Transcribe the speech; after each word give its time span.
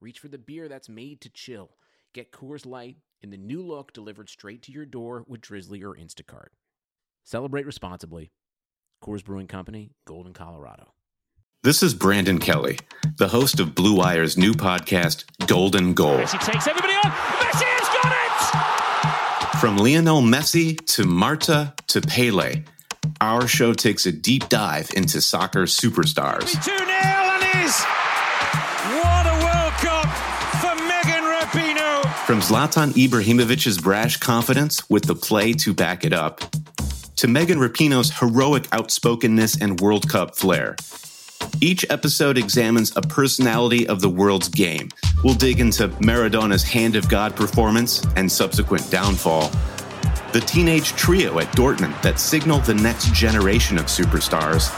reach 0.00 0.18
for 0.18 0.28
the 0.28 0.38
beer 0.38 0.68
that's 0.68 0.88
made 0.88 1.20
to 1.20 1.28
chill. 1.28 1.70
Get 2.14 2.32
Coors 2.32 2.66
Light 2.66 2.96
in 3.20 3.30
the 3.30 3.36
new 3.36 3.62
look 3.62 3.92
delivered 3.92 4.28
straight 4.28 4.62
to 4.62 4.72
your 4.72 4.86
door 4.86 5.24
with 5.28 5.42
Drizly 5.42 5.82
or 5.82 5.94
Instacart. 5.94 6.48
Celebrate 7.24 7.66
responsibly. 7.66 8.32
Coors 9.04 9.24
Brewing 9.24 9.46
Company, 9.46 9.92
Golden, 10.06 10.32
Colorado. 10.32 10.94
This 11.62 11.82
is 11.82 11.92
Brandon 11.92 12.38
Kelly, 12.38 12.78
the 13.18 13.28
host 13.28 13.60
of 13.60 13.74
Blue 13.74 13.94
Wire's 13.94 14.38
new 14.38 14.54
podcast, 14.54 15.24
Golden 15.46 15.92
Goal. 15.92 16.16
Messi 16.16 16.40
takes 16.40 16.66
everybody 16.66 16.94
on. 16.94 17.10
Messi 17.10 17.64
has 17.66 17.88
got 18.02 19.54
it! 19.54 19.58
From 19.58 19.76
Lionel 19.76 20.22
Messi 20.22 20.78
to 20.94 21.04
Marta 21.04 21.74
to 21.88 22.00
Pele, 22.00 22.64
our 23.20 23.46
show 23.46 23.74
takes 23.74 24.06
a 24.06 24.12
deep 24.12 24.48
dive 24.48 24.90
into 24.96 25.20
soccer 25.20 25.64
superstars. 25.64 26.52
2 26.64 26.78
0 26.78 26.88
and 26.88 27.66
is. 27.66 27.99
From 32.30 32.38
Zlatan 32.38 32.92
Ibrahimovic's 32.92 33.78
brash 33.78 34.18
confidence 34.18 34.88
with 34.88 35.02
the 35.02 35.16
play 35.16 35.52
to 35.54 35.74
back 35.74 36.04
it 36.04 36.12
up, 36.12 36.40
to 37.16 37.26
Megan 37.26 37.58
Rapinoe's 37.58 38.20
heroic 38.20 38.68
outspokenness 38.72 39.60
and 39.60 39.80
World 39.80 40.08
Cup 40.08 40.36
flair. 40.36 40.76
Each 41.60 41.84
episode 41.90 42.38
examines 42.38 42.96
a 42.96 43.02
personality 43.02 43.88
of 43.88 44.00
the 44.00 44.08
world's 44.08 44.48
game. 44.48 44.90
We'll 45.24 45.34
dig 45.34 45.58
into 45.58 45.88
Maradona's 46.00 46.62
Hand 46.62 46.94
of 46.94 47.08
God 47.08 47.34
performance 47.34 48.06
and 48.14 48.30
subsequent 48.30 48.88
downfall, 48.92 49.50
the 50.32 50.40
teenage 50.46 50.92
trio 50.92 51.40
at 51.40 51.48
Dortmund 51.56 52.00
that 52.02 52.20
signaled 52.20 52.62
the 52.62 52.74
next 52.74 53.12
generation 53.12 53.76
of 53.76 53.86
superstars, 53.86 54.70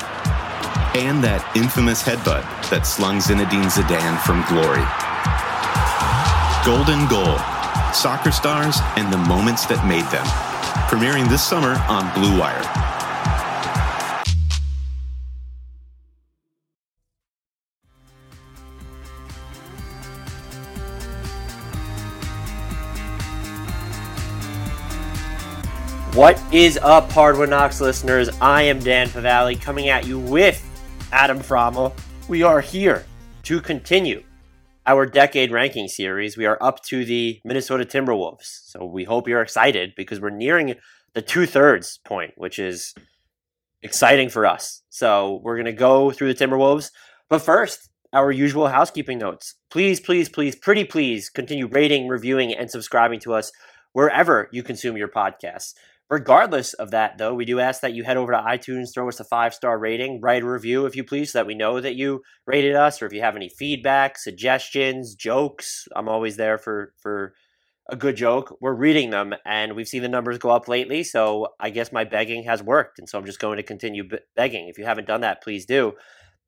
and 0.97 1.23
that 1.23 1.47
infamous 1.55 2.03
headbutt 2.03 2.71
that 2.71 2.87
slung 2.87 3.19
Zinedine 3.19 3.71
Zidane 3.71 4.19
from 4.23 4.43
glory. 4.49 4.87
Golden 6.65 7.09
Goal 7.09 7.39
Soccer 7.93 8.31
Stars 8.31 8.79
and 8.97 9.13
the 9.13 9.17
Moments 9.17 9.67
That 9.67 9.85
Made 9.85 10.05
Them. 10.13 10.25
Premiering 10.87 11.29
this 11.29 11.43
summer 11.45 11.75
on 11.89 12.15
Blue 12.15 12.39
Wire. 12.39 12.63
What 26.15 26.41
is 26.55 26.79
up, 26.79 27.11
Hardwood 27.11 27.51
Knocks 27.51 27.81
listeners? 27.81 28.31
I 28.41 28.63
am 28.63 28.79
Dan 28.79 29.09
Favale 29.09 29.61
coming 29.61 29.89
at 29.89 30.07
you 30.07 30.21
with 30.21 30.65
Adam 31.11 31.41
Fromal. 31.41 31.93
We 32.29 32.45
are 32.45 32.61
here 32.61 33.05
to 33.43 33.61
continue 33.61 34.23
our 34.87 35.07
decade 35.07 35.53
ranking 35.53 35.89
series. 35.89 36.37
We 36.37 36.47
are 36.47 36.59
up 36.61 36.83
to 36.85 37.05
the 37.05 37.41
Minnesota 37.45 37.85
Timberwolves. 37.85 38.63
So 38.65 38.85
we 38.85 39.05
hope 39.05 39.29
you're 39.29 39.43
excited 39.43 39.93
because 39.97 40.21
we're 40.21 40.31
nearing 40.31 40.75
the 41.15 41.23
two 41.23 41.47
thirds 41.47 41.99
point, 42.05 42.33
which 42.37 42.59
is 42.59 42.95
exciting 43.83 44.29
for 44.29 44.47
us. 44.47 44.83
So 44.89 45.41
we're 45.43 45.57
going 45.57 45.67
to 45.67 45.73
go 45.73 46.11
through 46.11 46.33
the 46.33 46.45
Timberwolves. 46.45 46.91
But 47.29 47.41
first, 47.41 47.91
our 48.13 48.31
usual 48.31 48.69
housekeeping 48.69 49.19
notes. 49.19 49.55
Please, 49.71 50.01
please, 50.01 50.29
please, 50.29 50.57
pretty 50.57 50.85
please 50.85 51.31
continue 51.31 51.67
rating, 51.67 52.09
reviewing, 52.09 52.53
and 52.53 52.71
subscribing 52.71 53.21
to 53.21 53.35
us 53.35 53.53
wherever 53.93 54.49
you 54.53 54.63
consume 54.63 54.97
your 54.97 55.09
podcasts. 55.09 55.75
Regardless 56.13 56.75
of 56.75 56.91
that, 56.91 57.17
though, 57.17 57.33
we 57.33 57.47
do 57.47 57.59
ask 57.59 57.81
that 57.81 57.95
you 57.95 58.05
head 58.05 58.19
over 58.19 58.33
to 58.33 58.39
iTunes, 58.39 58.93
throw 58.93 59.09
us 59.09 59.19
a 59.19 59.25
five 59.25 59.55
star 59.55 59.79
rating, 59.79 60.21
write 60.21 60.43
a 60.43 60.47
review 60.47 60.85
if 60.85 60.95
you 60.95 61.05
please, 61.05 61.33
so 61.33 61.39
that 61.39 61.47
we 61.47 61.55
know 61.55 61.81
that 61.81 61.95
you 61.95 62.21
rated 62.47 62.77
us, 62.77 63.01
or 63.01 63.07
if 63.07 63.15
you 63.15 63.23
have 63.23 63.35
any 63.35 63.49
feedback, 63.49 64.19
suggestions, 64.19 65.15
jokes. 65.15 65.89
I'm 65.97 66.11
always 66.11 66.37
there 66.37 66.59
for 66.59 66.93
for 66.99 67.33
a 67.89 67.97
good 67.97 68.17
joke. 68.17 68.59
We're 68.61 68.75
reading 68.75 69.09
them, 69.09 69.33
and 69.47 69.75
we've 69.75 69.89
seen 69.89 70.03
the 70.03 70.09
numbers 70.11 70.37
go 70.37 70.51
up 70.51 70.69
lately. 70.69 71.03
So 71.03 71.49
I 71.59 71.71
guess 71.71 71.93
my 71.93 72.05
begging 72.05 72.43
has 72.43 72.63
worked, 72.63 72.99
and 72.99 73.09
so 73.09 73.17
I'm 73.17 73.25
just 73.25 73.41
going 73.41 73.57
to 73.57 73.63
continue 73.63 74.07
begging. 74.37 74.69
If 74.69 74.77
you 74.77 74.85
haven't 74.85 75.07
done 75.07 75.23
that, 75.23 75.43
please 75.43 75.65
do. 75.65 75.95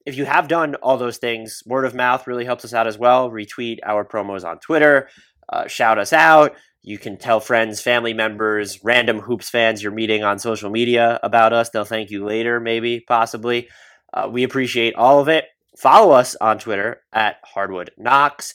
If 0.04 0.18
you 0.18 0.26
have 0.26 0.46
done 0.46 0.74
all 0.74 0.98
those 0.98 1.16
things, 1.16 1.62
word 1.64 1.86
of 1.86 1.94
mouth 1.94 2.26
really 2.26 2.44
helps 2.44 2.66
us 2.66 2.74
out 2.74 2.86
as 2.86 2.98
well. 2.98 3.30
Retweet 3.30 3.78
our 3.82 4.04
promos 4.04 4.44
on 4.44 4.58
Twitter, 4.58 5.08
uh, 5.50 5.66
shout 5.68 5.98
us 5.98 6.12
out 6.12 6.54
you 6.86 6.98
can 6.98 7.16
tell 7.16 7.40
friends, 7.40 7.80
family 7.80 8.12
members, 8.12 8.84
random 8.84 9.20
hoops 9.20 9.48
fans 9.48 9.82
you're 9.82 9.90
meeting 9.90 10.22
on 10.22 10.38
social 10.38 10.68
media 10.68 11.18
about 11.22 11.54
us. 11.54 11.70
They'll 11.70 11.86
thank 11.86 12.10
you 12.10 12.26
later, 12.26 12.60
maybe, 12.60 13.00
possibly. 13.00 13.70
Uh, 14.12 14.28
we 14.30 14.42
appreciate 14.42 14.94
all 14.94 15.18
of 15.18 15.26
it. 15.26 15.46
Follow 15.78 16.12
us 16.12 16.36
on 16.36 16.58
Twitter 16.58 17.00
at 17.10 17.36
Hardwood 17.42 17.90
Knocks. 17.96 18.52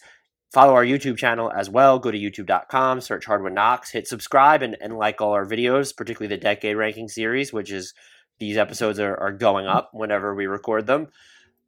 Follow 0.53 0.75
our 0.75 0.85
YouTube 0.85 1.17
channel 1.17 1.51
as 1.51 1.71
well. 1.71 1.97
Go 1.97 2.11
to 2.11 2.17
youtube.com, 2.19 3.01
search 3.01 3.25
Hardwood 3.25 3.53
Knocks, 3.53 3.89
hit 3.89 4.07
subscribe, 4.07 4.61
and, 4.61 4.77
and 4.79 4.95
like 4.95 5.21
all 5.21 5.31
our 5.31 5.45
videos, 5.45 5.95
particularly 5.97 6.33
the 6.33 6.39
Decade 6.39 6.77
Ranking 6.77 7.07
Series, 7.07 7.51
which 7.51 7.71
is 7.71 7.95
these 8.37 8.57
episodes 8.57 8.99
are, 8.99 9.19
are 9.19 9.31
going 9.31 9.65
up 9.65 9.89
whenever 9.91 10.35
we 10.35 10.45
record 10.45 10.85
them. 10.85 11.07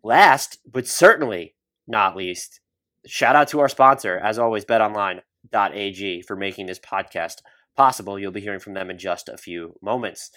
Last, 0.03 0.59
but 0.71 0.87
certainly 0.87 1.55
not 1.87 2.15
least, 2.15 2.59
shout 3.07 3.35
out 3.35 3.47
to 3.47 3.59
our 3.61 3.69
sponsor, 3.69 4.19
as 4.19 4.37
always, 4.37 4.63
Bet 4.63 4.81
Online 4.81 5.21
ag 5.53 6.25
for 6.25 6.35
making 6.35 6.65
this 6.65 6.79
podcast 6.79 7.37
possible. 7.75 8.19
You'll 8.19 8.31
be 8.31 8.41
hearing 8.41 8.59
from 8.59 8.73
them 8.73 8.89
in 8.89 8.97
just 8.97 9.29
a 9.29 9.37
few 9.37 9.75
moments. 9.81 10.31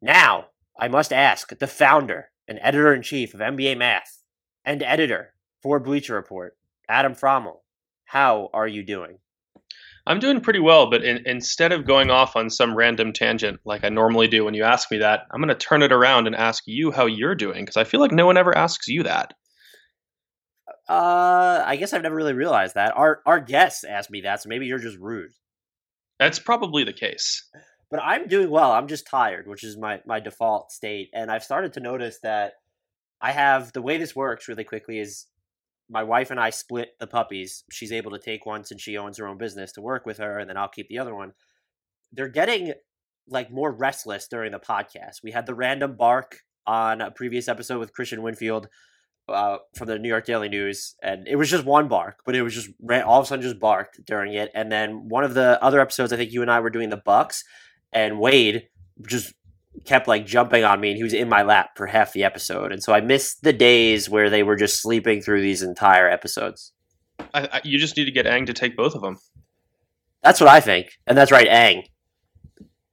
Now, 0.00 0.46
I 0.78 0.88
must 0.88 1.12
ask 1.12 1.56
the 1.58 1.66
founder 1.66 2.30
and 2.48 2.58
editor 2.62 2.92
in 2.94 3.02
chief 3.02 3.34
of 3.34 3.40
NBA 3.40 3.76
Math 3.78 4.22
and 4.64 4.82
editor 4.82 5.34
for 5.62 5.78
Bleacher 5.78 6.14
Report, 6.14 6.56
Adam 6.88 7.14
Fromal. 7.14 7.58
How 8.06 8.50
are 8.52 8.68
you 8.68 8.82
doing? 8.82 9.18
I'm 10.04 10.18
doing 10.18 10.40
pretty 10.40 10.58
well, 10.58 10.90
but 10.90 11.04
in, 11.04 11.22
instead 11.26 11.70
of 11.70 11.86
going 11.86 12.10
off 12.10 12.34
on 12.34 12.50
some 12.50 12.74
random 12.74 13.12
tangent 13.12 13.60
like 13.64 13.84
I 13.84 13.88
normally 13.88 14.26
do 14.26 14.44
when 14.44 14.54
you 14.54 14.64
ask 14.64 14.90
me 14.90 14.98
that, 14.98 15.26
I'm 15.30 15.40
going 15.40 15.48
to 15.48 15.54
turn 15.54 15.82
it 15.82 15.92
around 15.92 16.26
and 16.26 16.34
ask 16.34 16.64
you 16.66 16.90
how 16.90 17.06
you're 17.06 17.36
doing 17.36 17.64
because 17.64 17.76
I 17.76 17.84
feel 17.84 18.00
like 18.00 18.10
no 18.10 18.26
one 18.26 18.36
ever 18.36 18.56
asks 18.56 18.88
you 18.88 19.04
that. 19.04 19.34
Uh, 20.88 21.62
I 21.64 21.76
guess 21.76 21.92
I've 21.92 22.02
never 22.02 22.16
really 22.16 22.32
realized 22.32 22.74
that. 22.74 22.96
Our 22.96 23.20
our 23.26 23.40
guests 23.40 23.84
asked 23.84 24.10
me 24.10 24.22
that, 24.22 24.42
so 24.42 24.48
maybe 24.48 24.66
you're 24.66 24.78
just 24.78 24.98
rude. 24.98 25.30
That's 26.18 26.38
probably 26.38 26.84
the 26.84 26.92
case. 26.92 27.48
But 27.90 28.00
I'm 28.02 28.26
doing 28.26 28.50
well. 28.50 28.72
I'm 28.72 28.88
just 28.88 29.06
tired, 29.06 29.46
which 29.46 29.64
is 29.64 29.76
my 29.76 30.00
my 30.06 30.20
default 30.20 30.72
state, 30.72 31.10
and 31.14 31.30
I've 31.30 31.44
started 31.44 31.74
to 31.74 31.80
notice 31.80 32.18
that 32.22 32.54
I 33.20 33.32
have 33.32 33.72
the 33.72 33.82
way 33.82 33.98
this 33.98 34.16
works 34.16 34.48
really 34.48 34.64
quickly 34.64 34.98
is 34.98 35.26
my 35.88 36.02
wife 36.02 36.30
and 36.30 36.40
I 36.40 36.50
split 36.50 36.90
the 36.98 37.06
puppies. 37.06 37.64
She's 37.70 37.92
able 37.92 38.10
to 38.12 38.18
take 38.18 38.46
one 38.46 38.64
since 38.64 38.80
she 38.82 38.96
owns 38.96 39.18
her 39.18 39.28
own 39.28 39.38
business 39.38 39.72
to 39.72 39.82
work 39.82 40.06
with 40.06 40.18
her, 40.18 40.38
and 40.38 40.48
then 40.48 40.56
I'll 40.56 40.68
keep 40.68 40.88
the 40.88 40.98
other 40.98 41.14
one. 41.14 41.32
They're 42.12 42.28
getting 42.28 42.74
like 43.28 43.52
more 43.52 43.70
restless 43.70 44.26
during 44.26 44.52
the 44.52 44.58
podcast. 44.58 45.22
We 45.22 45.30
had 45.30 45.46
the 45.46 45.54
random 45.54 45.96
bark 45.96 46.38
on 46.66 47.00
a 47.00 47.10
previous 47.10 47.48
episode 47.48 47.78
with 47.78 47.94
Kristian 47.94 48.22
Winfield 48.22 48.68
uh, 49.32 49.58
from 49.74 49.88
the 49.88 49.98
New 49.98 50.08
York 50.08 50.26
Daily 50.26 50.48
News, 50.48 50.94
and 51.02 51.26
it 51.26 51.36
was 51.36 51.50
just 51.50 51.64
one 51.64 51.88
bark, 51.88 52.20
but 52.24 52.36
it 52.36 52.42
was 52.42 52.54
just 52.54 52.70
all 53.04 53.20
of 53.20 53.24
a 53.24 53.26
sudden 53.26 53.42
just 53.42 53.58
barked 53.58 54.04
during 54.06 54.34
it. 54.34 54.50
And 54.54 54.70
then 54.70 55.08
one 55.08 55.24
of 55.24 55.34
the 55.34 55.62
other 55.62 55.80
episodes, 55.80 56.12
I 56.12 56.16
think 56.16 56.32
you 56.32 56.42
and 56.42 56.50
I 56.50 56.60
were 56.60 56.70
doing 56.70 56.90
the 56.90 56.96
Bucks, 56.96 57.44
and 57.92 58.20
Wade 58.20 58.68
just 59.06 59.34
kept 59.84 60.06
like 60.06 60.26
jumping 60.26 60.64
on 60.64 60.80
me, 60.80 60.90
and 60.90 60.96
he 60.96 61.02
was 61.02 61.14
in 61.14 61.28
my 61.28 61.42
lap 61.42 61.70
for 61.76 61.86
half 61.86 62.12
the 62.12 62.24
episode. 62.24 62.72
And 62.72 62.82
so 62.82 62.92
I 62.92 63.00
missed 63.00 63.42
the 63.42 63.52
days 63.52 64.08
where 64.08 64.30
they 64.30 64.42
were 64.42 64.56
just 64.56 64.80
sleeping 64.80 65.22
through 65.22 65.40
these 65.40 65.62
entire 65.62 66.08
episodes. 66.08 66.72
I, 67.34 67.48
I, 67.52 67.60
you 67.64 67.78
just 67.78 67.96
need 67.96 68.04
to 68.04 68.10
get 68.10 68.26
Ang 68.26 68.46
to 68.46 68.52
take 68.52 68.76
both 68.76 68.94
of 68.94 69.02
them. 69.02 69.18
That's 70.22 70.40
what 70.40 70.48
I 70.48 70.60
think, 70.60 70.92
and 71.06 71.16
that's 71.16 71.32
right, 71.32 71.48
Ang. 71.48 71.84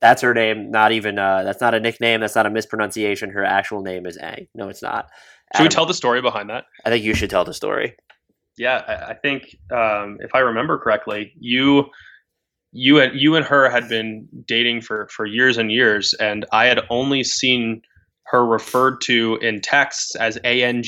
That's 0.02 0.22
her 0.22 0.34
name. 0.34 0.72
Not 0.72 0.94
even. 0.94 1.20
Uh, 1.20 1.44
that's 1.44 1.60
not 1.60 1.74
a 1.74 1.80
nickname. 1.80 2.22
That's 2.22 2.36
not 2.36 2.46
a 2.46 2.50
mispronunciation. 2.50 3.32
Her 3.32 3.44
actual 3.44 3.82
name 3.82 4.06
is 4.06 4.18
Ang. 4.18 4.48
No, 4.56 4.70
it's 4.70 4.82
not. 4.82 5.10
Should 5.56 5.64
we 5.64 5.70
tell 5.70 5.86
the 5.86 5.94
story 5.94 6.22
behind 6.22 6.50
that? 6.50 6.66
I 6.86 6.90
think 6.90 7.04
you 7.04 7.14
should 7.14 7.30
tell 7.30 7.46
the 7.46 7.54
story. 7.54 7.96
Yeah, 8.58 8.84
I, 8.88 9.12
I 9.12 9.14
think 9.16 9.56
um, 9.72 10.18
if 10.20 10.36
I 10.36 10.40
remember 10.40 10.78
correctly, 10.78 11.34
you 11.40 11.86
you 12.72 13.00
and 13.00 13.20
you 13.20 13.36
and 13.36 13.46
her 13.46 13.70
had 13.70 13.90
been 13.90 14.28
dating 14.46 14.82
for 14.82 15.08
for 15.08 15.26
years 15.26 15.58
and 15.58 15.72
years, 15.72 16.14
and 16.20 16.46
I 16.52 16.66
had 16.66 16.82
only 16.90 17.24
seen 17.24 17.82
her 18.26 18.46
referred 18.46 19.02
to 19.02 19.38
in 19.42 19.62
texts 19.62 20.16
as 20.16 20.38
ANG. 20.44 20.84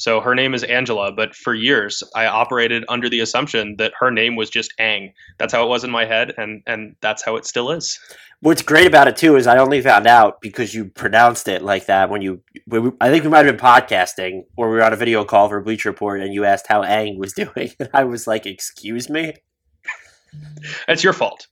So 0.00 0.22
her 0.22 0.34
name 0.34 0.54
is 0.54 0.64
Angela, 0.64 1.12
but 1.12 1.34
for 1.34 1.54
years 1.54 2.02
I 2.14 2.24
operated 2.24 2.86
under 2.88 3.10
the 3.10 3.20
assumption 3.20 3.76
that 3.76 3.92
her 4.00 4.10
name 4.10 4.34
was 4.34 4.48
just 4.48 4.72
Ang. 4.78 5.12
That's 5.36 5.52
how 5.52 5.62
it 5.62 5.68
was 5.68 5.84
in 5.84 5.90
my 5.90 6.06
head, 6.06 6.32
and 6.38 6.62
and 6.66 6.96
that's 7.02 7.22
how 7.22 7.36
it 7.36 7.44
still 7.44 7.70
is. 7.70 8.00
What's 8.40 8.62
great 8.62 8.86
about 8.86 9.08
it 9.08 9.18
too 9.18 9.36
is 9.36 9.46
I 9.46 9.58
only 9.58 9.82
found 9.82 10.06
out 10.06 10.40
because 10.40 10.74
you 10.74 10.86
pronounced 10.86 11.48
it 11.48 11.60
like 11.60 11.84
that 11.84 12.08
when 12.08 12.22
you. 12.22 12.40
When 12.64 12.82
we, 12.82 12.90
I 12.98 13.10
think 13.10 13.24
we 13.24 13.30
might 13.30 13.44
have 13.44 13.54
been 13.54 13.62
podcasting 13.62 14.46
or 14.56 14.70
we 14.70 14.76
were 14.76 14.82
on 14.82 14.94
a 14.94 14.96
video 14.96 15.22
call 15.22 15.50
for 15.50 15.60
Bleach 15.60 15.84
Report, 15.84 16.22
and 16.22 16.32
you 16.32 16.46
asked 16.46 16.66
how 16.66 16.82
Ang 16.82 17.18
was 17.18 17.32
doing, 17.44 17.70
and 17.78 17.90
I 17.92 18.04
was 18.04 18.26
like, 18.26 18.46
"Excuse 18.46 19.10
me." 19.10 19.34
It's 20.88 21.04
your 21.04 21.12
fault. 21.12 21.46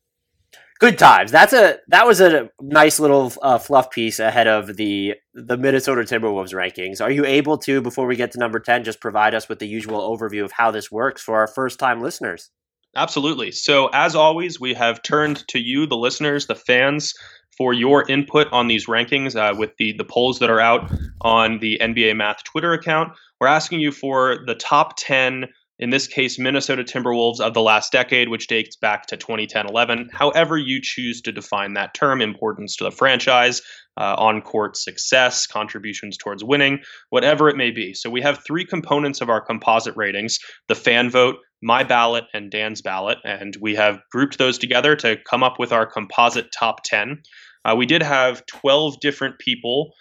Good 0.79 0.99
times. 0.99 1.33
That's 1.33 1.53
a 1.53 1.79
that 1.89 2.07
was 2.07 2.21
a 2.21 2.51
nice 2.61 3.01
little 3.01 3.33
uh, 3.43 3.59
fluff 3.59 3.91
piece 3.91 4.21
ahead 4.21 4.47
of 4.47 4.77
the 4.77 5.15
the 5.35 5.57
Minnesota 5.57 6.03
Timberwolves 6.03 6.55
rankings. 6.55 7.01
Are 7.01 7.11
you 7.11 7.25
able 7.25 7.59
to, 7.59 7.81
before 7.81 8.07
we 8.07 8.15
get 8.15 8.31
to 8.33 8.39
number 8.39 8.61
ten, 8.61 8.85
just 8.85 9.01
provide 9.01 9.35
us 9.35 9.49
with 9.49 9.59
the 9.59 9.67
usual 9.67 10.01
overview 10.01 10.45
of 10.45 10.53
how 10.53 10.71
this 10.71 10.91
works 10.91 11.21
for 11.21 11.37
our 11.37 11.49
first 11.49 11.81
time 11.81 12.01
listeners? 12.01 12.51
Absolutely. 12.97 13.51
So, 13.51 13.89
as 13.89 14.15
always, 14.15 14.61
we 14.61 14.75
have 14.75 15.03
turned 15.03 15.47
to 15.49 15.59
you, 15.59 15.87
the 15.87 15.97
listeners, 15.97 16.47
the 16.47 16.55
fans, 16.55 17.13
for 17.57 17.73
your 17.73 18.09
input 18.09 18.47
on 18.53 18.69
these 18.69 18.87
rankings 18.87 19.35
uh, 19.35 19.57
with 19.59 19.73
the, 19.79 19.93
the 19.99 20.05
polls 20.05 20.39
that 20.39 20.49
are 20.49 20.61
out 20.61 20.91
on 21.21 21.59
the 21.59 21.79
NBA 21.83 22.17
Math 22.17 22.45
Twitter 22.45 22.73
account. 22.73 23.13
We're 23.41 23.49
asking 23.49 23.81
you 23.81 23.91
for 23.93 24.39
the 24.47 24.55
top 24.55 24.97
10, 24.97 25.47
in 25.79 25.91
this 25.91 26.09
case, 26.09 26.39
Minnesota 26.39 26.83
Timberwolves 26.83 27.41
of 27.41 27.55
the 27.55 27.63
last 27.63 27.93
decade, 27.93 28.29
which 28.29 28.49
dates 28.49 28.77
back 28.77 29.07
to 29.07 29.17
2010 29.17 29.67
11. 29.67 30.11
However, 30.13 30.57
you 30.57 30.81
choose 30.83 31.21
to 31.23 31.33
define 31.33 31.75
that 31.75 31.95
term, 31.95 32.21
importance 32.21 32.77
to 32.77 32.85
the 32.85 32.91
franchise, 32.91 33.63
uh, 33.97 34.15
on 34.19 34.43
court 34.43 34.77
success, 34.77 35.47
contributions 35.47 36.17
towards 36.17 36.43
winning, 36.43 36.81
whatever 37.11 37.49
it 37.49 37.57
may 37.57 37.71
be. 37.71 37.95
So, 37.95 38.11
we 38.11 38.23
have 38.23 38.45
three 38.45 38.65
components 38.65 39.21
of 39.21 39.31
our 39.31 39.41
composite 39.41 39.97
ratings 39.97 40.39
the 40.67 40.75
fan 40.75 41.11
vote, 41.11 41.37
my 41.63 41.85
ballot 41.85 42.25
and 42.35 42.51
Dan's 42.51 42.83
ballot, 42.83 43.19
and 43.25 43.57
we 43.61 43.75
have 43.77 44.01
grouped 44.11 44.39
those 44.39 44.59
together 44.59 44.97
to 44.97 45.17
come 45.29 45.43
up 45.43 45.59
with 45.59 45.73
our 45.73 45.87
composite 45.87 46.51
top 46.53 46.83
10. 46.85 47.23
Uh, 47.65 47.75
we 47.77 47.87
did 47.87 48.03
have 48.03 48.47
12 48.47 49.01
different 49.01 49.39
people 49.39 49.93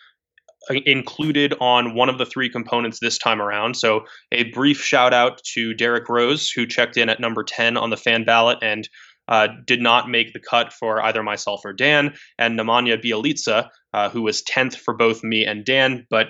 included 0.86 1.54
on 1.60 1.96
one 1.96 2.10
of 2.10 2.18
the 2.18 2.26
three 2.26 2.50
components 2.50 3.00
this 3.00 3.18
time 3.18 3.42
around. 3.42 3.76
So, 3.76 4.06
a 4.32 4.46
brief 4.52 4.82
shout 4.82 5.14
out 5.14 5.42
to 5.54 5.74
Derrick 5.74 6.10
Rose, 6.10 6.50
who 6.50 6.66
checked 6.66 6.98
in 6.98 7.10
at 7.10 7.20
number 7.20 7.44
10 7.44 7.78
on 7.78 7.90
the 7.90 7.98
fan 7.98 8.24
ballot 8.26 8.60
and 8.62 8.88
uh, 9.28 9.48
did 9.66 9.82
not 9.82 10.10
make 10.10 10.34
the 10.34 10.40
cut 10.40 10.72
for 10.72 11.02
either 11.04 11.24
myself 11.24 11.62
or 11.66 11.74
Dan, 11.74 12.16
and 12.38 12.58
Nemanja 12.58 13.02
Bjelica, 13.04 13.70
uh, 13.94 14.10
who 14.10 14.22
was 14.22 14.44
10th 14.44 14.76
for 14.76 14.94
both 14.94 15.24
me 15.24 15.46
and 15.46 15.66
Dan, 15.66 16.06
but 16.10 16.28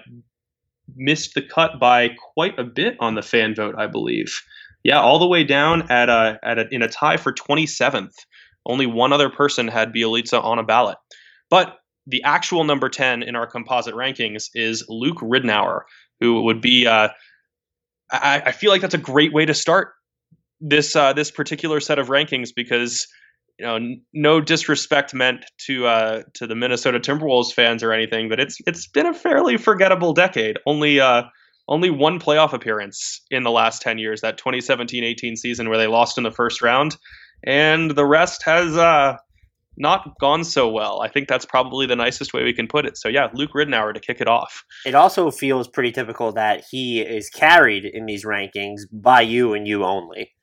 missed 0.95 1.33
the 1.35 1.41
cut 1.41 1.79
by 1.79 2.09
quite 2.33 2.57
a 2.57 2.63
bit 2.63 2.95
on 2.99 3.15
the 3.15 3.21
fan 3.21 3.53
vote, 3.53 3.75
I 3.77 3.87
believe. 3.87 4.41
Yeah, 4.83 4.99
all 4.99 5.19
the 5.19 5.27
way 5.27 5.43
down 5.43 5.91
at 5.91 6.09
a, 6.09 6.39
at 6.43 6.59
a, 6.59 6.67
in 6.71 6.81
a 6.81 6.87
tie 6.87 7.17
for 7.17 7.33
27th. 7.33 8.13
Only 8.65 8.85
one 8.85 9.13
other 9.13 9.29
person 9.29 9.67
had 9.67 9.93
Bjelica 9.93 10.43
on 10.43 10.59
a 10.59 10.63
ballot. 10.63 10.97
But 11.49 11.77
the 12.07 12.23
actual 12.23 12.63
number 12.63 12.89
10 12.89 13.21
in 13.21 13.35
our 13.35 13.45
composite 13.45 13.93
rankings 13.93 14.49
is 14.55 14.83
Luke 14.87 15.17
Ridnour, 15.17 15.81
who 16.19 16.41
would 16.43 16.61
be. 16.61 16.87
Uh, 16.87 17.09
I, 18.09 18.41
I, 18.45 18.51
feel 18.53 18.71
like 18.71 18.79
that's 18.79 18.93
a 18.93 18.99
great 18.99 19.33
way 19.33 19.45
to 19.45 19.53
start 19.53 19.93
this 20.61 20.95
uh, 20.95 21.11
this 21.13 21.29
particular 21.29 21.81
set 21.81 21.99
of 21.99 22.07
rankings 22.07 22.49
because 22.55 23.05
you 23.59 23.65
know 23.65 23.75
n- 23.75 24.01
no 24.13 24.39
disrespect 24.39 25.13
meant 25.13 25.45
to 25.65 25.85
uh, 25.85 26.23
to 26.35 26.47
the 26.47 26.55
Minnesota 26.55 26.99
Timberwolves 26.99 27.53
fans 27.53 27.83
or 27.83 27.91
anything, 27.91 28.29
but 28.29 28.39
it's 28.39 28.57
it's 28.65 28.87
been 28.87 29.05
a 29.05 29.13
fairly 29.13 29.57
forgettable 29.57 30.13
decade. 30.13 30.57
Only 30.65 31.01
uh, 31.01 31.23
only 31.67 31.89
one 31.89 32.19
playoff 32.19 32.53
appearance 32.53 33.21
in 33.29 33.43
the 33.43 33.51
last 33.51 33.81
10 33.81 33.97
years, 33.97 34.21
that 34.21 34.39
2017-18 34.39 35.37
season 35.37 35.67
where 35.67 35.77
they 35.77 35.87
lost 35.87 36.17
in 36.17 36.23
the 36.23 36.31
first 36.31 36.61
round, 36.61 36.95
and 37.43 37.91
the 37.91 38.05
rest 38.05 38.43
has 38.43 38.77
uh, 38.77 39.17
not 39.77 40.17
gone 40.19 40.43
so 40.43 40.67
well. 40.67 41.01
I 41.01 41.07
think 41.07 41.27
that's 41.27 41.45
probably 41.45 41.85
the 41.85 41.95
nicest 41.95 42.33
way 42.33 42.43
we 42.43 42.53
can 42.53 42.67
put 42.67 42.85
it. 42.85 42.97
So 42.97 43.07
yeah, 43.07 43.29
Luke 43.33 43.51
Ridnour 43.53 43.93
to 43.93 43.99
kick 43.99 44.19
it 44.19 44.27
off. 44.27 44.65
It 44.85 44.95
also 44.95 45.31
feels 45.31 45.67
pretty 45.67 45.91
typical 45.91 46.31
that 46.33 46.65
he 46.69 47.01
is 47.01 47.29
carried 47.29 47.85
in 47.85 48.05
these 48.05 48.25
rankings 48.25 48.81
by 48.91 49.21
you 49.21 49.53
and 49.53 49.67
you 49.67 49.83
only. 49.85 50.33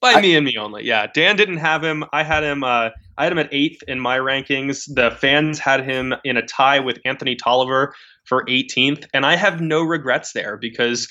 By 0.00 0.14
I, 0.14 0.20
me 0.20 0.36
and 0.36 0.46
me 0.46 0.56
only. 0.56 0.84
Yeah, 0.84 1.08
Dan 1.12 1.36
didn't 1.36 1.56
have 1.58 1.82
him. 1.82 2.04
I 2.12 2.22
had 2.22 2.44
him. 2.44 2.62
Uh, 2.62 2.90
I 3.16 3.24
had 3.24 3.32
him 3.32 3.38
at 3.38 3.48
eighth 3.52 3.82
in 3.88 3.98
my 3.98 4.18
rankings. 4.18 4.84
The 4.94 5.10
fans 5.10 5.58
had 5.58 5.84
him 5.84 6.14
in 6.24 6.36
a 6.36 6.42
tie 6.42 6.78
with 6.78 6.98
Anthony 7.04 7.34
Tolliver 7.34 7.94
for 8.24 8.44
18th, 8.44 9.06
and 9.12 9.26
I 9.26 9.34
have 9.34 9.60
no 9.60 9.82
regrets 9.82 10.32
there 10.32 10.56
because 10.56 11.08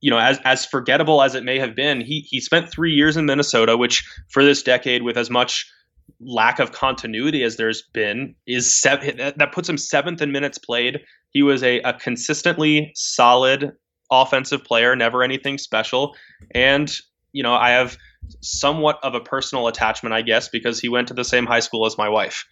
you 0.00 0.10
know, 0.10 0.18
as 0.18 0.40
as 0.44 0.64
forgettable 0.64 1.22
as 1.22 1.34
it 1.34 1.44
may 1.44 1.58
have 1.58 1.74
been, 1.74 2.00
he 2.00 2.20
he 2.20 2.40
spent 2.40 2.70
three 2.70 2.92
years 2.92 3.16
in 3.16 3.26
Minnesota, 3.26 3.76
which 3.76 4.02
for 4.30 4.42
this 4.42 4.62
decade, 4.62 5.02
with 5.02 5.18
as 5.18 5.28
much 5.28 5.70
lack 6.20 6.58
of 6.58 6.72
continuity 6.72 7.42
as 7.42 7.56
there's 7.56 7.82
been, 7.92 8.34
is 8.46 8.72
seven, 8.72 9.16
that 9.16 9.52
puts 9.52 9.68
him 9.68 9.78
seventh 9.78 10.20
in 10.20 10.32
minutes 10.32 10.58
played. 10.58 11.00
He 11.30 11.42
was 11.42 11.62
a, 11.62 11.80
a 11.80 11.94
consistently 11.94 12.92
solid 12.94 13.72
offensive 14.10 14.64
player, 14.64 14.94
never 14.96 15.22
anything 15.22 15.58
special, 15.58 16.14
and 16.54 16.92
you 17.32 17.42
know, 17.42 17.54
I 17.54 17.70
have 17.70 17.96
somewhat 18.40 18.98
of 19.02 19.14
a 19.14 19.20
personal 19.20 19.68
attachment, 19.68 20.12
I 20.12 20.22
guess, 20.22 20.48
because 20.48 20.80
he 20.80 20.88
went 20.88 21.08
to 21.08 21.14
the 21.14 21.24
same 21.24 21.46
high 21.46 21.60
school 21.60 21.86
as 21.86 21.96
my 21.96 22.08
wife. 22.08 22.44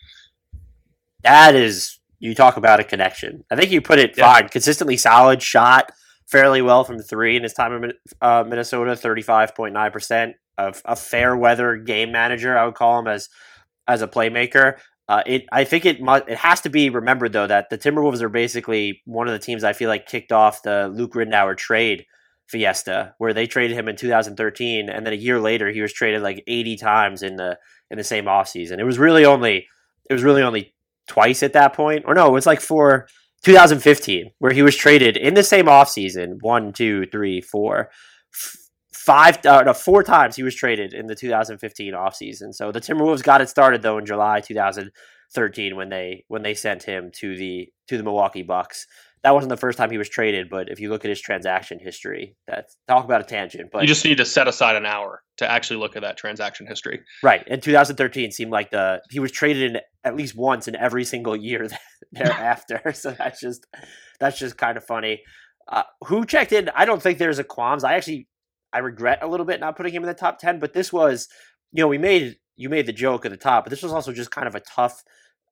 That 1.25 1.57
is, 1.57 1.99
you 2.21 2.35
talk 2.35 2.57
about 2.57 2.79
a 2.79 2.85
connection. 2.85 3.45
I 3.51 3.57
think 3.57 3.73
you 3.73 3.81
put 3.81 3.99
it 3.99 4.17
yeah. 4.17 4.33
fine. 4.33 4.49
Consistently 4.49 4.97
solid 4.97 5.43
shot, 5.43 5.91
fairly 6.27 6.63
well 6.63 6.85
from 6.85 7.01
three 7.01 7.37
in 7.37 7.43
his 7.43 7.53
time 7.53 7.85
in 7.85 7.93
uh, 8.21 8.45
Minnesota, 8.47 8.95
thirty 8.95 9.23
five 9.23 9.55
point 9.55 9.75
nine 9.75 9.91
percent. 9.91 10.37
Of 10.57 10.83
a 10.85 10.97
fair 10.97 11.37
weather 11.37 11.77
game 11.77 12.11
manager, 12.11 12.59
I 12.59 12.65
would 12.65 12.75
call 12.75 12.99
him 12.99 13.07
as 13.07 13.29
as 13.89 14.03
a 14.03 14.07
playmaker. 14.09 14.79
Uh, 15.09 15.23
it, 15.27 15.47
I 15.51 15.65
think 15.65 15.87
it 15.87 16.03
must, 16.03 16.29
it 16.29 16.37
has 16.37 16.61
to 16.61 16.69
be 16.69 16.91
remembered 16.91 17.33
though 17.33 17.47
that 17.47 17.71
the 17.71 17.79
Timberwolves 17.79 18.21
are 18.21 18.29
basically 18.29 19.01
one 19.07 19.27
of 19.27 19.33
the 19.33 19.39
teams 19.39 19.65
I 19.65 19.73
feel 19.73 19.89
like 19.89 20.07
kicked 20.07 20.33
off 20.33 20.63
the 20.63 20.89
Luke 20.89 21.15
Ridnour 21.15 21.57
trade 21.57 22.05
fiesta 22.47 23.15
where 23.19 23.33
they 23.33 23.47
traded 23.47 23.77
him 23.77 23.89
in 23.89 23.97
2013 23.97 24.89
and 24.89 25.07
then 25.07 25.13
a 25.13 25.17
year 25.17 25.41
later 25.41 25.71
he 25.71 25.81
was 25.81 25.93
traded 25.93 26.23
like 26.23 26.45
80 26.47 26.77
times 26.77 27.23
in 27.23 27.37
the 27.37 27.59
in 27.91 27.97
the 27.97 28.05
same 28.05 28.27
offseason. 28.27 28.79
It 28.79 28.85
was 28.85 28.99
really 28.99 29.25
only 29.25 29.67
it 30.11 30.13
was 30.13 30.23
really 30.23 30.43
only 30.43 30.75
twice 31.07 31.43
at 31.43 31.55
that 31.55 31.73
point. 31.73 32.05
Or 32.07 32.15
no, 32.15 32.27
it 32.27 32.33
was 32.33 32.47
like 32.47 32.61
for 32.61 33.09
2015 33.45 34.33
where 34.39 34.53
he 34.53 34.63
was 34.63 34.77
traded 34.77 35.17
in 35.17 35.35
the 35.35 35.43
same 35.43 35.67
offseason, 35.67 36.37
one, 36.41 36.73
two, 36.73 37.07
three, 37.07 37.41
four, 37.41 37.91
five 39.09 39.45
uh, 39.47 39.63
no, 39.63 39.73
four 39.73 40.03
times 40.03 40.37
he 40.37 40.43
was 40.43 40.55
traded 40.55 40.93
in 40.93 41.07
the 41.07 41.15
2015 41.15 41.95
offseason. 41.95 42.55
So 42.55 42.71
the 42.71 42.81
Timberwolves 42.81 43.23
got 43.23 43.41
it 43.41 43.49
started 43.49 43.83
though 43.83 43.99
in 43.99 44.05
July 44.07 44.41
2013 44.41 45.77
when 45.77 45.89
they 45.89 46.25
when 46.29 46.43
they 46.43 46.55
sent 46.55 46.83
him 46.83 47.11
to 47.17 47.37
the 47.37 47.73
to 47.89 47.97
the 47.97 48.03
Milwaukee 48.03 48.43
Bucks 48.43 48.87
that 49.23 49.35
wasn't 49.35 49.51
the 49.51 49.57
first 49.57 49.79
time 49.79 49.91
he 49.91 49.99
was 49.99 50.09
traded, 50.09 50.49
but 50.49 50.71
if 50.71 50.81
you 50.81 50.91
look 50.91 51.05
at 51.05 51.09
his 51.09 51.21
transaction 51.21 51.79
history, 51.79 52.37
that's 52.47 52.77
talk 52.87 53.05
about 53.05 53.21
a 53.21 53.25
tangent. 53.25 53.71
But 53.73 53.83
you 53.83 53.89
just 53.89 54.05
need 54.05 54.19
to 54.19 54.25
set 54.25 54.47
aside 54.47 54.77
an 54.77 54.87
hour 54.87 55.23
to 55.39 55.51
actually 55.51 55.81
look 55.81 55.97
at 55.97 56.03
that 56.03 56.17
transaction 56.17 56.67
history. 56.67 57.01
Right. 57.23 57.47
In 57.49 57.61
2013 57.61 58.31
seemed 58.31 58.53
like 58.53 58.71
the 58.71 59.01
he 59.11 59.19
was 59.19 59.33
traded 59.33 59.73
in 59.73 59.81
at 60.05 60.17
least 60.17 60.37
once 60.37 60.69
in 60.69 60.77
every 60.77 61.05
single 61.05 61.37
year 61.37 61.69
thereafter. 62.13 62.93
so 62.95 63.11
that's 63.11 63.41
just 63.41 63.67
that's 64.21 64.39
just 64.39 64.57
kind 64.57 64.77
of 64.77 64.85
funny. 64.85 65.23
Uh, 65.67 65.83
who 66.07 66.25
checked 66.25 66.53
in? 66.53 66.71
I 66.75 66.85
don't 66.85 67.03
think 67.03 67.19
there's 67.19 67.39
a 67.39 67.45
qualms. 67.45 67.85
I 67.85 67.95
actually 67.95 68.29
I 68.73 68.79
regret 68.79 69.21
a 69.23 69.27
little 69.27 69.47
bit 69.47 69.61
not 69.61 69.77
putting 69.77 69.95
him 69.95 70.03
in 70.03 70.09
the 70.09 70.15
top 70.15 70.39
10, 70.39 70.59
but 70.59 70.73
this 70.73 70.93
was, 70.93 71.29
you 71.73 71.83
know, 71.83 71.89
we 71.89 71.99
made 71.99 72.37
you 72.57 72.69
made 72.69 72.87
the 72.87 72.93
joke 72.93 73.25
at 73.25 73.31
the 73.31 73.37
top, 73.37 73.65
but 73.65 73.71
this 73.71 73.83
was 73.83 73.93
also 73.93 74.13
just 74.13 74.33
kind 74.33 74.49
of 74.49 74.55
a 74.55 74.61
tough 74.61 75.05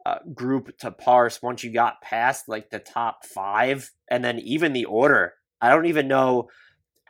uh, 0.05 0.19
group 0.35 0.77
to 0.79 0.91
parse 0.91 1.41
once 1.41 1.65
you 1.65 1.73
got 1.73 2.03
past 2.03 2.49
like 2.49 2.71
the 2.71 2.79
top 2.79 3.25
five 3.25 3.91
and 4.11 4.25
then 4.25 4.39
even 4.41 4.73
the 4.73 4.85
order. 4.85 5.35
I 5.61 5.71
don't 5.71 5.87
even 5.87 6.09
know. 6.09 6.49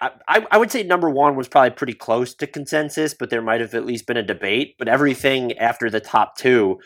I, 0.00 0.46
I 0.50 0.58
would 0.58 0.70
say 0.70 0.82
number 0.82 1.08
one 1.08 1.36
was 1.36 1.48
probably 1.48 1.70
pretty 1.70 1.94
close 1.94 2.34
to 2.34 2.46
consensus, 2.46 3.14
but 3.14 3.30
there 3.30 3.40
might 3.40 3.62
have 3.62 3.74
at 3.74 3.86
least 3.86 4.06
been 4.06 4.18
a 4.18 4.22
debate. 4.22 4.74
But 4.78 4.88
everything 4.88 5.56
after 5.58 5.88
the 5.88 6.00
top 6.00 6.36
two, 6.36 6.78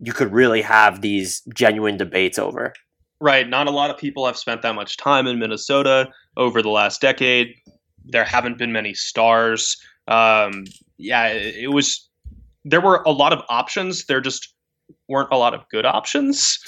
you 0.00 0.14
could 0.14 0.32
really 0.32 0.62
have 0.62 1.02
these 1.02 1.42
genuine 1.54 1.98
debates 1.98 2.38
over. 2.38 2.72
Right. 3.20 3.48
Not 3.48 3.66
a 3.66 3.70
lot 3.70 3.90
of 3.90 3.98
people 3.98 4.26
have 4.26 4.38
spent 4.38 4.62
that 4.62 4.74
much 4.74 4.96
time 4.96 5.26
in 5.26 5.38
Minnesota 5.38 6.08
over 6.36 6.62
the 6.62 6.70
last 6.70 7.00
decade. 7.02 7.54
There 8.06 8.24
haven't 8.24 8.58
been 8.58 8.72
many 8.72 8.94
stars. 8.94 9.76
Um, 10.08 10.64
yeah, 10.96 11.28
it, 11.28 11.56
it 11.56 11.68
was. 11.68 12.08
There 12.64 12.80
were 12.80 13.02
a 13.06 13.10
lot 13.10 13.32
of 13.32 13.42
options. 13.48 14.06
There 14.06 14.20
just 14.20 14.54
weren't 15.08 15.32
a 15.32 15.36
lot 15.36 15.54
of 15.54 15.68
good 15.70 15.86
options. 15.86 16.58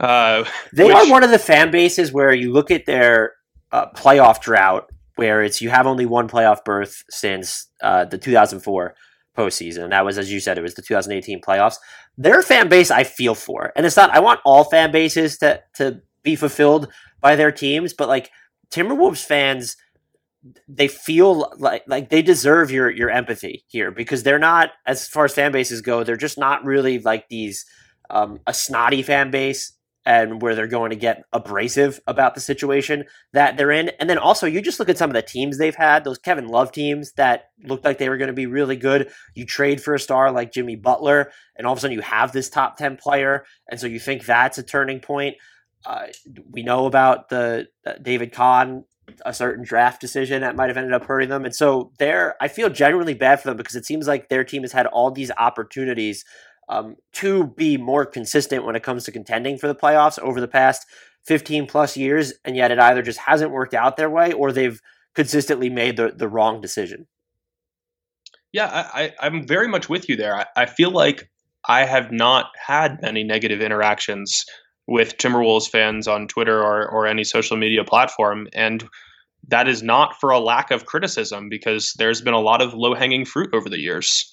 Uh, 0.00 0.44
they 0.72 0.86
which... 0.86 0.94
are 0.94 1.10
one 1.10 1.22
of 1.22 1.30
the 1.30 1.38
fan 1.38 1.70
bases 1.70 2.12
where 2.12 2.32
you 2.32 2.52
look 2.52 2.70
at 2.70 2.86
their 2.86 3.34
uh, 3.70 3.86
playoff 3.94 4.40
drought, 4.40 4.90
where 5.16 5.42
it's 5.42 5.60
you 5.60 5.70
have 5.70 5.86
only 5.86 6.06
one 6.06 6.28
playoff 6.28 6.64
berth 6.64 7.04
since 7.10 7.68
uh, 7.82 8.04
the 8.04 8.18
2004 8.18 8.94
postseason. 9.36 9.90
That 9.90 10.04
was, 10.04 10.18
as 10.18 10.30
you 10.30 10.40
said, 10.40 10.58
it 10.58 10.62
was 10.62 10.74
the 10.74 10.82
2018 10.82 11.40
playoffs. 11.40 11.76
Their 12.18 12.42
fan 12.42 12.68
base, 12.68 12.90
I 12.90 13.04
feel 13.04 13.34
for, 13.34 13.72
and 13.76 13.86
it's 13.86 13.96
not. 13.96 14.10
I 14.10 14.20
want 14.20 14.40
all 14.44 14.64
fan 14.64 14.92
bases 14.92 15.38
to 15.38 15.62
to 15.76 16.02
be 16.22 16.36
fulfilled 16.36 16.88
by 17.20 17.36
their 17.36 17.52
teams, 17.52 17.94
but 17.94 18.08
like 18.08 18.30
Timberwolves 18.70 19.24
fans 19.24 19.76
they 20.68 20.88
feel 20.88 21.52
like 21.58 21.84
like 21.86 22.10
they 22.10 22.22
deserve 22.22 22.70
your 22.70 22.90
your 22.90 23.10
empathy 23.10 23.64
here 23.68 23.90
because 23.90 24.22
they're 24.22 24.38
not 24.38 24.70
as 24.86 25.06
far 25.06 25.24
as 25.24 25.34
fan 25.34 25.52
bases 25.52 25.80
go 25.80 26.02
they're 26.02 26.16
just 26.16 26.38
not 26.38 26.64
really 26.64 26.98
like 26.98 27.28
these 27.28 27.64
um, 28.10 28.40
a 28.46 28.52
snotty 28.52 29.02
fan 29.02 29.30
base 29.30 29.72
and 30.04 30.42
where 30.42 30.54
they're 30.54 30.66
going 30.66 30.90
to 30.90 30.96
get 30.96 31.22
abrasive 31.32 32.00
about 32.06 32.34
the 32.34 32.40
situation 32.40 33.04
that 33.32 33.56
they're 33.56 33.70
in. 33.70 33.90
And 34.00 34.10
then 34.10 34.18
also 34.18 34.46
you 34.46 34.60
just 34.60 34.80
look 34.80 34.88
at 34.88 34.98
some 34.98 35.10
of 35.10 35.14
the 35.14 35.22
teams 35.22 35.58
they've 35.58 35.74
had 35.74 36.04
those 36.04 36.18
Kevin 36.18 36.48
Love 36.48 36.72
teams 36.72 37.12
that 37.12 37.50
looked 37.64 37.84
like 37.84 37.98
they 37.98 38.08
were 38.08 38.16
going 38.16 38.28
to 38.28 38.34
be 38.34 38.46
really 38.46 38.76
good. 38.76 39.10
You 39.34 39.46
trade 39.46 39.80
for 39.82 39.94
a 39.94 40.00
star 40.00 40.32
like 40.32 40.52
Jimmy 40.52 40.76
Butler 40.76 41.30
and 41.56 41.66
all 41.66 41.72
of 41.72 41.78
a 41.78 41.80
sudden 41.80 41.96
you 41.96 42.02
have 42.02 42.32
this 42.32 42.50
top 42.50 42.76
10 42.76 42.96
player 42.96 43.44
and 43.70 43.78
so 43.78 43.86
you 43.86 44.00
think 44.00 44.24
that's 44.24 44.58
a 44.58 44.62
turning 44.62 45.00
point. 45.00 45.36
Uh, 45.86 46.06
we 46.50 46.62
know 46.62 46.86
about 46.86 47.28
the 47.28 47.68
uh, 47.86 47.94
David 48.02 48.32
Kahn 48.32 48.84
a 49.24 49.34
certain 49.34 49.64
draft 49.64 50.00
decision 50.00 50.42
that 50.42 50.56
might 50.56 50.68
have 50.68 50.76
ended 50.76 50.92
up 50.92 51.04
hurting 51.04 51.28
them. 51.28 51.44
And 51.44 51.54
so 51.54 51.92
there, 51.98 52.36
I 52.40 52.48
feel 52.48 52.70
genuinely 52.70 53.14
bad 53.14 53.40
for 53.40 53.48
them 53.48 53.56
because 53.56 53.74
it 53.74 53.86
seems 53.86 54.06
like 54.06 54.28
their 54.28 54.44
team 54.44 54.62
has 54.62 54.72
had 54.72 54.86
all 54.86 55.10
these 55.10 55.30
opportunities 55.38 56.24
um, 56.68 56.96
to 57.14 57.48
be 57.48 57.76
more 57.76 58.06
consistent 58.06 58.64
when 58.64 58.76
it 58.76 58.82
comes 58.82 59.04
to 59.04 59.12
contending 59.12 59.58
for 59.58 59.68
the 59.68 59.74
playoffs 59.74 60.18
over 60.20 60.40
the 60.40 60.48
past 60.48 60.86
15 61.26 61.66
plus 61.66 61.96
years. 61.96 62.32
And 62.44 62.56
yet 62.56 62.70
it 62.70 62.78
either 62.78 63.02
just 63.02 63.18
hasn't 63.18 63.50
worked 63.50 63.74
out 63.74 63.96
their 63.96 64.10
way 64.10 64.32
or 64.32 64.52
they've 64.52 64.80
consistently 65.14 65.68
made 65.68 65.96
the, 65.96 66.12
the 66.16 66.28
wrong 66.28 66.60
decision. 66.60 67.06
Yeah, 68.52 68.66
I, 68.92 69.12
am 69.20 69.46
very 69.46 69.66
much 69.66 69.88
with 69.88 70.08
you 70.08 70.16
there. 70.16 70.36
I, 70.36 70.46
I 70.56 70.66
feel 70.66 70.90
like 70.90 71.30
I 71.66 71.84
have 71.84 72.12
not 72.12 72.46
had 72.66 73.00
many 73.00 73.24
negative 73.24 73.60
interactions 73.60 74.44
with 74.86 75.16
Timberwolves 75.18 75.68
fans 75.68 76.08
on 76.08 76.28
Twitter 76.28 76.62
or, 76.62 76.88
or 76.88 77.06
any 77.06 77.24
social 77.24 77.56
media 77.56 77.84
platform. 77.84 78.48
And 78.52 78.84
that 79.48 79.68
is 79.68 79.82
not 79.82 80.18
for 80.20 80.30
a 80.30 80.40
lack 80.40 80.70
of 80.70 80.86
criticism 80.86 81.48
because 81.48 81.92
there's 81.98 82.20
been 82.20 82.34
a 82.34 82.40
lot 82.40 82.62
of 82.62 82.74
low 82.74 82.94
hanging 82.94 83.24
fruit 83.24 83.50
over 83.54 83.68
the 83.68 83.80
years. 83.80 84.32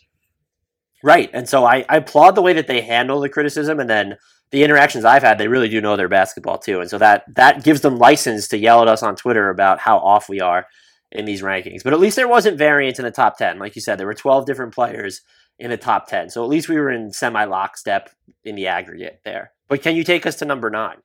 Right. 1.03 1.29
And 1.33 1.47
so 1.47 1.65
I, 1.65 1.85
I 1.87 1.97
applaud 1.97 2.35
the 2.35 2.41
way 2.41 2.53
that 2.53 2.67
they 2.67 2.81
handle 2.81 3.19
the 3.19 3.29
criticism 3.29 3.79
and 3.79 3.89
then 3.89 4.17
the 4.51 4.63
interactions 4.63 5.05
I've 5.05 5.23
had, 5.23 5.37
they 5.37 5.47
really 5.47 5.69
do 5.69 5.79
know 5.79 5.95
their 5.95 6.09
basketball 6.09 6.57
too. 6.57 6.81
And 6.81 6.89
so 6.89 6.97
that 6.97 7.23
that 7.35 7.63
gives 7.63 7.81
them 7.81 7.97
license 7.97 8.47
to 8.49 8.57
yell 8.57 8.81
at 8.81 8.87
us 8.87 9.03
on 9.03 9.15
Twitter 9.15 9.49
about 9.49 9.79
how 9.79 9.97
off 9.99 10.27
we 10.27 10.41
are 10.41 10.65
in 11.11 11.25
these 11.25 11.41
rankings. 11.41 11.83
But 11.83 11.93
at 11.93 11.99
least 11.99 12.15
there 12.15 12.27
wasn't 12.27 12.57
variance 12.57 12.99
in 12.99 13.05
the 13.05 13.11
top 13.11 13.37
10. 13.37 13.59
Like 13.59 13.75
you 13.75 13.81
said, 13.81 13.97
there 13.97 14.07
were 14.07 14.13
12 14.13 14.45
different 14.45 14.73
players 14.73 15.21
in 15.57 15.69
the 15.69 15.77
top 15.77 16.07
10. 16.07 16.29
So 16.29 16.43
at 16.43 16.49
least 16.49 16.69
we 16.69 16.77
were 16.77 16.91
in 16.91 17.11
semi 17.11 17.45
lockstep 17.45 18.09
in 18.43 18.55
the 18.55 18.67
aggregate 18.67 19.21
there. 19.23 19.51
But 19.69 19.81
can 19.83 19.95
you 19.95 20.03
take 20.03 20.25
us 20.25 20.35
to 20.37 20.45
number 20.45 20.69
nine? 20.69 20.97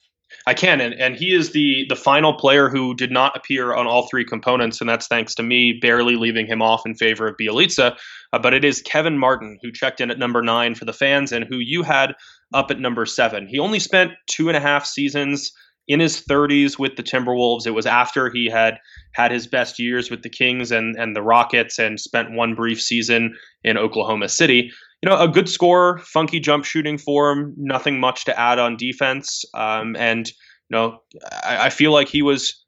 I 0.47 0.55
can, 0.55 0.81
and, 0.81 0.95
and 0.95 1.15
he 1.17 1.35
is 1.35 1.53
the 1.53 1.87
the 1.89 1.97
final 1.97 2.35
player 2.35 2.69
who 2.69 2.95
did 2.95 3.11
not 3.11 3.37
appear 3.37 3.75
on 3.75 3.87
all 3.87 4.09
three 4.09 4.25
components, 4.25 4.81
and 4.81 4.89
that's 4.89 5.07
thanks 5.07 5.35
to 5.37 5.43
me 5.43 5.79
barely 5.81 6.17
leaving 6.17 6.47
him 6.47 6.61
off 6.61 6.85
in 6.85 6.95
favor 6.95 7.29
of 7.29 7.37
Bjelica. 7.37 7.97
Uh, 8.33 8.39
but 8.39 8.55
it 8.55 8.65
is 8.65 8.83
Kevin 8.83 9.19
Martin 9.19 9.59
who 9.63 9.71
checked 9.71 10.01
in 10.01 10.11
at 10.11 10.19
number 10.19 10.43
nine 10.43 10.75
for 10.75 10.85
the 10.85 10.93
fans, 10.93 11.33
and 11.33 11.45
who 11.45 11.59
you 11.59 11.83
had 11.83 12.15
up 12.53 12.71
at 12.71 12.81
number 12.81 13.07
seven. 13.07 13.47
He 13.47 13.59
only 13.59 13.79
spent 13.79 14.13
two 14.27 14.49
and 14.49 14.57
a 14.57 14.61
half 14.61 14.87
seasons 14.87 15.53
in 15.87 16.01
his 16.01 16.23
30s 16.23 16.79
with 16.79 16.97
the 16.97 17.03
Timberwolves. 17.03 17.67
It 17.67 17.73
was 17.73 17.87
after 17.87 18.31
he 18.31 18.47
had 18.47 18.79
had 19.13 19.31
his 19.31 19.47
best 19.47 19.79
years 19.79 20.11
with 20.11 20.23
the 20.23 20.31
Kings 20.31 20.73
and 20.73 20.97
and 20.97 21.15
the 21.15 21.23
Rockets, 21.23 21.79
and 21.79 22.01
spent 22.01 22.33
one 22.33 22.55
brief 22.55 22.81
season 22.81 23.35
in 23.63 23.79
Oklahoma 23.79 24.29
City 24.29 24.73
you 25.05 25.11
know, 25.11 25.21
a 25.21 25.29
good 25.29 25.51
scorer, 25.51 25.99
funky 25.99 26.41
jump 26.41 26.65
shooting 26.65 26.97
form, 26.97 27.53
nothing 27.59 28.01
much 28.01 28.25
to 28.25 28.41
add 28.41 28.59
on 28.59 28.75
defense. 28.75 29.45
Um, 29.53 29.95
and, 29.97 30.27
you 30.29 30.35
know, 30.71 31.01
I, 31.45 31.67
I, 31.67 31.69
feel 31.69 31.93
like 31.93 32.09
he 32.09 32.23
was 32.23 32.65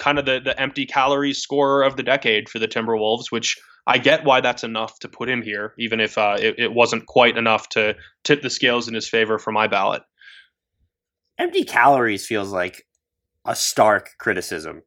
kind 0.00 0.18
of 0.18 0.26
the, 0.26 0.40
the 0.40 0.60
empty 0.60 0.86
calories 0.86 1.38
scorer 1.38 1.84
of 1.84 1.96
the 1.96 2.02
decade 2.02 2.48
for 2.48 2.58
the 2.58 2.66
Timberwolves, 2.66 3.30
which 3.30 3.56
I 3.86 3.98
get 3.98 4.24
why 4.24 4.40
that's 4.40 4.64
enough 4.64 4.98
to 4.98 5.08
put 5.08 5.28
him 5.28 5.40
here, 5.40 5.74
even 5.78 6.00
if 6.00 6.18
uh, 6.18 6.36
it, 6.40 6.56
it 6.58 6.74
wasn't 6.74 7.06
quite 7.06 7.38
enough 7.38 7.68
to 7.68 7.94
tip 8.24 8.42
the 8.42 8.50
scales 8.50 8.88
in 8.88 8.94
his 8.94 9.08
favor 9.08 9.38
for 9.38 9.52
my 9.52 9.68
ballot. 9.68 10.02
Empty 11.38 11.62
calories 11.62 12.26
feels 12.26 12.50
like 12.50 12.82
a 13.46 13.54
stark 13.54 14.10
criticism. 14.18 14.82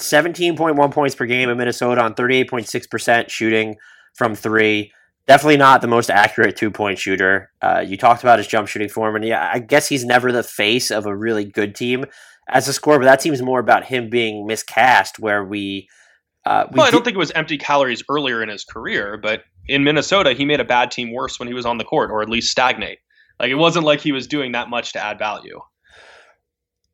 17.1 0.00 0.90
points 0.92 1.14
per 1.14 1.26
game 1.26 1.50
in 1.50 1.58
Minnesota 1.58 2.00
on 2.00 2.14
38.6% 2.14 3.28
shooting 3.28 3.76
from 4.14 4.34
three 4.34 4.90
definitely 5.26 5.56
not 5.56 5.80
the 5.80 5.88
most 5.88 6.10
accurate 6.10 6.56
two 6.56 6.70
point 6.70 6.98
shooter. 6.98 7.50
Uh, 7.60 7.84
you 7.86 7.96
talked 7.96 8.22
about 8.22 8.38
his 8.38 8.46
jump 8.46 8.68
shooting 8.68 8.88
form, 8.88 9.16
and 9.16 9.24
yeah, 9.24 9.50
I 9.52 9.58
guess 9.58 9.88
he's 9.88 10.04
never 10.04 10.32
the 10.32 10.42
face 10.42 10.90
of 10.90 11.06
a 11.06 11.16
really 11.16 11.44
good 11.44 11.74
team 11.74 12.04
as 12.48 12.68
a 12.68 12.72
scorer, 12.72 12.98
but 12.98 13.06
that 13.06 13.22
seems 13.22 13.42
more 13.42 13.58
about 13.58 13.84
him 13.84 14.08
being 14.08 14.46
miscast, 14.46 15.18
where 15.18 15.44
we. 15.44 15.88
Uh, 16.44 16.66
we 16.70 16.76
well, 16.76 16.86
I 16.86 16.90
don't 16.90 17.04
think 17.04 17.16
it 17.16 17.18
was 17.18 17.32
empty 17.32 17.58
calories 17.58 18.04
earlier 18.08 18.40
in 18.40 18.48
his 18.48 18.64
career, 18.64 19.18
but 19.20 19.42
in 19.66 19.82
Minnesota, 19.82 20.32
he 20.32 20.44
made 20.44 20.60
a 20.60 20.64
bad 20.64 20.92
team 20.92 21.12
worse 21.12 21.40
when 21.40 21.48
he 21.48 21.54
was 21.54 21.66
on 21.66 21.78
the 21.78 21.84
court, 21.84 22.10
or 22.10 22.22
at 22.22 22.28
least 22.28 22.52
stagnate. 22.52 23.00
Like 23.40 23.50
it 23.50 23.56
wasn't 23.56 23.84
like 23.84 24.00
he 24.00 24.12
was 24.12 24.28
doing 24.28 24.52
that 24.52 24.70
much 24.70 24.92
to 24.92 25.02
add 25.02 25.18
value. 25.18 25.60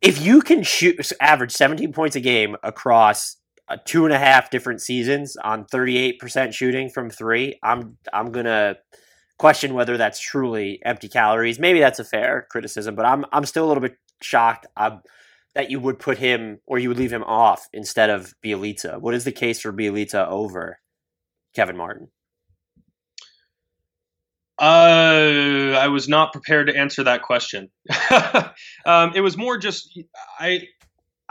If 0.00 0.20
you 0.22 0.40
can 0.40 0.62
shoot 0.62 1.12
average 1.20 1.52
17 1.52 1.92
points 1.92 2.16
a 2.16 2.20
game 2.20 2.56
across 2.62 3.36
two 3.84 4.04
and 4.04 4.12
a 4.14 4.18
half 4.18 4.50
different 4.50 4.80
seasons 4.80 5.36
on 5.36 5.64
38% 5.64 6.52
shooting 6.52 6.88
from 6.88 7.10
three, 7.10 7.58
I'm 7.62 7.96
I'm 8.12 8.32
gonna 8.32 8.76
question 9.38 9.74
whether 9.74 9.96
that's 9.96 10.20
truly 10.20 10.80
empty 10.84 11.08
calories. 11.08 11.58
Maybe 11.58 11.80
that's 11.80 11.98
a 11.98 12.04
fair 12.04 12.46
criticism, 12.50 12.94
but 12.94 13.04
I'm 13.04 13.24
I'm 13.32 13.44
still 13.44 13.64
a 13.64 13.68
little 13.68 13.80
bit 13.80 13.96
shocked 14.20 14.66
um, 14.76 15.02
that 15.54 15.70
you 15.70 15.80
would 15.80 15.98
put 15.98 16.18
him 16.18 16.60
or 16.66 16.78
you 16.78 16.88
would 16.88 16.98
leave 16.98 17.12
him 17.12 17.24
off 17.24 17.68
instead 17.72 18.10
of 18.10 18.34
Bjelica. 18.44 19.00
What 19.00 19.14
is 19.14 19.24
the 19.24 19.32
case 19.32 19.60
for 19.60 19.72
Bjelica 19.72 20.26
over 20.28 20.78
Kevin 21.54 21.76
Martin? 21.76 22.08
Uh, 24.58 25.76
I 25.76 25.88
was 25.88 26.08
not 26.08 26.32
prepared 26.32 26.68
to 26.68 26.76
answer 26.76 27.02
that 27.02 27.22
question. 27.22 27.68
um, 28.86 29.12
it 29.14 29.20
was 29.20 29.36
more 29.36 29.58
just 29.58 29.98
I 30.38 30.68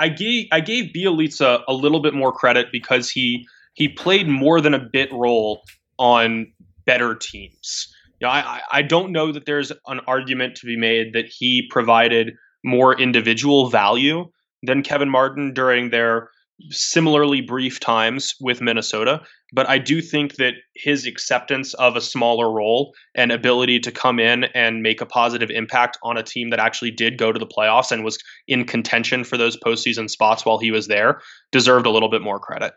I 0.01 0.09
gave 0.09 0.47
I 0.51 0.61
gave 0.61 0.91
Bjelica 0.93 1.63
a 1.67 1.73
little 1.73 1.99
bit 2.01 2.15
more 2.15 2.31
credit 2.31 2.67
because 2.71 3.09
he 3.09 3.47
he 3.73 3.87
played 3.87 4.27
more 4.27 4.59
than 4.59 4.73
a 4.73 4.79
bit 4.79 5.13
role 5.13 5.61
on 5.99 6.51
better 6.85 7.13
teams. 7.15 7.87
You 8.19 8.27
know, 8.27 8.33
I, 8.33 8.61
I 8.71 8.81
don't 8.81 9.11
know 9.11 9.31
that 9.31 9.45
there's 9.45 9.71
an 9.87 10.01
argument 10.07 10.55
to 10.55 10.65
be 10.65 10.75
made 10.75 11.13
that 11.13 11.25
he 11.27 11.67
provided 11.69 12.33
more 12.63 12.99
individual 12.99 13.69
value 13.69 14.25
than 14.63 14.81
Kevin 14.81 15.09
Martin 15.09 15.53
during 15.53 15.91
their 15.91 16.29
similarly 16.69 17.41
brief 17.41 17.79
times 17.79 18.33
with 18.39 18.61
Minnesota, 18.61 19.21
but 19.53 19.67
I 19.69 19.77
do 19.77 20.01
think 20.01 20.35
that 20.35 20.53
his 20.75 21.05
acceptance 21.05 21.73
of 21.73 21.95
a 21.95 22.01
smaller 22.01 22.51
role 22.51 22.93
and 23.15 23.31
ability 23.31 23.79
to 23.81 23.91
come 23.91 24.19
in 24.19 24.45
and 24.55 24.81
make 24.81 25.01
a 25.01 25.05
positive 25.05 25.49
impact 25.49 25.97
on 26.03 26.17
a 26.17 26.23
team 26.23 26.49
that 26.51 26.59
actually 26.59 26.91
did 26.91 27.17
go 27.17 27.31
to 27.31 27.39
the 27.39 27.47
playoffs 27.47 27.91
and 27.91 28.03
was 28.03 28.17
in 28.47 28.65
contention 28.65 29.23
for 29.23 29.37
those 29.37 29.57
postseason 29.57 30.09
spots 30.09 30.45
while 30.45 30.57
he 30.57 30.71
was 30.71 30.87
there 30.87 31.21
deserved 31.51 31.85
a 31.85 31.89
little 31.89 32.09
bit 32.09 32.21
more 32.21 32.39
credit. 32.39 32.73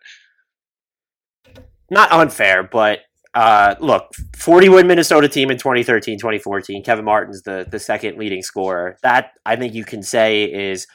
Not 1.91 2.11
unfair, 2.11 2.62
but 2.62 3.00
uh, 3.35 3.75
look, 3.81 4.12
40 4.37 4.69
win 4.69 4.87
Minnesota 4.87 5.29
team 5.29 5.50
in 5.50 5.59
2013, 5.59 6.19
2014. 6.19 6.83
Kevin 6.83 7.05
Martin's 7.05 7.43
the, 7.43 7.67
the 7.69 7.81
second 7.81 8.17
leading 8.17 8.43
scorer. 8.43 8.97
That 9.03 9.33
I 9.45 9.57
think 9.57 9.75
you 9.75 9.85
can 9.85 10.03
say 10.03 10.45
is 10.45 10.87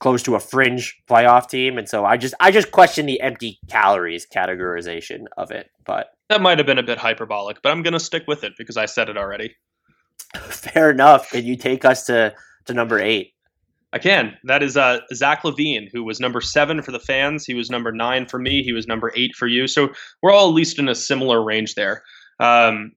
close 0.00 0.22
to 0.24 0.34
a 0.34 0.40
fringe 0.40 0.96
playoff 1.08 1.48
team, 1.48 1.78
and 1.78 1.88
so 1.88 2.04
I 2.04 2.16
just 2.16 2.34
I 2.40 2.50
just 2.50 2.70
question 2.70 3.06
the 3.06 3.20
empty 3.20 3.58
calories 3.68 4.26
categorization 4.26 5.24
of 5.36 5.50
it. 5.50 5.70
But 5.84 6.08
that 6.28 6.40
might 6.40 6.58
have 6.58 6.66
been 6.66 6.78
a 6.78 6.82
bit 6.82 6.98
hyperbolic, 6.98 7.62
but 7.62 7.70
I'm 7.70 7.82
going 7.82 7.94
to 7.94 8.00
stick 8.00 8.24
with 8.26 8.44
it 8.44 8.54
because 8.56 8.76
I 8.76 8.86
said 8.86 9.08
it 9.08 9.16
already. 9.16 9.56
Fair 10.36 10.90
enough. 10.90 11.30
Can 11.30 11.44
you 11.44 11.56
take 11.56 11.84
us 11.84 12.04
to 12.06 12.34
to 12.66 12.74
number 12.74 12.98
eight? 12.98 13.32
I 13.92 13.98
can. 13.98 14.36
That 14.44 14.62
is 14.62 14.76
uh, 14.76 14.98
Zach 15.14 15.42
LaVine, 15.44 15.88
who 15.90 16.04
was 16.04 16.20
number 16.20 16.42
seven 16.42 16.82
for 16.82 16.92
the 16.92 17.00
fans. 17.00 17.46
He 17.46 17.54
was 17.54 17.70
number 17.70 17.90
nine 17.90 18.26
for 18.26 18.38
me. 18.38 18.62
He 18.62 18.72
was 18.72 18.86
number 18.86 19.10
eight 19.16 19.34
for 19.34 19.46
you. 19.46 19.66
So 19.66 19.88
we're 20.22 20.32
all 20.32 20.48
at 20.48 20.54
least 20.54 20.78
in 20.78 20.88
a 20.88 20.94
similar 20.94 21.42
range 21.42 21.74
there. 21.74 22.02
Um, 22.38 22.92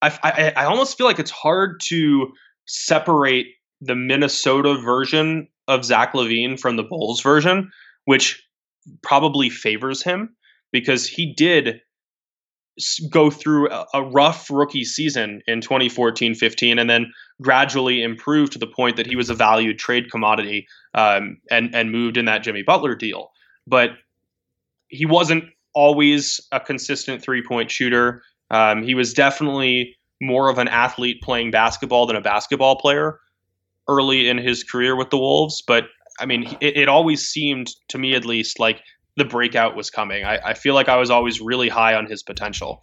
I, 0.00 0.18
I, 0.22 0.52
I 0.56 0.64
almost 0.64 0.96
feel 0.96 1.06
like 1.06 1.18
it's 1.18 1.30
hard 1.30 1.80
to 1.88 2.32
separate 2.66 3.48
the 3.82 3.94
Minnesota 3.94 4.80
version 4.80 5.48
of 5.70 5.84
Zach 5.84 6.12
LaVine 6.12 6.58
from 6.58 6.76
the 6.76 6.82
Bulls 6.82 7.22
version, 7.22 7.70
which 8.04 8.42
probably 9.02 9.48
favors 9.48 10.02
him 10.02 10.34
because 10.72 11.06
he 11.06 11.32
did 11.32 11.80
go 13.10 13.30
through 13.30 13.68
a, 13.94 14.02
rough 14.02 14.50
rookie 14.50 14.84
season 14.84 15.42
in 15.46 15.60
2014-15 15.60 16.80
and 16.80 16.88
then 16.88 17.12
gradually 17.42 18.02
improved 18.02 18.52
to 18.52 18.58
the 18.58 18.66
point 18.66 18.96
that 18.96 19.06
he 19.06 19.16
was 19.16 19.28
a 19.28 19.34
valued 19.34 19.78
trade 19.78 20.10
commodity 20.10 20.66
um, 20.94 21.36
and 21.50 21.74
and 21.74 21.92
moved 21.92 22.16
in 22.16 22.24
that 22.24 22.42
Jimmy 22.42 22.62
Butler 22.62 22.94
deal. 22.94 23.30
But 23.66 23.90
he 24.88 25.04
wasn't 25.04 25.44
always 25.74 26.40
a 26.52 26.58
consistent 26.58 27.22
three-point 27.22 27.70
shooter. 27.70 28.22
Um, 28.50 28.82
he 28.82 28.94
was 28.94 29.12
definitely 29.12 29.96
more 30.20 30.48
of 30.48 30.58
an 30.58 30.68
athlete 30.68 31.20
playing 31.22 31.50
basketball 31.50 32.06
than 32.06 32.16
a 32.16 32.20
basketball 32.20 32.76
player 32.76 33.20
early 33.90 34.28
in 34.28 34.38
his 34.38 34.62
career 34.62 34.94
with 34.96 35.10
the 35.10 35.18
Wolves, 35.18 35.62
but 35.66 35.84
I 36.20 36.26
mean, 36.26 36.56
it, 36.60 36.76
it 36.76 36.88
always 36.88 37.26
seemed 37.26 37.70
to 37.88 37.98
me, 37.98 38.14
at 38.14 38.24
least, 38.24 38.60
like 38.60 38.82
the 39.16 39.24
breakout 39.24 39.74
was 39.74 39.90
coming. 39.90 40.24
I, 40.24 40.38
I 40.50 40.54
feel 40.54 40.74
like 40.74 40.88
I 40.88 40.96
was 40.96 41.10
always 41.10 41.40
really 41.40 41.68
high 41.68 41.94
on 41.94 42.06
his 42.06 42.22
potential. 42.22 42.82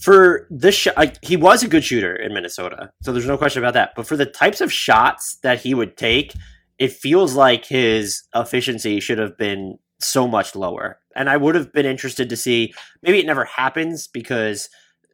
For 0.00 0.46
this 0.50 0.74
shot, 0.74 1.18
he 1.22 1.36
was 1.36 1.62
a 1.62 1.68
good 1.68 1.84
shooter 1.84 2.14
in 2.14 2.32
Minnesota, 2.34 2.90
so 3.02 3.12
there's 3.12 3.26
no 3.26 3.38
question 3.38 3.62
about 3.62 3.74
that. 3.74 3.92
But 3.96 4.06
for 4.06 4.16
the 4.16 4.26
types 4.26 4.60
of 4.60 4.72
shots 4.72 5.38
that 5.42 5.60
he 5.60 5.74
would 5.74 5.96
take, 5.96 6.34
it 6.78 6.92
feels 6.92 7.34
like 7.34 7.64
his 7.64 8.22
efficiency 8.34 9.00
should 9.00 9.18
have 9.18 9.36
been 9.36 9.78
so 10.00 10.28
much 10.28 10.54
lower. 10.54 11.00
And 11.16 11.28
I 11.28 11.36
would 11.36 11.56
have 11.56 11.72
been 11.72 11.86
interested 11.86 12.28
to 12.28 12.36
see. 12.36 12.72
Maybe 13.02 13.18
it 13.18 13.26
never 13.26 13.44
happens 13.44 14.06
because 14.06 14.68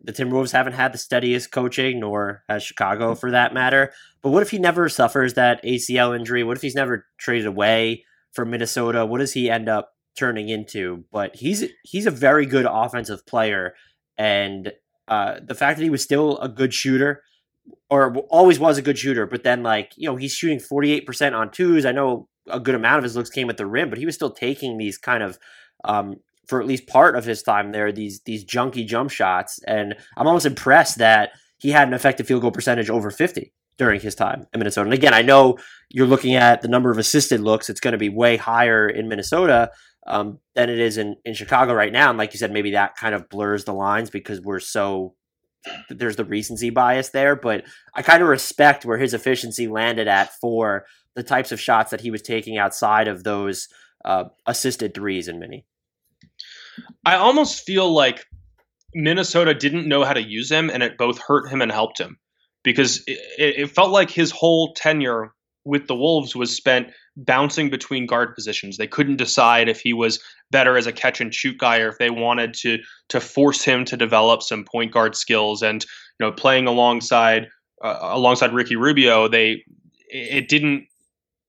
the 0.05 0.13
Timberwolves 0.13 0.53
haven't 0.53 0.75
had 0.75 0.93
the 0.93 0.99
steadiest 0.99 1.51
coaching, 1.51 2.01
nor 2.01 2.45
has 2.49 2.63
Chicago 2.63 3.15
for 3.15 3.31
that 3.31 3.55
matter. 3.55 3.93
But 4.23 4.31
what 4.31 4.43
if 4.43 4.51
he 4.51 4.59
never 4.59 4.89
suffers 4.89 5.35
that 5.35 5.65
ACL 5.65 6.17
injury? 6.17 6.45
What 6.45 6.59
if 6.59 6.63
he's 6.63 6.75
never 6.75 7.07
traded 7.19 7.47
away 7.47 8.05
from 8.33 8.51
Minnesota? 8.51 9.07
What 9.07 9.19
does 9.19 9.33
he 9.33 9.51
end 9.51 9.69
up 9.69 9.95
turning 10.17 10.51
into? 10.51 11.05
But 11.11 11.37
he's 11.37 11.65
he's 11.85 12.07
a 12.07 12.11
very 12.11 12.45
good 12.45 12.67
offensive 12.69 13.27
player, 13.27 13.75
and 14.19 14.73
uh, 15.09 15.41
the 15.43 15.55
fact 15.55 15.79
that 15.79 15.85
he 15.85 15.91
was 15.91 16.03
still 16.03 16.39
a 16.39 16.49
good 16.49 16.75
shooter, 16.75 17.23
or 17.89 18.15
always 18.29 18.61
was 18.61 18.77
a 18.77 18.83
good 18.83 18.99
shooter, 18.99 19.27
but 19.27 19.43
then 19.43 19.63
like 19.63 19.93
you 19.97 20.09
know 20.09 20.17
he's 20.17 20.33
shooting 20.33 20.61
forty 20.61 20.93
eight 20.93 21.07
percent 21.07 21.35
on 21.35 21.51
twos. 21.51 21.87
I 21.87 21.93
know 21.93 22.29
a 22.47 22.61
good 22.61 22.75
amount 22.75 22.99
of 22.99 23.05
his 23.05 23.17
looks 23.17 23.31
came 23.31 23.49
at 23.49 23.57
the 23.57 23.67
rim, 23.67 23.89
but 23.89 23.99
he 23.99 24.05
was 24.05 24.15
still 24.15 24.31
taking 24.31 24.77
these 24.77 24.99
kind 24.99 25.23
of 25.23 25.39
um, 25.85 26.17
for 26.47 26.61
at 26.61 26.67
least 26.67 26.87
part 26.87 27.17
of 27.17 27.25
his 27.25 27.43
time 27.43 27.73
there 27.73 27.93
these 27.93 28.21
these 28.21 28.45
junky 28.45 28.87
jump 28.87 29.11
shots, 29.11 29.61
and 29.67 29.95
I'm 30.17 30.27
almost 30.27 30.47
impressed 30.47 30.99
that 30.99 31.31
he 31.59 31.71
had 31.71 31.89
an 31.89 31.95
effective 31.95 32.27
field 32.27 32.43
goal 32.43 32.51
percentage 32.51 32.91
over 32.91 33.11
50 33.11 33.53
during 33.79 34.01
his 34.01 34.15
time 34.15 34.47
in 34.53 34.59
Minnesota. 34.59 34.87
And 34.87 34.95
again, 34.95 35.15
I 35.15 35.23
know 35.23 35.59
you're 35.91 36.07
looking 36.07 36.35
at 36.35 36.63
the 36.63 36.69
number 36.69 36.91
of 36.91 36.99
assisted 36.99 37.41
looks; 37.41 37.71
it's 37.71 37.81
going 37.81 37.93
to 37.93 37.99
be 37.99 38.09
way 38.09 38.37
higher 38.37 38.89
in 38.89 39.09
Minnesota 39.09 39.71
um, 40.07 40.39
than 40.55 40.71
it 40.71 40.79
is 40.79 40.99
in 40.99 41.17
in 41.25 41.35
Chicago 41.35 41.73
right 41.73 41.93
now. 41.93 42.11
And 42.11 42.19
like 42.19 42.33
you 42.33 42.39
said, 42.39 42.53
maybe 42.53 42.73
that 42.73 42.97
kind 42.97 43.15
of 43.15 43.29
blurs 43.29 43.65
the 43.65 43.75
lines 43.75 44.11
because 44.11 44.41
we're 44.41 44.61
so 44.61 45.15
there's 45.89 46.17
the 46.17 46.25
recency 46.25 46.71
bias 46.71 47.11
there. 47.11 47.37
But 47.37 47.65
I 47.95 48.03
kind 48.03 48.23
of 48.23 48.29
respect 48.29 48.85
where 48.85 48.99
his 48.99 49.15
efficiency 49.15 49.69
landed 49.69 50.09
at 50.09 50.33
for 50.41 50.85
the 51.15 51.23
types 51.23 51.53
of 51.53 51.61
shots 51.61 51.91
that 51.91 52.01
he 52.01 52.11
was 52.11 52.23
taking 52.23 52.59
outside 52.59 53.09
of 53.09 53.25
those 53.25 53.69
uh, 54.05 54.25
assisted 54.47 54.95
threes 54.95 55.29
in 55.29 55.39
mini. 55.39 55.65
I 57.05 57.17
almost 57.17 57.65
feel 57.65 57.93
like 57.93 58.25
Minnesota 58.95 59.55
didn't 59.55 59.89
know 59.89 60.05
how 60.05 60.13
to 60.13 60.23
use 60.23 60.51
him, 60.51 60.71
and 60.71 60.83
it 60.83 60.99
both 60.99 61.19
hurt 61.19 61.49
him 61.49 61.61
and 61.63 61.71
helped 61.71 61.99
him 61.99 62.19
because 62.63 63.03
it, 63.07 63.19
it 63.39 63.71
felt 63.71 63.91
like 63.91 64.11
his 64.11 64.31
whole 64.31 64.73
tenure 64.75 65.33
with 65.65 65.87
the 65.87 65.95
Wolves 65.95 66.37
was 66.37 66.55
spent 66.55 66.89
bouncing 67.17 67.71
between 67.71 68.07
guard 68.07 68.35
positions. 68.35 68.77
They 68.77 68.87
couldn't 68.87 69.17
decide 69.17 69.69
if 69.69 69.81
he 69.81 69.93
was 69.93 70.23
better 70.51 70.77
as 70.77 70.87
a 70.87 70.93
catch 70.93 71.21
and 71.21 71.35
shoot 71.35 71.59
guy 71.59 71.79
or 71.79 71.89
if 71.89 71.99
they 71.99 72.11
wanted 72.11 72.55
to 72.55 72.79
to 73.09 73.21
force 73.21 73.63
him 73.63 73.85
to 73.87 73.97
develop 73.97 74.43
some 74.43 74.65
point 74.65 74.93
guard 74.93 75.17
skills. 75.17 75.63
And 75.63 75.85
you 76.19 76.27
know, 76.27 76.33
playing 76.33 76.67
alongside 76.67 77.49
uh, 77.83 77.99
alongside 78.03 78.53
Ricky 78.53 78.77
Rubio, 78.77 79.29
they 79.29 79.65
it 80.09 80.49
didn't 80.49 80.87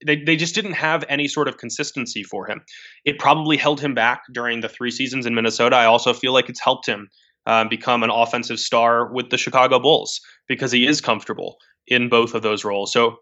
they, 0.05 0.17
they 0.17 0.35
just 0.35 0.55
didn't 0.55 0.74
have 0.74 1.03
any 1.09 1.27
sort 1.27 1.47
of 1.47 1.57
consistency 1.57 2.24
for 2.24 2.47
him. 2.47 2.62
It 3.05 3.19
probably 3.19 3.57
held 3.57 3.79
him 3.81 3.93
back 3.93 4.21
during 4.31 4.62
the 4.62 4.69
three 4.69 4.91
seasons 4.91 5.25
in 5.25 5.35
Minnesota. 5.35 5.75
I 5.75 5.85
also 5.85 6.13
feel 6.13 6.33
like 6.33 6.50
it's 6.50 6.62
helped 6.62 6.88
him 6.88 7.09
um, 7.45 7.69
become 7.69 8.03
an 8.03 8.09
offensive 8.09 8.59
star 8.59 9.12
with 9.12 9.29
the 9.29 9.38
Chicago 9.38 9.79
Bulls 9.79 10.19
because 10.47 10.71
he 10.71 10.85
is 10.88 11.01
comfortable 11.01 11.57
in 11.88 12.09
both 12.09 12.33
of 12.33 12.41
those 12.41 12.63
roles. 12.63 12.91
So 12.91 13.17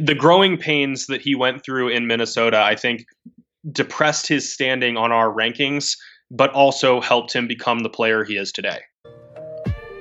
the 0.00 0.14
growing 0.14 0.56
pains 0.56 1.06
that 1.06 1.20
he 1.20 1.34
went 1.34 1.64
through 1.64 1.88
in 1.88 2.06
Minnesota, 2.06 2.60
I 2.60 2.76
think, 2.76 3.04
depressed 3.70 4.26
his 4.26 4.52
standing 4.52 4.96
on 4.96 5.12
our 5.12 5.32
rankings, 5.32 5.96
but 6.30 6.50
also 6.52 7.00
helped 7.00 7.32
him 7.32 7.46
become 7.46 7.80
the 7.80 7.90
player 7.90 8.24
he 8.24 8.36
is 8.36 8.52
today. 8.52 8.80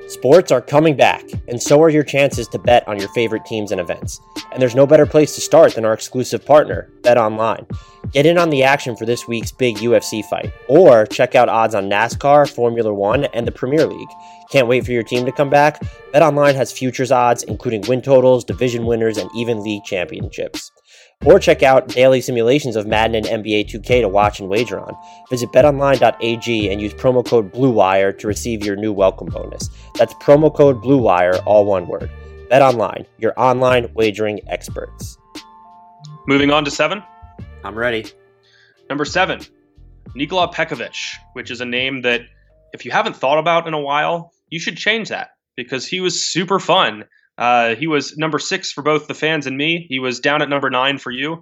Sports 0.07 0.51
are 0.51 0.61
coming 0.61 0.95
back, 0.95 1.23
and 1.47 1.61
so 1.61 1.81
are 1.81 1.89
your 1.89 2.03
chances 2.03 2.47
to 2.49 2.59
bet 2.59 2.87
on 2.87 2.99
your 2.99 3.09
favorite 3.09 3.43
teams 3.43 3.71
and 3.71 3.81
events. 3.81 4.21
And 4.51 4.61
there's 4.61 4.75
no 4.75 4.85
better 4.85 5.07
place 5.07 5.33
to 5.33 5.41
start 5.41 5.73
than 5.73 5.83
our 5.83 5.93
exclusive 5.93 6.45
partner, 6.45 6.91
Bet 7.01 7.17
Online. 7.17 7.65
Get 8.11 8.27
in 8.27 8.37
on 8.37 8.51
the 8.51 8.63
action 8.63 8.95
for 8.95 9.07
this 9.07 9.27
week's 9.27 9.51
big 9.51 9.77
UFC 9.77 10.23
fight, 10.23 10.53
or 10.67 11.07
check 11.07 11.33
out 11.33 11.49
odds 11.49 11.73
on 11.73 11.89
NASCAR, 11.89 12.47
Formula 12.47 12.93
One, 12.93 13.25
and 13.25 13.47
the 13.47 13.51
Premier 13.51 13.87
League. 13.87 14.09
Can't 14.51 14.67
wait 14.67 14.85
for 14.85 14.91
your 14.91 15.01
team 15.01 15.25
to 15.25 15.31
come 15.31 15.49
back? 15.49 15.81
Bet 16.13 16.21
Online 16.21 16.53
has 16.53 16.71
futures 16.71 17.11
odds, 17.11 17.41
including 17.41 17.81
win 17.87 18.03
totals, 18.03 18.45
division 18.45 18.85
winners, 18.85 19.17
and 19.17 19.29
even 19.35 19.63
league 19.63 19.83
championships. 19.85 20.71
Or 21.23 21.39
check 21.39 21.63
out 21.63 21.87
daily 21.87 22.21
simulations 22.21 22.75
of 22.75 22.85
Madden 22.85 23.15
and 23.15 23.43
NBA 23.43 23.69
2K 23.69 24.01
to 24.01 24.07
watch 24.09 24.39
and 24.39 24.49
wager 24.49 24.79
on. 24.79 24.95
Visit 25.29 25.51
betonline.ag 25.51 26.71
and 26.71 26.81
use 26.81 26.93
promo 26.93 27.25
code 27.25 27.51
BLUEWIRE 27.51 28.17
to 28.19 28.27
receive 28.27 28.65
your 28.65 28.75
new 28.75 28.91
welcome 28.91 29.27
bonus. 29.27 29.69
That's 29.95 30.13
promo 30.15 30.53
code 30.53 30.81
BLUEWIRE, 30.81 31.41
all 31.45 31.65
one 31.65 31.87
word. 31.87 32.11
BetOnline, 32.51 33.05
your 33.17 33.33
online 33.37 33.91
wagering 33.95 34.39
experts. 34.47 35.17
Moving 36.27 36.51
on 36.51 36.65
to 36.65 36.71
seven. 36.71 37.01
I'm 37.63 37.75
ready. 37.75 38.05
Number 38.89 39.05
seven, 39.05 39.41
Nikola 40.15 40.51
Pekovic, 40.51 40.95
which 41.33 41.49
is 41.49 41.61
a 41.61 41.65
name 41.65 42.01
that 42.03 42.21
if 42.73 42.85
you 42.85 42.91
haven't 42.91 43.15
thought 43.15 43.39
about 43.39 43.67
in 43.67 43.73
a 43.73 43.79
while, 43.79 44.31
you 44.49 44.59
should 44.59 44.77
change 44.77 45.09
that 45.09 45.31
because 45.55 45.87
he 45.87 45.99
was 45.99 46.23
super 46.23 46.59
fun 46.59 47.05
uh, 47.37 47.75
he 47.75 47.87
was 47.87 48.17
number 48.17 48.39
six 48.39 48.71
for 48.71 48.81
both 48.81 49.07
the 49.07 49.13
fans 49.13 49.45
and 49.45 49.57
me. 49.57 49.85
He 49.89 49.99
was 49.99 50.19
down 50.19 50.41
at 50.41 50.49
number 50.49 50.69
nine 50.69 50.97
for 50.97 51.11
you. 51.11 51.41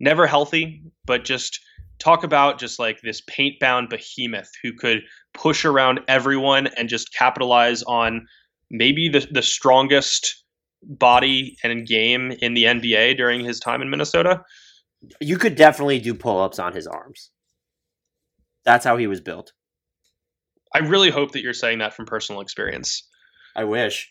Never 0.00 0.26
healthy, 0.26 0.82
but 1.04 1.24
just 1.24 1.60
talk 1.98 2.24
about 2.24 2.58
just 2.58 2.78
like 2.78 3.00
this 3.02 3.22
paint 3.28 3.60
bound 3.60 3.88
behemoth 3.88 4.50
who 4.62 4.72
could 4.72 5.02
push 5.34 5.64
around 5.64 6.00
everyone 6.08 6.66
and 6.76 6.88
just 6.88 7.14
capitalize 7.14 7.82
on 7.84 8.26
maybe 8.70 9.08
the, 9.08 9.26
the 9.30 9.42
strongest 9.42 10.42
body 10.82 11.56
and 11.62 11.86
game 11.86 12.32
in 12.40 12.54
the 12.54 12.64
NBA 12.64 13.16
during 13.16 13.44
his 13.44 13.60
time 13.60 13.82
in 13.82 13.90
Minnesota. 13.90 14.42
You 15.20 15.38
could 15.38 15.54
definitely 15.54 16.00
do 16.00 16.14
pull 16.14 16.40
ups 16.40 16.58
on 16.58 16.72
his 16.72 16.86
arms. 16.88 17.30
That's 18.64 18.84
how 18.84 18.96
he 18.96 19.06
was 19.06 19.20
built. 19.20 19.52
I 20.74 20.78
really 20.78 21.10
hope 21.10 21.32
that 21.32 21.42
you're 21.42 21.52
saying 21.52 21.78
that 21.78 21.94
from 21.94 22.06
personal 22.06 22.40
experience. 22.40 23.08
I 23.54 23.64
wish. 23.64 24.10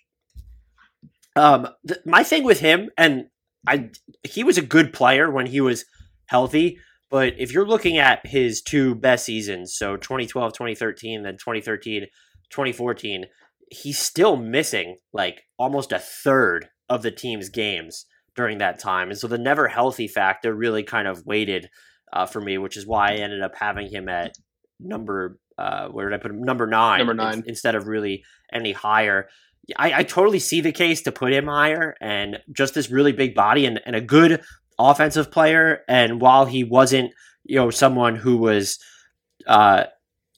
Um, 1.35 1.67
th- 1.87 2.01
my 2.05 2.23
thing 2.23 2.43
with 2.43 2.59
him, 2.59 2.89
and 2.97 3.25
I, 3.67 3.89
he 4.23 4.43
was 4.43 4.57
a 4.57 4.63
good 4.63 4.93
player 4.93 5.31
when 5.31 5.45
he 5.45 5.61
was 5.61 5.85
healthy. 6.25 6.77
But 7.09 7.33
if 7.37 7.51
you're 7.51 7.67
looking 7.67 7.97
at 7.97 8.25
his 8.25 8.61
two 8.61 8.95
best 8.95 9.25
seasons, 9.25 9.75
so 9.75 9.97
2012, 9.97 10.53
2013, 10.53 11.23
then 11.23 11.33
2013, 11.33 12.07
2014, 12.49 13.25
he's 13.69 13.99
still 13.99 14.37
missing 14.37 14.97
like 15.13 15.43
almost 15.57 15.91
a 15.91 15.99
third 15.99 16.69
of 16.89 17.03
the 17.03 17.11
team's 17.11 17.49
games 17.49 18.05
during 18.35 18.59
that 18.59 18.79
time. 18.79 19.09
And 19.09 19.17
so 19.17 19.27
the 19.27 19.37
never 19.37 19.67
healthy 19.67 20.07
factor 20.07 20.53
really 20.53 20.83
kind 20.83 21.07
of 21.07 21.25
weighted 21.25 21.69
uh, 22.13 22.25
for 22.25 22.41
me, 22.41 22.57
which 22.57 22.77
is 22.77 22.87
why 22.87 23.11
I 23.11 23.15
ended 23.15 23.41
up 23.41 23.55
having 23.55 23.91
him 23.91 24.09
at 24.09 24.35
number, 24.79 25.37
uh, 25.57 25.87
where 25.87 26.09
did 26.09 26.17
I 26.17 26.21
put 26.21 26.31
him? 26.31 26.43
Number 26.43 26.67
nine. 26.67 26.99
Number 26.99 27.13
nine. 27.13 27.39
In- 27.39 27.43
instead 27.47 27.75
of 27.75 27.87
really 27.87 28.23
any 28.53 28.71
higher. 28.71 29.27
I, 29.77 29.99
I 29.99 30.03
totally 30.03 30.39
see 30.39 30.61
the 30.61 30.71
case 30.71 31.01
to 31.03 31.11
put 31.11 31.33
him 31.33 31.47
higher 31.47 31.95
and 32.01 32.39
just 32.51 32.73
this 32.73 32.89
really 32.89 33.11
big 33.11 33.35
body 33.35 33.65
and, 33.65 33.79
and 33.85 33.95
a 33.95 34.01
good 34.01 34.41
offensive 34.79 35.31
player. 35.31 35.81
And 35.87 36.19
while 36.19 36.45
he 36.45 36.63
wasn't, 36.63 37.13
you 37.43 37.55
know, 37.55 37.69
someone 37.69 38.15
who 38.15 38.37
was 38.37 38.79
uh, 39.47 39.85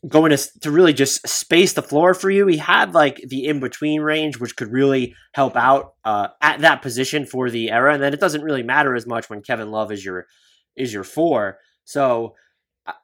going 0.08 0.32
to, 0.32 0.60
to 0.62 0.72
really 0.72 0.94
just 0.94 1.28
space 1.28 1.74
the 1.74 1.82
floor 1.82 2.14
for 2.14 2.30
you, 2.30 2.48
he 2.48 2.58
had 2.58 2.94
like 2.94 3.22
the 3.28 3.46
in 3.46 3.60
between 3.60 4.02
range, 4.02 4.40
which 4.40 4.56
could 4.56 4.72
really 4.72 5.16
help 5.34 5.56
out 5.56 5.94
uh, 6.04 6.28
at 6.42 6.60
that 6.60 6.82
position 6.82 7.26
for 7.26 7.50
the 7.50 7.72
era. 7.72 7.94
And 7.94 8.04
then 8.04 8.14
it 8.14 8.20
doesn't 8.20 8.44
really 8.44 8.64
matter 8.64 8.96
as 8.96 9.08
much 9.08 9.30
when 9.30 9.42
Kevin 9.42 9.72
Love 9.72 9.92
is 9.92 10.04
your 10.04 10.28
is 10.76 10.94
your 10.94 11.04
four. 11.04 11.60
So 11.86 12.36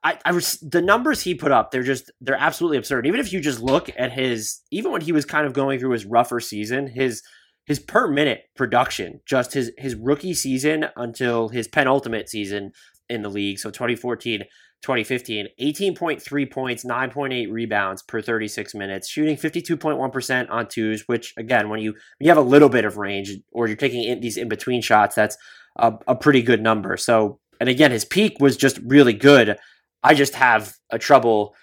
I, 0.03 0.17
I 0.25 0.31
was 0.31 0.59
the 0.59 0.81
numbers 0.81 1.21
he 1.21 1.35
put 1.35 1.51
up. 1.51 1.71
They're 1.71 1.83
just 1.83 2.11
they're 2.19 2.35
absolutely 2.35 2.77
absurd. 2.77 3.07
Even 3.07 3.19
if 3.19 3.31
you 3.31 3.39
just 3.39 3.61
look 3.61 3.89
at 3.97 4.11
his, 4.11 4.59
even 4.71 4.91
when 4.91 5.01
he 5.01 5.11
was 5.11 5.25
kind 5.25 5.45
of 5.47 5.53
going 5.53 5.79
through 5.79 5.91
his 5.91 6.05
rougher 6.05 6.39
season, 6.39 6.87
his 6.87 7.23
his 7.65 7.79
per 7.79 8.07
minute 8.07 8.43
production, 8.55 9.21
just 9.25 9.53
his 9.53 9.71
his 9.77 9.95
rookie 9.95 10.33
season 10.33 10.87
until 10.97 11.49
his 11.49 11.67
penultimate 11.67 12.27
season 12.27 12.71
in 13.09 13.21
the 13.21 13.29
league, 13.29 13.57
so 13.57 13.69
2014, 13.69 14.41
2015, 14.81 15.47
18.3 15.59 16.51
points, 16.51 16.85
9.8 16.85 17.51
rebounds 17.51 18.03
per 18.03 18.21
36 18.21 18.75
minutes, 18.75 19.09
shooting 19.09 19.35
52.1% 19.35 20.49
on 20.49 20.67
twos, 20.67 21.07
which 21.07 21.33
again, 21.37 21.69
when 21.69 21.79
you 21.79 21.93
when 21.93 22.25
you 22.25 22.29
have 22.29 22.37
a 22.37 22.41
little 22.41 22.69
bit 22.69 22.85
of 22.85 22.97
range 22.97 23.31
or 23.51 23.67
you're 23.67 23.77
taking 23.77 24.03
in 24.03 24.19
these 24.19 24.37
in 24.37 24.49
between 24.49 24.81
shots, 24.81 25.15
that's 25.15 25.37
a, 25.77 25.93
a 26.07 26.15
pretty 26.15 26.41
good 26.41 26.61
number. 26.61 26.97
So 26.97 27.39
and 27.59 27.69
again, 27.69 27.91
his 27.91 28.05
peak 28.05 28.37
was 28.39 28.57
just 28.57 28.79
really 28.85 29.13
good. 29.13 29.57
I 30.03 30.13
just 30.13 30.35
have 30.35 30.73
a 30.89 30.99
trouble 30.99 31.55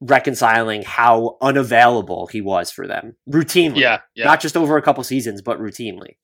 reconciling 0.00 0.82
how 0.82 1.36
unavailable 1.42 2.26
he 2.28 2.40
was 2.40 2.70
for 2.70 2.86
them 2.86 3.16
routinely. 3.28 3.80
Yeah, 3.80 4.00
yeah. 4.14 4.24
Not 4.24 4.40
just 4.40 4.56
over 4.56 4.76
a 4.76 4.82
couple 4.82 5.04
seasons, 5.04 5.42
but 5.42 5.60
routinely. 5.60 6.16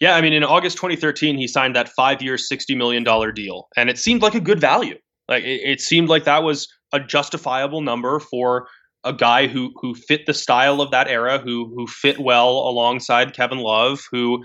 Yeah, 0.00 0.14
I 0.16 0.22
mean, 0.22 0.32
in 0.32 0.42
August 0.44 0.78
2013, 0.78 1.36
he 1.36 1.46
signed 1.46 1.76
that 1.76 1.90
five-year, 1.90 2.36
$60 2.36 2.76
million 2.76 3.04
deal, 3.34 3.68
and 3.76 3.90
it 3.90 3.98
seemed 3.98 4.22
like 4.22 4.34
a 4.34 4.40
good 4.40 4.58
value. 4.58 4.96
Like 5.28 5.44
it, 5.44 5.60
it 5.64 5.80
seemed 5.80 6.08
like 6.08 6.24
that 6.24 6.42
was 6.42 6.68
a 6.92 7.00
justifiable 7.00 7.82
number 7.82 8.18
for 8.18 8.66
a 9.04 9.12
guy 9.12 9.46
who 9.46 9.72
who 9.76 9.94
fit 9.94 10.26
the 10.26 10.34
style 10.34 10.80
of 10.80 10.90
that 10.90 11.08
era, 11.08 11.38
who 11.38 11.72
who 11.74 11.86
fit 11.86 12.18
well 12.18 12.50
alongside 12.50 13.34
Kevin 13.34 13.58
Love, 13.58 14.00
who 14.10 14.44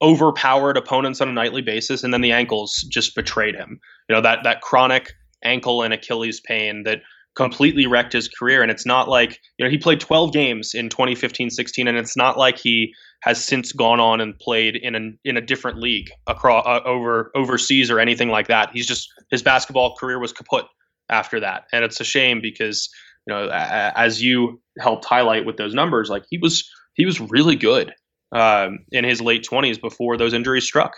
overpowered 0.00 0.76
opponents 0.76 1.20
on 1.20 1.28
a 1.28 1.32
nightly 1.32 1.62
basis, 1.62 2.04
and 2.04 2.12
then 2.12 2.20
the 2.20 2.32
ankles 2.32 2.86
just 2.90 3.14
betrayed 3.14 3.54
him. 3.54 3.80
You 4.08 4.16
know 4.16 4.22
that 4.22 4.40
that 4.44 4.60
chronic 4.60 5.12
ankle 5.44 5.82
and 5.82 5.94
Achilles 5.94 6.40
pain 6.40 6.84
that 6.84 7.00
completely 7.38 7.86
wrecked 7.86 8.12
his 8.12 8.28
career. 8.28 8.62
And 8.62 8.70
it's 8.70 8.84
not 8.84 9.08
like 9.08 9.38
you 9.58 9.64
know 9.64 9.70
he 9.70 9.78
played 9.78 10.00
12 10.00 10.32
games 10.32 10.74
in 10.74 10.88
2015-16, 10.88 11.88
and 11.88 11.96
it's 11.96 12.16
not 12.16 12.36
like 12.36 12.58
he 12.58 12.92
has 13.22 13.42
since 13.42 13.72
gone 13.72 14.00
on 14.00 14.20
and 14.20 14.38
played 14.38 14.76
in 14.76 14.94
a 14.94 15.00
in 15.24 15.36
a 15.36 15.40
different 15.40 15.78
league 15.78 16.10
across 16.26 16.66
uh, 16.66 16.80
over 16.84 17.30
overseas 17.34 17.90
or 17.90 18.00
anything 18.00 18.28
like 18.28 18.48
that. 18.48 18.70
He's 18.72 18.86
just 18.86 19.08
his 19.30 19.42
basketball 19.42 19.96
career 19.96 20.18
was 20.18 20.32
kaput 20.32 20.66
after 21.08 21.40
that, 21.40 21.64
and 21.72 21.84
it's 21.84 22.00
a 22.00 22.04
shame 22.04 22.40
because 22.40 22.88
you 23.26 23.34
know 23.34 23.48
as 23.50 24.22
you 24.22 24.60
helped 24.78 25.04
highlight 25.04 25.46
with 25.46 25.56
those 25.56 25.74
numbers, 25.74 26.10
like 26.10 26.24
he 26.28 26.38
was 26.38 26.68
he 26.94 27.06
was 27.06 27.20
really 27.20 27.56
good 27.56 27.94
um, 28.32 28.80
in 28.92 29.04
his 29.04 29.20
late 29.20 29.46
20s 29.48 29.80
before 29.80 30.16
those 30.16 30.34
injuries 30.34 30.64
struck. 30.64 30.96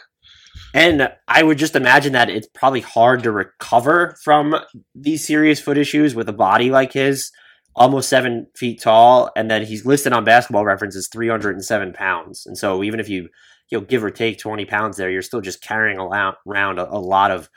And 0.75 1.13
I 1.29 1.43
would 1.43 1.59
just 1.59 1.77
imagine 1.77 2.13
that 2.13 2.31
it's 2.31 2.49
probably 2.55 2.81
hard 2.81 3.23
to 3.23 3.33
recover 3.33 4.17
from 4.23 4.57
these 4.95 5.27
serious 5.27 5.61
foot 5.61 5.79
issues 5.79 6.15
with 6.15 6.29
a 6.29 6.33
body 6.33 6.71
like 6.71 6.93
his, 6.93 7.31
almost 7.75 8.09
seven 8.09 8.47
feet 8.57 8.81
tall, 8.81 9.31
and 9.37 9.51
then 9.51 9.65
he's 9.65 9.87
listed 9.87 10.13
on 10.13 10.25
Basketball 10.25 10.65
Reference 10.65 10.97
as 10.97 11.09
307 11.09 11.93
pounds. 11.93 12.47
And 12.47 12.59
so 12.59 12.83
even 12.83 13.01
if 13.01 13.09
you 13.09 13.29
you 13.71 13.79
know 13.79 13.85
give 13.85 14.03
or 14.03 14.11
take 14.11 14.39
20 14.39 14.65
pounds 14.65 14.97
there, 14.97 15.11
you're 15.11 15.23
still 15.23 15.41
just 15.41 15.63
carrying 15.63 15.99
around 15.99 16.79
a, 16.79 16.91
a 16.91 16.99
lot 16.99 17.31
of 17.31 17.49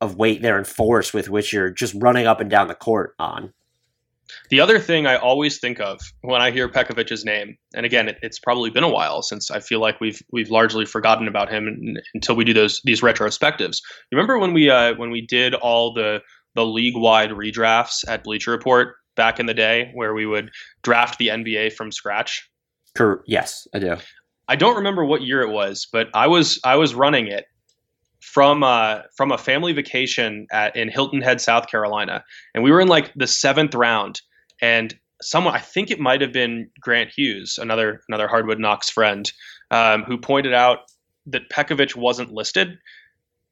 of 0.00 0.16
weight 0.16 0.42
there 0.42 0.58
and 0.58 0.66
force 0.66 1.14
with 1.14 1.28
which 1.28 1.52
you're 1.52 1.70
just 1.70 1.94
running 1.94 2.26
up 2.26 2.40
and 2.40 2.50
down 2.50 2.68
the 2.68 2.74
court 2.74 3.14
on. 3.18 3.52
The 4.50 4.60
other 4.60 4.78
thing 4.78 5.06
I 5.06 5.16
always 5.16 5.58
think 5.58 5.80
of 5.80 6.00
when 6.22 6.40
I 6.40 6.50
hear 6.50 6.68
Pekovic's 6.68 7.24
name, 7.24 7.56
and 7.74 7.86
again, 7.86 8.08
it, 8.08 8.18
it's 8.22 8.38
probably 8.38 8.70
been 8.70 8.84
a 8.84 8.88
while 8.88 9.22
since 9.22 9.50
I 9.50 9.60
feel 9.60 9.80
like 9.80 10.00
we've 10.00 10.22
we've 10.32 10.50
largely 10.50 10.84
forgotten 10.84 11.28
about 11.28 11.50
him 11.50 11.96
until 12.14 12.36
we 12.36 12.44
do 12.44 12.52
those 12.52 12.80
these 12.84 13.00
retrospectives. 13.00 13.78
Remember 14.10 14.38
when 14.38 14.52
we 14.52 14.70
uh, 14.70 14.94
when 14.96 15.10
we 15.10 15.20
did 15.20 15.54
all 15.54 15.92
the 15.92 16.20
the 16.54 16.66
league 16.66 16.96
wide 16.96 17.30
redrafts 17.30 18.04
at 18.08 18.24
Bleacher 18.24 18.50
Report 18.50 18.96
back 19.16 19.40
in 19.40 19.46
the 19.46 19.54
day, 19.54 19.90
where 19.94 20.14
we 20.14 20.26
would 20.26 20.50
draft 20.82 21.18
the 21.18 21.28
NBA 21.28 21.72
from 21.72 21.92
scratch? 21.92 22.48
Yes, 23.26 23.66
I 23.74 23.78
do. 23.78 23.96
I 24.48 24.56
don't 24.56 24.76
remember 24.76 25.04
what 25.04 25.22
year 25.22 25.40
it 25.40 25.50
was, 25.50 25.86
but 25.90 26.08
I 26.14 26.26
was 26.26 26.60
I 26.64 26.76
was 26.76 26.94
running 26.94 27.26
it 27.26 27.46
from 28.22 28.62
uh, 28.62 29.00
from 29.16 29.32
a 29.32 29.38
family 29.38 29.72
vacation 29.72 30.46
at, 30.52 30.74
in 30.76 30.88
Hilton 30.88 31.20
Head, 31.20 31.40
South 31.40 31.66
Carolina, 31.66 32.24
and 32.54 32.62
we 32.62 32.70
were 32.70 32.80
in 32.80 32.88
like 32.88 33.12
the 33.14 33.26
seventh 33.26 33.74
round, 33.74 34.22
and 34.62 34.96
someone 35.20 35.54
I 35.54 35.58
think 35.58 35.90
it 35.90 36.00
might 36.00 36.20
have 36.20 36.32
been 36.32 36.70
Grant 36.80 37.10
Hughes, 37.10 37.58
another 37.58 38.00
another 38.08 38.28
Hardwood 38.28 38.60
Knocks 38.60 38.88
friend, 38.88 39.30
um, 39.70 40.04
who 40.04 40.16
pointed 40.16 40.54
out 40.54 40.78
that 41.26 41.50
Pekovic 41.50 41.96
wasn't 41.96 42.32
listed 42.32 42.78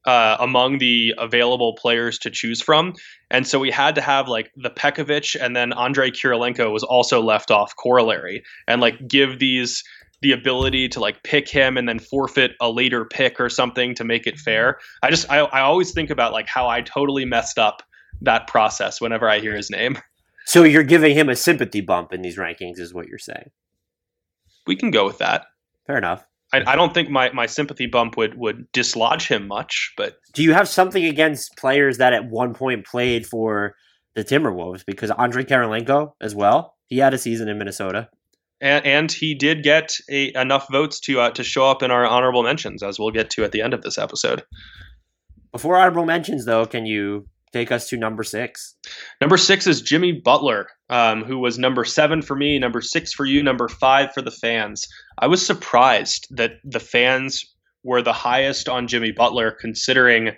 uh, 0.07 0.37
among 0.39 0.79
the 0.79 1.15
available 1.19 1.75
players 1.75 2.19
to 2.21 2.31
choose 2.31 2.63
from, 2.63 2.95
and 3.29 3.49
so 3.49 3.59
we 3.59 3.73
had 3.73 3.97
to 3.97 4.01
have 4.01 4.29
like 4.29 4.53
the 4.57 4.71
Pekovic 4.71 5.37
and 5.39 5.57
then 5.57 5.73
Andrei 5.73 6.13
Kirilenko 6.13 6.73
was 6.73 6.85
also 6.85 7.21
left 7.21 7.51
off 7.51 7.75
corollary, 7.75 8.45
and 8.69 8.81
like 8.81 9.09
give 9.09 9.41
these 9.41 9.83
the 10.23 10.33
ability 10.33 10.89
to 10.89 11.01
like 11.01 11.23
pick 11.23 11.49
him 11.49 11.77
and 11.77 11.89
then 11.89 11.99
forfeit 11.99 12.53
a 12.61 12.71
later 12.71 13.05
pick 13.05 13.41
or 13.41 13.49
something 13.49 13.95
to 13.95 14.05
make 14.05 14.27
it 14.27 14.35
mm-hmm. 14.35 14.43
fair. 14.43 14.79
I 15.03 15.11
just 15.11 15.31
I, 15.31 15.39
I 15.39 15.61
always 15.61 15.93
think 15.93 16.11
about 16.11 16.33
like 16.33 16.47
how 16.47 16.69
I 16.69 16.83
totally 16.83 17.25
messed 17.25 17.59
up 17.59 17.83
that 18.23 18.47
process 18.47 19.01
whenever 19.01 19.29
I 19.29 19.41
hear 19.41 19.57
his 19.57 19.71
name. 19.71 19.99
So 20.47 20.65
you're 20.65 20.83
giving 20.83 21.15
him 21.15 21.29
a 21.29 21.37
sympathy 21.37 21.81
bump 21.81 22.13
in 22.13 22.23
these 22.23 22.37
rankings, 22.37 22.81
is 22.81 22.93
what 22.93 23.07
you're 23.07 23.19
saying. 23.19 23.51
We 24.67 24.75
can 24.75 24.91
go 24.91 25.05
with 25.05 25.19
that. 25.19 25.47
Fair 25.87 25.97
enough. 25.97 26.27
I, 26.53 26.65
I 26.67 26.77
don't 26.77 26.93
think 26.93 27.09
my, 27.09 27.31
my 27.31 27.47
sympathy 27.47 27.87
bump 27.87 28.17
would, 28.17 28.37
would 28.37 28.67
dislodge 28.73 29.29
him 29.29 29.47
much, 29.47 29.93
but 29.97 30.17
do 30.35 30.43
you 30.43 30.53
have 30.53 30.69
something 30.69 31.05
against 31.05 31.57
players 31.57 31.99
that 31.99 32.15
at 32.15 32.29
one 32.29 32.55
point 32.55 32.85
played 32.85 33.27
for 33.27 33.77
the 34.17 34.25
Timberwolves? 34.25 34.85
Because 34.85 35.13
Andre 35.13 35.45
Kirilenko 35.45 36.15
as 36.21 36.35
well, 36.35 36.75
he 36.89 36.99
had 36.99 37.15
a 37.15 37.19
season 37.19 37.49
in 37.49 37.57
Minnesota 37.59 38.09
and, 38.61 38.85
and 38.85 39.13
he 39.13 39.35
did 39.35 39.63
get 39.63 39.93
a, 40.11 40.33
enough 40.39 40.67
votes 40.71 41.01
to 41.01 41.21
uh, 41.21 41.31
to 41.31 41.45
show 41.45 41.69
up 41.69 41.83
in 41.83 41.91
our 41.91 42.07
honorable 42.07 42.43
mentions, 42.43 42.83
as 42.83 42.99
we'll 42.99 43.11
get 43.11 43.31
to 43.31 43.45
at 43.45 43.53
the 43.53 43.63
end 43.63 43.75
of 43.75 43.83
this 43.83 43.99
episode. 43.99 44.43
Before 45.53 45.77
honorable 45.77 46.07
mentions, 46.07 46.45
though, 46.45 46.67
can 46.67 46.87
you 46.87 47.27
take 47.53 47.73
us 47.73 47.89
to 47.89 47.97
number 47.97 48.23
six? 48.23 48.77
Number 49.21 49.37
six 49.37 49.67
is 49.67 49.83
Jimmy 49.83 50.13
Butler, 50.13 50.69
um, 50.89 51.25
who 51.25 51.39
was 51.39 51.59
number 51.59 51.85
seven 51.85 52.23
for 52.23 52.37
me, 52.37 52.59
number 52.59 52.81
six 52.81 53.13
for 53.13 53.25
you, 53.25 53.43
number 53.43 53.69
five 53.69 54.13
for 54.13 54.23
the 54.23 54.31
fans. 54.31 54.87
I 55.19 55.27
was 55.27 55.45
surprised 55.45 56.29
that 56.31 56.53
the 56.65 56.81
fans 56.81 57.45
were 57.83 58.03
the 58.03 58.13
highest 58.13 58.69
on 58.69 58.87
Jimmy 58.87 59.11
Butler, 59.11 59.57
considering 59.59 60.37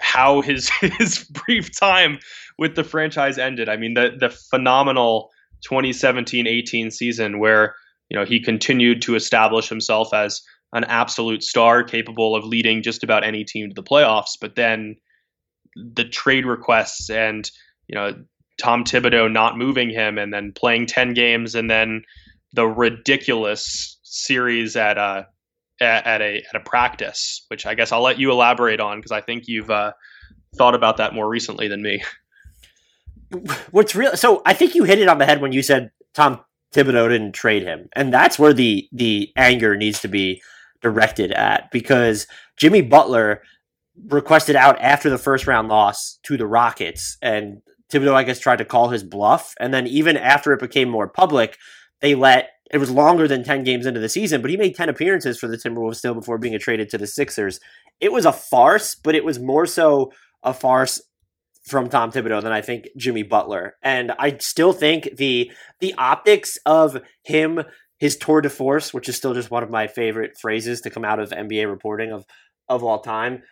how 0.00 0.40
his 0.40 0.70
his 0.80 1.24
brief 1.24 1.76
time 1.78 2.18
with 2.58 2.76
the 2.76 2.84
franchise 2.84 3.38
ended. 3.38 3.68
I 3.68 3.76
mean, 3.76 3.94
the 3.94 4.12
the 4.18 4.30
phenomenal 4.30 5.30
2017-18 5.68 6.92
season 6.92 7.38
where 7.38 7.74
you 8.08 8.18
know 8.18 8.24
he 8.24 8.40
continued 8.40 9.02
to 9.02 9.14
establish 9.14 9.68
himself 9.68 10.12
as 10.14 10.42
an 10.72 10.84
absolute 10.84 11.42
star 11.42 11.82
capable 11.82 12.36
of 12.36 12.44
leading 12.44 12.82
just 12.82 13.02
about 13.02 13.24
any 13.24 13.44
team 13.44 13.68
to 13.68 13.74
the 13.74 13.82
playoffs. 13.82 14.36
But 14.40 14.54
then 14.54 14.96
the 15.76 16.04
trade 16.04 16.46
requests 16.46 17.10
and 17.10 17.50
you 17.88 17.94
know 17.94 18.14
Tom 18.60 18.84
Thibodeau 18.84 19.30
not 19.30 19.56
moving 19.56 19.90
him 19.90 20.18
and 20.18 20.32
then 20.32 20.52
playing 20.52 20.86
10 20.86 21.14
games 21.14 21.54
and 21.54 21.70
then 21.70 22.02
the 22.52 22.66
ridiculous 22.66 23.98
series 24.02 24.76
at 24.76 24.98
a 24.98 25.26
at 25.80 26.20
a 26.20 26.42
at 26.48 26.56
a 26.56 26.60
practice 26.60 27.44
which 27.48 27.64
I 27.64 27.74
guess 27.74 27.90
I'll 27.90 28.02
let 28.02 28.18
you 28.18 28.30
elaborate 28.30 28.80
on 28.80 28.98
because 28.98 29.12
I 29.12 29.22
think 29.22 29.44
you've 29.46 29.70
uh, 29.70 29.92
thought 30.56 30.74
about 30.74 30.98
that 30.98 31.14
more 31.14 31.28
recently 31.28 31.68
than 31.68 31.80
me 31.80 32.02
what's 33.70 33.94
real? 33.94 34.16
So 34.16 34.42
I 34.44 34.54
think 34.54 34.74
you 34.74 34.84
hit 34.84 34.98
it 34.98 35.08
on 35.08 35.18
the 35.18 35.26
head 35.26 35.40
when 35.40 35.52
you 35.52 35.62
said 35.62 35.90
Tom 36.14 36.40
Thibodeau 36.74 37.08
didn't 37.08 37.32
trade 37.32 37.62
him, 37.62 37.88
and 37.94 38.12
that's 38.12 38.38
where 38.38 38.52
the 38.52 38.88
the 38.92 39.30
anger 39.36 39.76
needs 39.76 40.00
to 40.00 40.08
be 40.08 40.42
directed 40.82 41.32
at 41.32 41.70
because 41.70 42.26
Jimmy 42.56 42.82
Butler 42.82 43.42
requested 44.08 44.56
out 44.56 44.80
after 44.80 45.10
the 45.10 45.18
first 45.18 45.46
round 45.46 45.68
loss 45.68 46.18
to 46.24 46.36
the 46.36 46.46
Rockets, 46.46 47.16
and 47.22 47.60
Thibodeau 47.90 48.14
I 48.14 48.24
guess 48.24 48.38
tried 48.38 48.58
to 48.58 48.64
call 48.64 48.88
his 48.88 49.04
bluff, 49.04 49.54
and 49.60 49.74
then 49.74 49.86
even 49.86 50.16
after 50.16 50.52
it 50.52 50.60
became 50.60 50.88
more 50.88 51.08
public, 51.08 51.56
they 52.00 52.14
let 52.14 52.50
it 52.70 52.78
was 52.78 52.90
longer 52.90 53.26
than 53.26 53.42
10 53.42 53.64
games 53.64 53.84
into 53.84 53.98
the 53.98 54.08
season, 54.08 54.40
but 54.40 54.50
he 54.50 54.56
made 54.56 54.76
10 54.76 54.88
appearances 54.88 55.38
for 55.38 55.48
the 55.48 55.56
Timberwolves 55.56 55.96
still 55.96 56.14
before 56.14 56.38
being 56.38 56.56
traded 56.58 56.88
to 56.90 56.98
the 56.98 57.06
Sixers. 57.06 57.58
It 57.98 58.12
was 58.12 58.24
a 58.24 58.32
farce, 58.32 58.94
but 58.94 59.16
it 59.16 59.24
was 59.24 59.40
more 59.40 59.66
so 59.66 60.12
a 60.44 60.54
farce 60.54 61.00
from 61.70 61.88
Tom 61.88 62.10
Thibodeau 62.10 62.42
than 62.42 62.52
I 62.52 62.60
think 62.60 62.88
Jimmy 62.96 63.22
Butler. 63.22 63.76
And 63.82 64.12
I 64.18 64.36
still 64.38 64.72
think 64.72 65.16
the 65.16 65.50
the 65.80 65.94
optics 65.94 66.58
of 66.66 67.00
him, 67.22 67.62
his 67.98 68.16
tour 68.16 68.40
de 68.40 68.50
force, 68.50 68.92
which 68.92 69.08
is 69.08 69.16
still 69.16 69.34
just 69.34 69.50
one 69.50 69.62
of 69.62 69.70
my 69.70 69.86
favorite 69.86 70.36
phrases 70.38 70.80
to 70.82 70.90
come 70.90 71.04
out 71.04 71.20
of 71.20 71.30
NBA 71.30 71.70
reporting 71.70 72.12
of 72.12 72.26
of 72.68 72.84
all 72.84 73.00
time, 73.00 73.42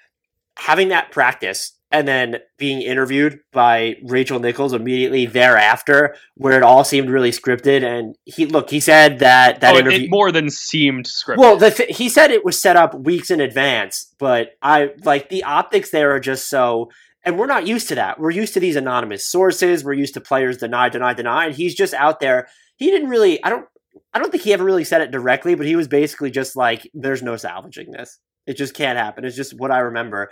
having 0.56 0.88
that 0.88 1.10
practice 1.10 1.78
and 1.90 2.06
then 2.06 2.36
being 2.58 2.82
interviewed 2.82 3.40
by 3.52 3.96
Rachel 4.04 4.38
Nichols 4.38 4.74
immediately 4.74 5.24
thereafter, 5.24 6.16
where 6.34 6.56
it 6.56 6.62
all 6.62 6.84
seemed 6.84 7.08
really 7.08 7.30
scripted. 7.30 7.82
And 7.82 8.14
he 8.24 8.44
look, 8.46 8.68
he 8.68 8.80
said 8.80 9.20
that 9.20 9.60
that 9.60 9.74
oh, 9.74 9.78
interview 9.78 10.04
it 10.04 10.10
more 10.10 10.30
than 10.30 10.50
seemed 10.50 11.06
scripted. 11.06 11.38
Well, 11.38 11.58
th- 11.58 11.96
he 11.96 12.08
said 12.08 12.30
it 12.30 12.44
was 12.44 12.60
set 12.60 12.76
up 12.76 12.94
weeks 12.94 13.30
in 13.30 13.40
advance, 13.40 14.14
but 14.18 14.50
I 14.60 14.90
like 15.04 15.30
the 15.30 15.44
optics 15.44 15.90
there 15.90 16.14
are 16.14 16.20
just 16.20 16.48
so 16.48 16.90
and 17.24 17.38
we're 17.38 17.46
not 17.46 17.66
used 17.66 17.88
to 17.88 17.94
that. 17.96 18.20
We're 18.20 18.30
used 18.30 18.54
to 18.54 18.60
these 18.60 18.76
anonymous 18.76 19.26
sources. 19.26 19.84
We're 19.84 19.94
used 19.94 20.14
to 20.14 20.20
players 20.20 20.58
deny, 20.58 20.88
deny, 20.88 21.14
deny. 21.14 21.46
And 21.46 21.54
he's 21.54 21.74
just 21.74 21.94
out 21.94 22.20
there. 22.20 22.48
He 22.76 22.90
didn't 22.90 23.08
really. 23.08 23.42
I 23.44 23.50
don't. 23.50 23.66
I 24.14 24.18
don't 24.18 24.30
think 24.30 24.44
he 24.44 24.52
ever 24.52 24.64
really 24.64 24.84
said 24.84 25.00
it 25.00 25.10
directly, 25.10 25.54
but 25.54 25.66
he 25.66 25.76
was 25.76 25.88
basically 25.88 26.30
just 26.30 26.56
like, 26.56 26.88
"There's 26.94 27.22
no 27.22 27.36
salvaging 27.36 27.90
this. 27.90 28.18
It 28.46 28.56
just 28.56 28.74
can't 28.74 28.98
happen." 28.98 29.24
It's 29.24 29.36
just 29.36 29.58
what 29.58 29.70
I 29.70 29.80
remember. 29.80 30.30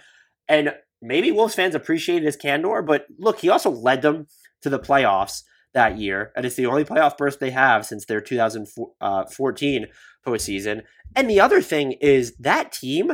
And 0.49 0.75
maybe 1.03 1.33
Wolves 1.33 1.55
fans 1.55 1.75
appreciated 1.75 2.25
his 2.25 2.37
candor, 2.37 2.83
but 2.83 3.07
look, 3.18 3.40
he 3.40 3.49
also 3.49 3.70
led 3.70 4.03
them 4.03 4.27
to 4.62 4.70
the 4.70 4.79
playoffs 4.79 5.42
that 5.75 5.99
year, 5.99 6.33
and 6.35 6.46
it's 6.46 6.57
the 6.57 6.66
only 6.66 6.85
playoff 6.85 7.18
burst 7.18 7.40
they 7.40 7.51
have 7.51 7.85
since 7.85 8.07
their 8.07 8.20
2014 8.20 8.88
uh, 9.01 9.87
postseason. 10.27 10.83
And 11.14 11.29
the 11.29 11.40
other 11.40 11.61
thing 11.61 11.92
is 12.01 12.35
that 12.37 12.72
team 12.72 13.12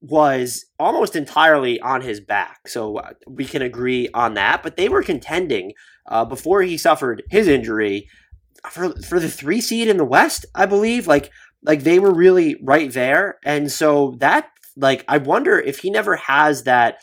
was 0.00 0.64
almost 0.78 1.14
entirely 1.14 1.80
on 1.80 2.00
his 2.00 2.20
back. 2.20 2.68
So 2.68 2.96
uh, 2.98 3.12
we 3.26 3.44
can 3.44 3.62
agree 3.62 4.08
on 4.14 4.34
that. 4.34 4.62
But 4.62 4.76
they 4.76 4.88
were 4.88 5.02
contending 5.02 5.72
uh, 6.08 6.24
before 6.24 6.62
he 6.62 6.78
suffered 6.78 7.22
his 7.30 7.46
injury 7.46 8.08
for, 8.70 8.94
for 9.02 9.20
the 9.20 9.28
three 9.28 9.60
seed 9.60 9.88
in 9.88 9.98
the 9.98 10.04
West, 10.04 10.46
I 10.54 10.66
believe. 10.66 11.06
Like 11.06 11.30
Like 11.62 11.82
they 11.82 11.98
were 11.98 12.14
really 12.14 12.56
right 12.62 12.90
there. 12.92 13.38
And 13.44 13.70
so 13.70 14.16
that, 14.20 14.48
like, 14.76 15.04
I 15.08 15.18
wonder 15.18 15.58
if 15.58 15.80
he 15.80 15.90
never 15.90 16.16
has 16.16 16.62
that 16.64 17.00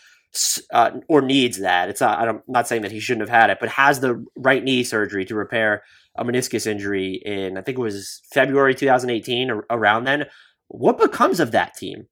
uh, 0.71 0.91
or 1.07 1.21
needs 1.21 1.60
that. 1.60 1.89
It's 1.89 2.01
not, 2.01 2.27
I'm 2.27 2.41
not 2.47 2.67
saying 2.67 2.81
that 2.81 2.91
he 2.91 2.99
shouldn't 2.99 3.27
have 3.27 3.41
had 3.41 3.49
it, 3.49 3.60
but 3.60 3.69
has 3.69 3.99
the 3.99 4.25
right 4.36 4.63
knee 4.63 4.83
surgery 4.83 5.25
to 5.25 5.36
repair 5.36 5.83
a 6.15 6.25
meniscus 6.25 6.65
injury 6.65 7.21
in, 7.23 7.57
I 7.57 7.62
think 7.62 7.77
it 7.77 7.81
was 7.81 8.21
February 8.33 8.73
2018 8.73 9.51
or 9.51 9.65
around 9.69 10.05
then. 10.05 10.25
What 10.67 10.97
becomes 10.97 11.39
of 11.39 11.51
that 11.51 11.75
team? 11.75 12.07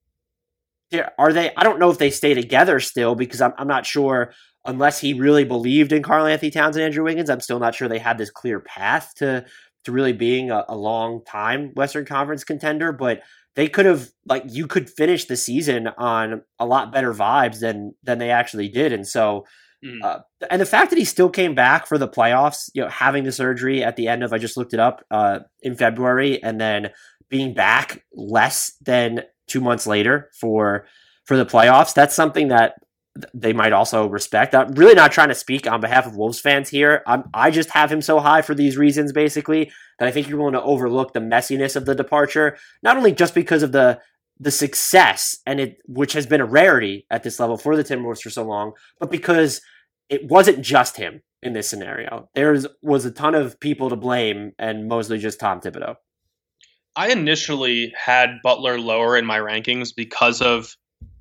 Are 1.17 1.33
they, 1.33 1.51
I 1.55 1.63
don't 1.63 1.79
know 1.79 1.89
if 1.89 1.97
they 1.97 2.11
stay 2.11 2.33
together 2.33 2.79
still 2.79 3.15
because 3.15 3.41
I'm, 3.41 3.53
I'm 3.57 3.67
not 3.67 3.85
sure 3.85 4.33
unless 4.65 4.99
he 4.99 5.13
really 5.13 5.43
believed 5.43 5.91
in 5.91 6.03
Karl 6.03 6.25
Anthony 6.25 6.51
Towns 6.51 6.75
and 6.75 6.85
Andrew 6.85 7.03
Wiggins. 7.03 7.29
I'm 7.29 7.41
still 7.41 7.59
not 7.59 7.75
sure 7.75 7.87
they 7.87 7.99
had 7.99 8.17
this 8.17 8.31
clear 8.31 8.59
path 8.59 9.13
to, 9.17 9.45
to 9.83 9.91
really 9.91 10.13
being 10.13 10.51
a, 10.51 10.65
a 10.67 10.75
long 10.75 11.23
time 11.25 11.71
Western 11.75 12.05
Conference 12.05 12.43
contender, 12.43 12.91
but 12.91 13.21
they 13.55 13.69
could 13.69 13.85
have 13.85 14.09
like 14.25 14.43
you 14.47 14.67
could 14.67 14.89
finish 14.89 15.25
the 15.25 15.37
season 15.37 15.87
on 15.97 16.41
a 16.59 16.65
lot 16.65 16.91
better 16.91 17.13
vibes 17.13 17.59
than 17.59 17.95
than 18.03 18.19
they 18.19 18.29
actually 18.29 18.67
did 18.67 18.93
and 18.93 19.07
so 19.07 19.45
mm. 19.83 20.03
uh, 20.03 20.19
and 20.49 20.61
the 20.61 20.65
fact 20.65 20.89
that 20.89 20.99
he 20.99 21.05
still 21.05 21.29
came 21.29 21.55
back 21.55 21.87
for 21.87 21.97
the 21.97 22.07
playoffs 22.07 22.69
you 22.73 22.81
know 22.81 22.89
having 22.89 23.23
the 23.23 23.31
surgery 23.31 23.83
at 23.83 23.95
the 23.95 24.07
end 24.07 24.23
of 24.23 24.33
i 24.33 24.37
just 24.37 24.57
looked 24.57 24.73
it 24.73 24.79
up 24.79 25.03
uh, 25.11 25.39
in 25.61 25.75
february 25.75 26.41
and 26.43 26.59
then 26.59 26.91
being 27.29 27.53
back 27.53 28.03
less 28.13 28.73
than 28.81 29.21
two 29.47 29.61
months 29.61 29.87
later 29.87 30.29
for 30.39 30.85
for 31.23 31.37
the 31.37 31.45
playoffs 31.45 31.93
that's 31.93 32.15
something 32.15 32.49
that 32.49 32.75
they 33.33 33.53
might 33.53 33.73
also 33.73 34.07
respect. 34.07 34.53
I'm 34.53 34.73
really 34.73 34.93
not 34.93 35.11
trying 35.11 35.29
to 35.29 35.35
speak 35.35 35.67
on 35.67 35.79
behalf 35.81 36.05
of 36.05 36.17
Wolves 36.17 36.39
fans 36.39 36.69
here. 36.69 37.01
I'm, 37.07 37.23
I 37.33 37.49
just 37.49 37.69
have 37.69 37.91
him 37.91 38.01
so 38.01 38.19
high 38.19 38.41
for 38.41 38.53
these 38.53 38.77
reasons, 38.77 39.13
basically, 39.13 39.71
that 39.99 40.07
I 40.07 40.11
think 40.11 40.27
you're 40.27 40.37
willing 40.37 40.53
to 40.53 40.61
overlook 40.61 41.13
the 41.13 41.21
messiness 41.21 41.75
of 41.75 41.85
the 41.85 41.95
departure, 41.95 42.57
not 42.83 42.97
only 42.97 43.11
just 43.11 43.33
because 43.33 43.63
of 43.63 43.71
the 43.71 43.99
the 44.37 44.51
success 44.51 45.37
and 45.45 45.61
it, 45.61 45.77
which 45.85 46.11
has 46.11 46.25
been 46.25 46.41
a 46.41 46.45
rarity 46.45 47.05
at 47.09 47.23
this 47.23 47.39
level 47.39 47.55
for 47.55 47.77
the 47.77 47.85
Timberwolves 47.85 48.21
for 48.21 48.29
so 48.29 48.43
long, 48.43 48.73
but 48.99 49.09
because 49.09 49.61
it 50.09 50.27
wasn't 50.27 50.61
just 50.61 50.97
him 50.97 51.21
in 51.41 51.53
this 51.53 51.69
scenario. 51.69 52.29
There 52.35 52.57
was 52.81 53.05
a 53.05 53.11
ton 53.11 53.33
of 53.33 53.57
people 53.61 53.89
to 53.89 53.95
blame, 53.95 54.51
and 54.59 54.89
mostly 54.89 55.19
just 55.19 55.39
Tom 55.39 55.61
Thibodeau. 55.61 55.95
I 56.95 57.09
initially 57.11 57.93
had 57.97 58.41
Butler 58.43 58.79
lower 58.79 59.17
in 59.17 59.25
my 59.25 59.39
rankings 59.39 59.89
because 59.95 60.41
of 60.41 60.75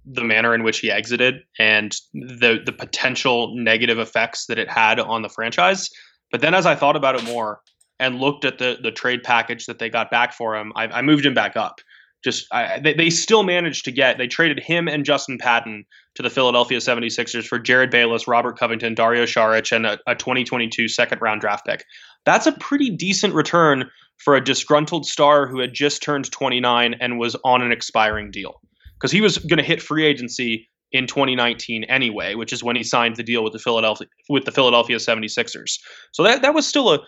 the 0.06 0.22
manner 0.22 0.54
in 0.54 0.62
which 0.62 0.80
he 0.80 0.90
exited 0.90 1.42
and 1.58 1.96
the 2.12 2.60
the 2.64 2.72
potential 2.72 3.54
negative 3.56 3.98
effects 3.98 4.46
that 4.46 4.58
it 4.58 4.70
had 4.70 5.00
on 5.00 5.22
the 5.22 5.28
franchise. 5.28 5.90
But 6.30 6.40
then, 6.40 6.54
as 6.54 6.66
I 6.66 6.74
thought 6.74 6.96
about 6.96 7.14
it 7.14 7.24
more 7.24 7.60
and 7.98 8.20
looked 8.20 8.44
at 8.44 8.58
the 8.58 8.78
the 8.82 8.90
trade 8.90 9.22
package 9.22 9.66
that 9.66 9.78
they 9.78 9.88
got 9.88 10.10
back 10.10 10.32
for 10.32 10.56
him, 10.56 10.72
I, 10.76 10.86
I 10.88 11.02
moved 11.02 11.24
him 11.24 11.34
back 11.34 11.56
up. 11.56 11.80
Just 12.22 12.46
I, 12.52 12.80
they, 12.80 12.94
they 12.94 13.10
still 13.10 13.42
managed 13.42 13.84
to 13.86 13.92
get 13.92 14.18
they 14.18 14.26
traded 14.26 14.60
him 14.60 14.88
and 14.88 15.04
Justin 15.04 15.38
Patton 15.38 15.84
to 16.14 16.22
the 16.22 16.30
Philadelphia 16.30 16.78
76ers 16.78 17.46
for 17.46 17.58
Jerryd 17.58 17.90
Bayless, 17.90 18.28
Robert 18.28 18.58
Covington, 18.58 18.94
Dario 18.94 19.24
Saric, 19.24 19.74
and 19.74 19.86
a, 19.86 19.98
a 20.06 20.14
2022 20.14 20.88
second 20.88 21.20
round 21.20 21.40
draft 21.40 21.66
pick. 21.66 21.84
That's 22.24 22.46
a 22.46 22.52
pretty 22.52 22.90
decent 22.90 23.34
return 23.34 23.90
for 24.18 24.36
a 24.36 24.44
disgruntled 24.44 25.06
star 25.06 25.46
who 25.46 25.60
had 25.60 25.74
just 25.74 26.02
turned 26.02 26.30
29 26.30 26.94
and 27.00 27.18
was 27.18 27.36
on 27.44 27.62
an 27.62 27.72
expiring 27.72 28.30
deal 28.30 28.60
because 28.94 29.12
he 29.12 29.20
was 29.20 29.38
going 29.38 29.58
to 29.58 29.64
hit 29.64 29.82
free 29.82 30.04
agency 30.04 30.68
in 30.92 31.06
2019 31.06 31.84
anyway, 31.84 32.34
which 32.34 32.52
is 32.52 32.62
when 32.62 32.76
he 32.76 32.84
signed 32.84 33.16
the 33.16 33.22
deal 33.22 33.42
with 33.42 33.52
the 33.52 33.58
Philadelphia 33.58 34.06
with 34.28 34.44
the 34.44 34.52
Philadelphia 34.52 34.96
76ers. 34.96 35.78
So 36.12 36.22
that 36.22 36.42
that 36.42 36.54
was 36.54 36.66
still 36.66 36.92
a 36.92 37.00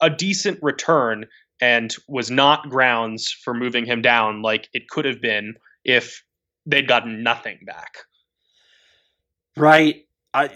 a 0.00 0.10
decent 0.10 0.58
return 0.62 1.26
and 1.60 1.94
was 2.08 2.30
not 2.30 2.68
grounds 2.68 3.30
for 3.30 3.54
moving 3.54 3.86
him 3.86 4.02
down 4.02 4.42
like 4.42 4.68
it 4.74 4.88
could 4.88 5.04
have 5.04 5.20
been 5.22 5.54
if 5.84 6.22
they'd 6.66 6.88
gotten 6.88 7.22
nothing 7.22 7.58
back. 7.64 7.98
Right. 9.56 10.06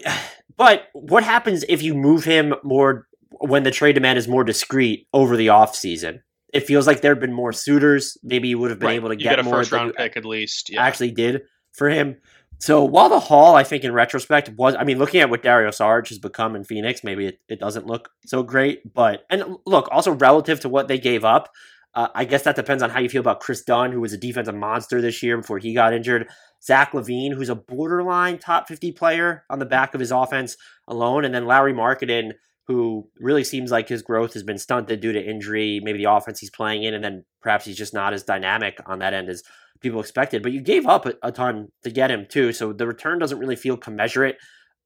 But 0.57 0.87
what 0.93 1.23
happens 1.23 1.63
if 1.69 1.83
you 1.83 1.93
move 1.93 2.23
him 2.23 2.55
more 2.63 3.07
when 3.29 3.63
the 3.63 3.71
trade 3.71 3.93
demand 3.93 4.17
is 4.17 4.27
more 4.27 4.43
discreet 4.43 5.07
over 5.13 5.37
the 5.37 5.47
offseason? 5.47 6.19
it 6.53 6.65
feels 6.65 6.87
like 6.87 7.01
there 7.01 7.11
have 7.11 7.19
been 7.19 7.33
more 7.33 7.53
suitors. 7.53 8.17
Maybe 8.23 8.47
you 8.47 8.59
would 8.59 8.69
have 8.69 8.79
been 8.79 8.87
right. 8.87 8.95
able 8.95 9.09
to 9.09 9.15
you 9.15 9.23
get, 9.23 9.39
a 9.39 9.43
more 9.43 9.55
first 9.55 9.71
round 9.71 9.93
pick 9.95 10.17
at 10.17 10.25
least. 10.25 10.69
Yeah. 10.71 10.83
Actually, 10.83 11.11
did 11.11 11.41
for 11.73 11.89
him. 11.89 12.17
So 12.59 12.83
while 12.83 13.09
the 13.09 13.19
haul, 13.19 13.55
I 13.55 13.63
think 13.63 13.83
in 13.83 13.93
retrospect 13.93 14.49
was, 14.49 14.73
I 14.73 14.83
mean, 14.83 14.97
looking 14.97 15.21
at 15.21 15.29
what 15.29 15.43
Dario 15.43 15.69
Saric 15.69 16.07
has 16.09 16.17
become 16.17 16.55
in 16.55 16.63
Phoenix, 16.63 17.03
maybe 17.03 17.27
it, 17.27 17.39
it 17.47 17.59
doesn't 17.59 17.85
look 17.85 18.09
so 18.25 18.41
great. 18.41 18.81
But 18.91 19.25
and 19.29 19.57
look, 19.65 19.87
also 19.91 20.13
relative 20.13 20.59
to 20.61 20.69
what 20.69 20.87
they 20.87 20.97
gave 20.97 21.23
up, 21.23 21.49
uh, 21.93 22.07
I 22.15 22.25
guess 22.25 22.43
that 22.43 22.55
depends 22.55 22.81
on 22.81 22.89
how 22.89 22.99
you 22.99 23.09
feel 23.09 23.19
about 23.19 23.41
Kris 23.41 23.63
Dunn, 23.63 23.91
who 23.91 24.01
was 24.01 24.13
a 24.13 24.17
defensive 24.17 24.55
monster 24.55 25.01
this 25.01 25.21
year 25.21 25.37
before 25.37 25.59
he 25.59 25.73
got 25.73 25.93
injured. 25.93 26.27
Zach 26.63 26.93
LaVine, 26.93 27.33
who's 27.33 27.49
a 27.49 27.55
borderline 27.55 28.39
top 28.39 28.67
50 28.67 28.91
player 28.93 29.43
on 29.49 29.59
the 29.59 29.65
back 29.65 29.93
of 29.93 29.99
his 29.99 30.11
offense 30.11 30.57
alone, 30.87 31.25
and 31.25 31.35
then 31.35 31.45
Lauri 31.45 31.73
Markkanen, 31.73 32.31
who 32.67 33.09
really 33.19 33.43
seems 33.43 33.71
like 33.71 33.87
his 33.87 34.01
growth 34.01 34.33
has 34.33 34.43
been 34.43 34.57
stunted 34.57 34.99
due 34.99 35.13
to 35.13 35.23
injury, 35.23 35.79
maybe 35.81 35.99
the 35.99 36.11
offense 36.11 36.39
he's 36.39 36.49
playing 36.49 36.83
in, 36.83 36.93
and 36.93 37.03
then 37.03 37.23
perhaps 37.41 37.65
he's 37.65 37.77
just 37.77 37.93
not 37.93 38.13
as 38.13 38.23
dynamic 38.23 38.77
on 38.85 38.99
that 38.99 39.13
end 39.13 39.29
as 39.29 39.41
people 39.79 39.99
expected. 39.99 40.43
But 40.43 40.51
you 40.51 40.61
gave 40.61 40.85
up 40.85 41.05
a, 41.05 41.13
a 41.23 41.31
ton 41.31 41.69
to 41.83 41.89
get 41.89 42.11
him 42.11 42.27
too, 42.29 42.51
so 42.51 42.73
the 42.73 42.87
return 42.87 43.19
doesn't 43.19 43.39
really 43.39 43.55
feel 43.55 43.77
commensurate 43.77 44.37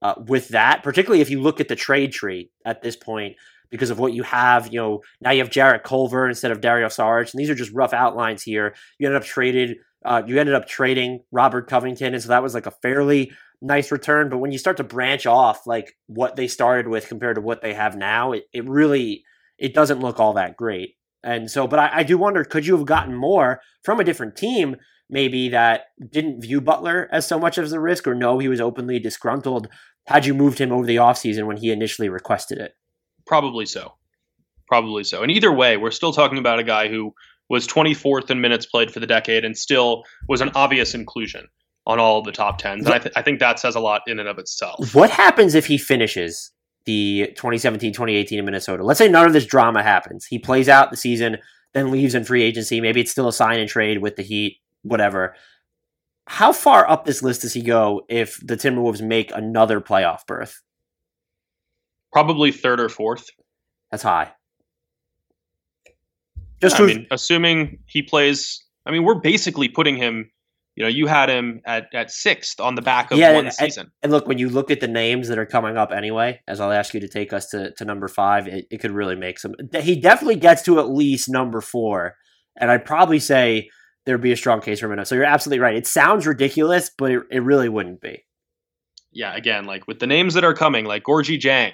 uh, 0.02 0.16
with 0.28 0.50
that. 0.50 0.84
Particularly 0.84 1.22
if 1.22 1.30
you 1.30 1.42
look 1.42 1.60
at 1.60 1.68
the 1.68 1.76
trade 1.76 2.12
tree 2.12 2.52
at 2.66 2.82
this 2.82 2.96
point, 2.96 3.36
because 3.72 3.90
of 3.90 3.98
what 3.98 4.14
you 4.14 4.22
have. 4.24 4.72
You 4.72 4.80
know, 4.80 5.02
now 5.22 5.32
you 5.32 5.40
have 5.40 5.50
Jarrett 5.50 5.84
Culver 5.84 6.28
instead 6.28 6.52
of 6.52 6.62
Dario 6.62 6.88
Saric, 6.88 7.34
and 7.34 7.40
these 7.40 7.50
are 7.50 7.56
just 7.56 7.74
rough 7.74 7.94
outlines 7.94 8.44
here. 8.44 8.76
You 9.00 9.08
ended 9.08 9.22
up 9.22 9.28
traded. 9.28 9.78
Uh, 10.04 10.24
you 10.26 10.40
ended 10.40 10.56
up 10.56 10.68
trading 10.68 11.22
Robert 11.32 11.68
Covington, 11.68 12.14
and 12.14 12.22
so 12.22 12.30
that 12.30 12.44
was 12.44 12.54
like 12.54 12.66
a 12.66 12.72
fairly 12.72 13.32
nice 13.62 13.92
return. 13.92 14.30
But 14.30 14.40
when 14.40 14.52
you 14.52 14.58
start 14.58 14.78
to 14.78 14.84
branch 14.84 15.26
off 15.26 15.68
like 15.68 15.94
what 16.08 16.36
they 16.36 16.48
started 16.48 16.88
with 16.88 17.08
compared 17.08 17.36
to 17.36 17.42
what 17.42 17.62
they 17.62 17.74
have 17.74 17.96
now, 17.96 18.32
it, 18.32 18.46
it 18.54 18.68
really 18.68 19.24
it 19.58 19.74
doesn't 19.74 20.00
look 20.00 20.20
all 20.20 20.34
that 20.34 20.58
great. 20.58 20.96
And 21.24 21.52
so, 21.52 21.68
but 21.68 21.80
I, 21.80 22.00
I 22.00 22.04
do 22.04 22.18
wonder, 22.18 22.44
could 22.44 22.66
you 22.66 22.76
have 22.76 22.88
gotten 22.88 23.16
more 23.16 23.62
from 23.84 24.00
a 24.00 24.04
different 24.04 24.36
team, 24.36 24.78
maybe 25.08 25.50
that 25.50 25.86
didn't 26.10 26.42
view 26.42 26.62
Butler 26.62 27.08
as 27.12 27.28
so 27.28 27.38
much 27.38 27.60
as 27.60 27.72
a 27.72 27.80
risk 27.80 28.08
or 28.08 28.16
know 28.16 28.40
he 28.40 28.48
was 28.48 28.60
openly 28.60 28.98
disgruntled 28.98 29.68
had 30.08 30.26
you 30.26 30.34
moved 30.34 30.58
him 30.58 30.72
over 30.72 30.86
the 30.86 30.96
offseason 30.96 31.46
when 31.46 31.58
he 31.58 31.72
initially 31.72 32.10
requested 32.10 32.58
it? 32.58 32.74
Probably 33.28 33.68
so. 33.68 33.94
Probably 34.68 35.04
so. 35.04 35.22
And 35.22 35.32
either 35.32 35.52
way, 35.52 35.78
we're 35.78 35.92
still 35.92 36.14
talking 36.14 36.40
about 36.40 36.60
a 36.60 36.64
guy 36.64 36.88
who 36.88 37.14
was 37.50 37.68
24th 37.68 38.32
in 38.32 38.42
minutes 38.42 38.66
played 38.66 38.92
for 38.92 39.00
the 39.00 39.06
decade 39.06 39.46
and 39.46 39.56
still 39.56 40.04
was 40.28 40.42
an 40.42 40.52
obvious 40.56 40.96
inclusion 40.96 41.48
on 41.88 42.00
all 42.00 42.22
the 42.22 42.32
top 42.32 42.58
tens. 42.58 42.86
And 42.86 42.94
I, 42.94 43.00
th- 43.00 43.14
I 43.16 43.22
think 43.22 43.40
that 43.40 43.60
says 43.60 43.76
a 43.76 43.80
lot 43.80 44.04
in 44.08 44.20
and 44.20 44.30
of 44.30 44.38
itself. 44.38 44.94
What 44.94 45.10
happens 45.10 45.56
if 45.56 45.66
he 45.66 45.78
finishes 45.78 46.52
the 46.86 47.28
2017 47.36 47.94
2018 47.94 48.40
in 48.40 48.46
Minnesota? 48.46 48.84
Let's 48.84 48.98
say 48.98 49.08
none 49.08 49.26
of 49.26 49.34
this 49.34 49.46
drama 49.46 49.84
happens. 49.84 50.26
He 50.26 50.40
plays 50.40 50.70
out 50.70 50.92
the 50.92 50.98
season, 50.98 51.38
then 51.74 51.92
leaves 51.92 52.16
in 52.16 52.24
free 52.24 52.44
agency. 52.44 52.82
Maybe 52.82 53.02
it's 53.02 53.12
still 53.12 53.28
a 53.28 53.34
sign 53.34 53.60
and 53.60 53.70
trade 53.70 54.00
with 54.00 54.16
the 54.16 54.24
Heat, 54.24 54.58
whatever. 54.84 55.36
How 56.28 56.54
far 56.54 56.88
up 56.90 57.06
this 57.06 57.24
list 57.24 57.42
does 57.42 57.54
he 57.54 57.62
go 57.62 58.04
if 58.08 58.40
the 58.46 58.56
Timberwolves 58.56 59.02
make 59.02 59.32
another 59.34 59.82
playoff 59.82 60.26
berth? 60.28 60.62
Probably 62.14 62.52
third 62.52 62.80
or 62.80 62.90
fourth. 62.90 63.30
That's 63.90 64.04
high. 64.04 64.32
Just 66.62 66.80
I 66.80 66.86
mean, 66.86 67.08
assuming 67.10 67.80
he 67.88 68.04
plays. 68.04 68.64
I 68.86 68.92
mean, 68.92 69.04
we're 69.04 69.20
basically 69.20 69.68
putting 69.68 69.98
him 69.98 70.32
you 70.76 70.84
know, 70.84 70.90
you 70.90 71.08
had 71.08 71.30
him 71.30 71.62
at, 71.66 71.88
at 71.94 72.12
sixth 72.12 72.60
on 72.60 72.76
the 72.76 72.82
back 72.82 73.12
of 73.12 73.18
yeah, 73.18 73.34
one 73.34 73.46
and, 73.46 73.54
season. 73.54 73.92
And 74.02 74.12
look, 74.12 74.28
when 74.28 74.38
you 74.38 74.50
look 74.50 74.72
at 74.72 74.80
the 74.80 74.88
names 74.88 75.28
that 75.28 75.38
are 75.38 75.46
coming 75.46 75.78
up 75.78 75.92
anyway, 75.92 76.40
as 76.48 76.60
I'll 76.60 76.72
ask 76.72 76.94
you 76.94 77.00
to 77.02 77.10
take 77.10 77.34
us 77.34 77.48
to, 77.50 77.72
to 77.74 77.86
number 77.86 78.08
five, 78.08 78.48
it, 78.48 78.66
it 78.72 78.78
could 78.80 78.92
really 78.92 79.16
make 79.16 79.38
some. 79.38 79.54
He 79.80 80.00
definitely 80.00 80.38
gets 80.38 80.62
to 80.64 80.80
at 80.80 80.90
least 80.90 81.30
number 81.30 81.62
four. 81.62 82.16
And 82.60 82.72
I'd 82.72 82.86
probably 82.86 83.20
say 83.20 83.70
there'd 84.06 84.22
be 84.22 84.32
a 84.32 84.38
strong 84.38 84.62
case 84.62 84.80
for 84.80 84.88
Minnesota. 84.88 85.08
So 85.08 85.16
you're 85.16 85.26
absolutely 85.26 85.60
right. 85.60 85.76
It 85.76 85.88
sounds 85.88 86.26
ridiculous, 86.26 86.90
but 86.98 87.12
it, 87.12 87.24
it 87.32 87.44
really 87.44 87.70
wouldn't 87.70 88.02
be. 88.02 88.24
Yeah, 89.12 89.36
again, 89.36 89.66
like 89.66 89.88
with 89.88 90.00
the 90.00 90.08
names 90.08 90.36
that 90.36 90.46
are 90.46 90.54
coming, 90.54 90.86
like 90.86 91.04
Gorgui 91.04 91.40
Dieng 91.40 91.74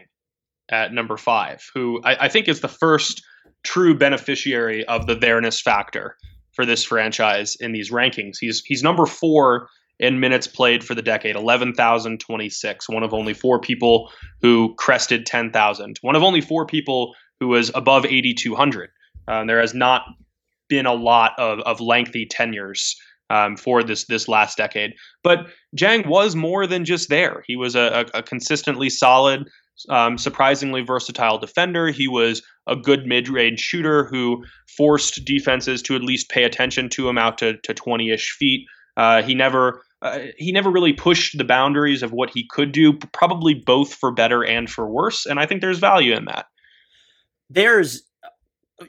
at 0.70 0.92
number 0.92 1.18
five, 1.18 1.64
who 1.74 2.02
I, 2.04 2.26
I 2.26 2.30
think 2.30 2.48
is 2.48 2.62
the 2.62 2.68
first 2.68 3.22
true 3.64 3.96
beneficiary 3.96 4.86
of 4.86 5.06
the 5.06 5.16
there-ness 5.16 5.62
factor 5.62 6.16
for 6.58 6.66
this 6.66 6.84
franchise 6.84 7.56
in 7.60 7.72
these 7.72 7.92
rankings. 7.92 8.38
He's 8.42 8.64
he's 8.66 8.82
number 8.84 9.06
four 9.06 9.70
in 10.00 10.20
minutes 10.20 10.48
played 10.48 10.84
for 10.84 10.96
the 10.96 11.02
decade, 11.02 11.36
11,026. 11.36 12.90
One 12.90 13.04
of 13.04 13.14
only 13.14 13.34
four 13.34 13.60
people 13.60 14.12
who 14.42 14.76
crested 14.78 15.26
10,000. 15.26 15.98
One 16.02 16.16
of 16.16 16.24
only 16.24 16.42
four 16.42 16.66
people 16.66 17.16
who 17.40 17.48
was 17.48 17.72
above 17.74 18.06
8,200. 18.06 18.90
Um, 19.28 19.48
there 19.48 19.60
has 19.60 19.74
not 19.74 20.04
been 20.68 20.86
a 20.86 20.94
lot 20.94 21.34
of, 21.38 21.60
of 21.60 21.80
lengthy 21.80 22.26
tenures 22.26 22.96
um, 23.30 23.56
for 23.56 23.84
this 23.84 24.06
this 24.06 24.28
last 24.28 24.58
decade. 24.58 24.94
But 25.24 25.48
Dieng 25.76 26.08
was 26.08 26.36
more 26.36 26.66
than 26.66 26.86
just 26.86 27.10
there. 27.10 27.44
He 27.46 27.56
was 27.56 27.76
a, 27.76 28.08
a, 28.14 28.20
a 28.20 28.24
consistently 28.24 28.90
solid 28.90 29.48
um, 29.90 30.18
surprisingly 30.18 30.82
versatile 30.82 31.38
defender. 31.38 31.90
He 31.90 32.08
was 32.08 32.42
a 32.68 32.76
good 32.76 33.06
mid-range 33.06 33.60
shooter 33.60 34.06
who 34.06 34.44
forced 34.78 35.24
defenses 35.26 35.82
to 35.84 35.96
at 35.96 36.02
least 36.02 36.30
pay 36.30 36.44
attention 36.44 36.90
to 36.90 37.08
him 37.08 37.18
out 37.18 37.38
to, 37.40 37.58
to 37.58 37.74
20-ish 37.74 38.32
feet. 38.32 38.66
Uh, 38.96 39.22
he 39.22 39.36
never 39.36 39.82
uh, 40.02 40.20
he 40.38 40.52
never 40.52 40.70
really 40.70 40.94
pushed 40.94 41.38
the 41.38 41.44
boundaries 41.44 42.04
of 42.04 42.12
what 42.12 42.30
he 42.30 42.48
could 42.50 42.72
do, 42.72 42.94
probably 43.14 43.56
both 43.56 43.94
for 43.94 44.12
better 44.12 44.46
and 44.46 44.70
for 44.70 44.88
worse. 44.88 45.26
And 45.26 45.40
I 45.40 45.46
think 45.46 45.62
there's 45.62 45.80
value 45.80 46.16
in 46.16 46.26
that. 46.26 46.46
There's, 47.50 48.04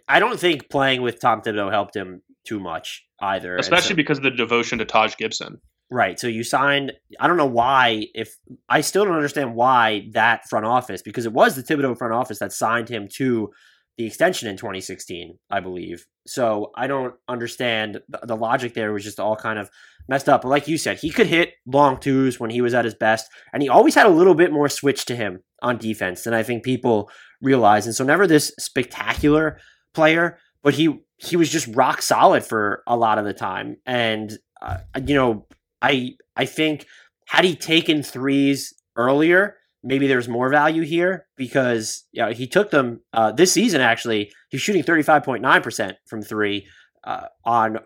I 0.07 0.19
don't 0.19 0.39
think 0.39 0.69
playing 0.69 1.01
with 1.01 1.21
Tom 1.21 1.41
Thibodeau 1.41 1.71
helped 1.71 1.97
him 1.97 2.23
too 2.47 2.61
much 2.61 3.07
either, 3.21 3.57
especially 3.57 3.91
so, 3.91 3.97
because 3.97 4.19
of 4.19 4.25
the 4.25 4.31
devotion 4.31 4.79
to 4.79 4.85
Taj 4.85 5.17
Gibson. 5.17 5.61
Right. 5.91 6.21
So 6.21 6.27
you 6.27 6.45
signed. 6.45 6.93
I 7.19 7.27
don't 7.27 7.39
know 7.39 7.47
why. 7.47 8.09
If 8.15 8.37
I 8.69 8.83
still 8.83 9.05
don't 9.07 9.15
understand 9.15 9.55
why 9.55 10.09
that 10.13 10.47
front 10.49 10.67
office, 10.67 11.01
because 11.01 11.25
it 11.25 11.33
was 11.33 11.57
the 11.57 11.63
Thibodeau 11.63 11.97
front 11.97 12.13
office 12.13 12.41
that 12.41 12.53
signed 12.53 12.91
him 12.91 13.09
to 13.15 13.51
the 13.97 14.07
extension 14.07 14.49
in 14.49 14.57
2016, 14.57 15.39
I 15.51 15.61
believe. 15.61 16.07
So 16.27 16.71
I 16.77 16.87
don't 16.87 17.15
understand 17.27 18.01
the, 18.09 18.21
the 18.23 18.37
logic 18.37 18.75
there 18.75 18.93
was 18.93 19.03
just 19.03 19.19
all 19.19 19.35
kind 19.35 19.59
of 19.59 19.71
messed 20.09 20.29
up. 20.29 20.43
But 20.43 20.49
like 20.49 20.69
you 20.69 20.79
said, 20.79 20.99
he 20.99 21.11
could 21.11 21.27
hit 21.27 21.55
long 21.67 21.99
twos 21.99 22.39
when 22.39 22.51
he 22.51 22.61
was 22.61 22.75
at 22.75 22.85
his 22.85 22.95
best, 22.95 23.29
and 23.53 23.63
he 23.63 23.69
always 23.69 23.95
had 23.95 24.07
a 24.07 24.11
little 24.11 24.35
bit 24.35 24.53
more 24.53 24.69
switch 24.69 25.05
to 25.07 25.17
him 25.17 25.41
on 25.63 25.79
defense 25.79 26.23
than 26.23 26.33
I 26.33 26.45
think 26.45 26.63
people 26.63 27.11
realize. 27.43 27.87
And 27.87 27.95
so 27.95 28.05
never 28.05 28.27
this 28.27 28.53
spectacular 28.59 29.59
player, 29.95 30.39
but 30.63 30.75
he 30.75 31.01
he 31.17 31.37
was 31.37 31.51
just 31.51 31.75
rock 31.75 32.01
solid 32.01 32.45
for 32.45 32.85
a 32.87 32.97
lot 32.97 33.19
of 33.19 33.25
the 33.25 33.35
time. 33.35 33.79
And 33.85 34.39
uh, 34.63 34.79
you 35.05 35.15
know, 35.15 35.47
I 35.83 36.17
I 36.37 36.45
think 36.45 36.87
had 37.27 37.45
he 37.45 37.55
taken 37.55 38.03
threes 38.03 38.75
earlier, 38.97 39.57
maybe 39.83 40.07
there's 40.07 40.29
more 40.29 40.49
value 40.49 40.83
here 40.83 41.27
because 41.37 42.05
you 42.13 42.23
know, 42.23 42.33
he 42.33 42.47
took 42.47 42.71
them 42.71 43.01
uh, 43.13 43.33
this 43.33 43.53
season. 43.53 43.81
Actually, 43.81 44.33
he's 44.49 44.61
shooting 44.61 44.83
35.9 44.83 45.63
percent 45.63 45.97
from 46.07 46.23
three 46.23 46.67
uh, 47.05 47.27
on 47.45 47.79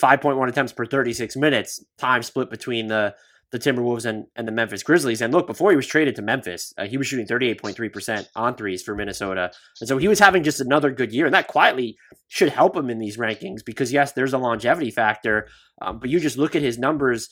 5.1 0.00 0.48
attempts 0.48 0.72
per 0.72 0.86
36 0.86 1.36
minutes. 1.36 1.84
Time 1.98 2.22
split 2.22 2.50
between 2.50 2.88
the 2.88 3.14
the 3.54 3.60
Timberwolves 3.60 4.04
and, 4.04 4.26
and 4.34 4.48
the 4.48 4.52
Memphis 4.52 4.82
Grizzlies. 4.82 5.22
And 5.22 5.32
look, 5.32 5.46
before 5.46 5.70
he 5.70 5.76
was 5.76 5.86
traded 5.86 6.16
to 6.16 6.22
Memphis, 6.22 6.74
uh, 6.76 6.86
he 6.86 6.98
was 6.98 7.06
shooting 7.06 7.24
38.3% 7.24 8.26
on 8.34 8.56
threes 8.56 8.82
for 8.82 8.96
Minnesota. 8.96 9.52
And 9.80 9.86
so 9.86 9.96
he 9.96 10.08
was 10.08 10.18
having 10.18 10.42
just 10.42 10.60
another 10.60 10.90
good 10.90 11.12
year. 11.12 11.26
And 11.26 11.34
that 11.36 11.46
quietly 11.46 11.96
should 12.26 12.48
help 12.48 12.76
him 12.76 12.90
in 12.90 12.98
these 12.98 13.16
rankings 13.16 13.64
because, 13.64 13.92
yes, 13.92 14.10
there's 14.10 14.32
a 14.32 14.38
longevity 14.38 14.90
factor. 14.90 15.46
Um, 15.80 16.00
but 16.00 16.10
you 16.10 16.18
just 16.18 16.36
look 16.36 16.56
at 16.56 16.62
his 16.62 16.78
numbers 16.78 17.28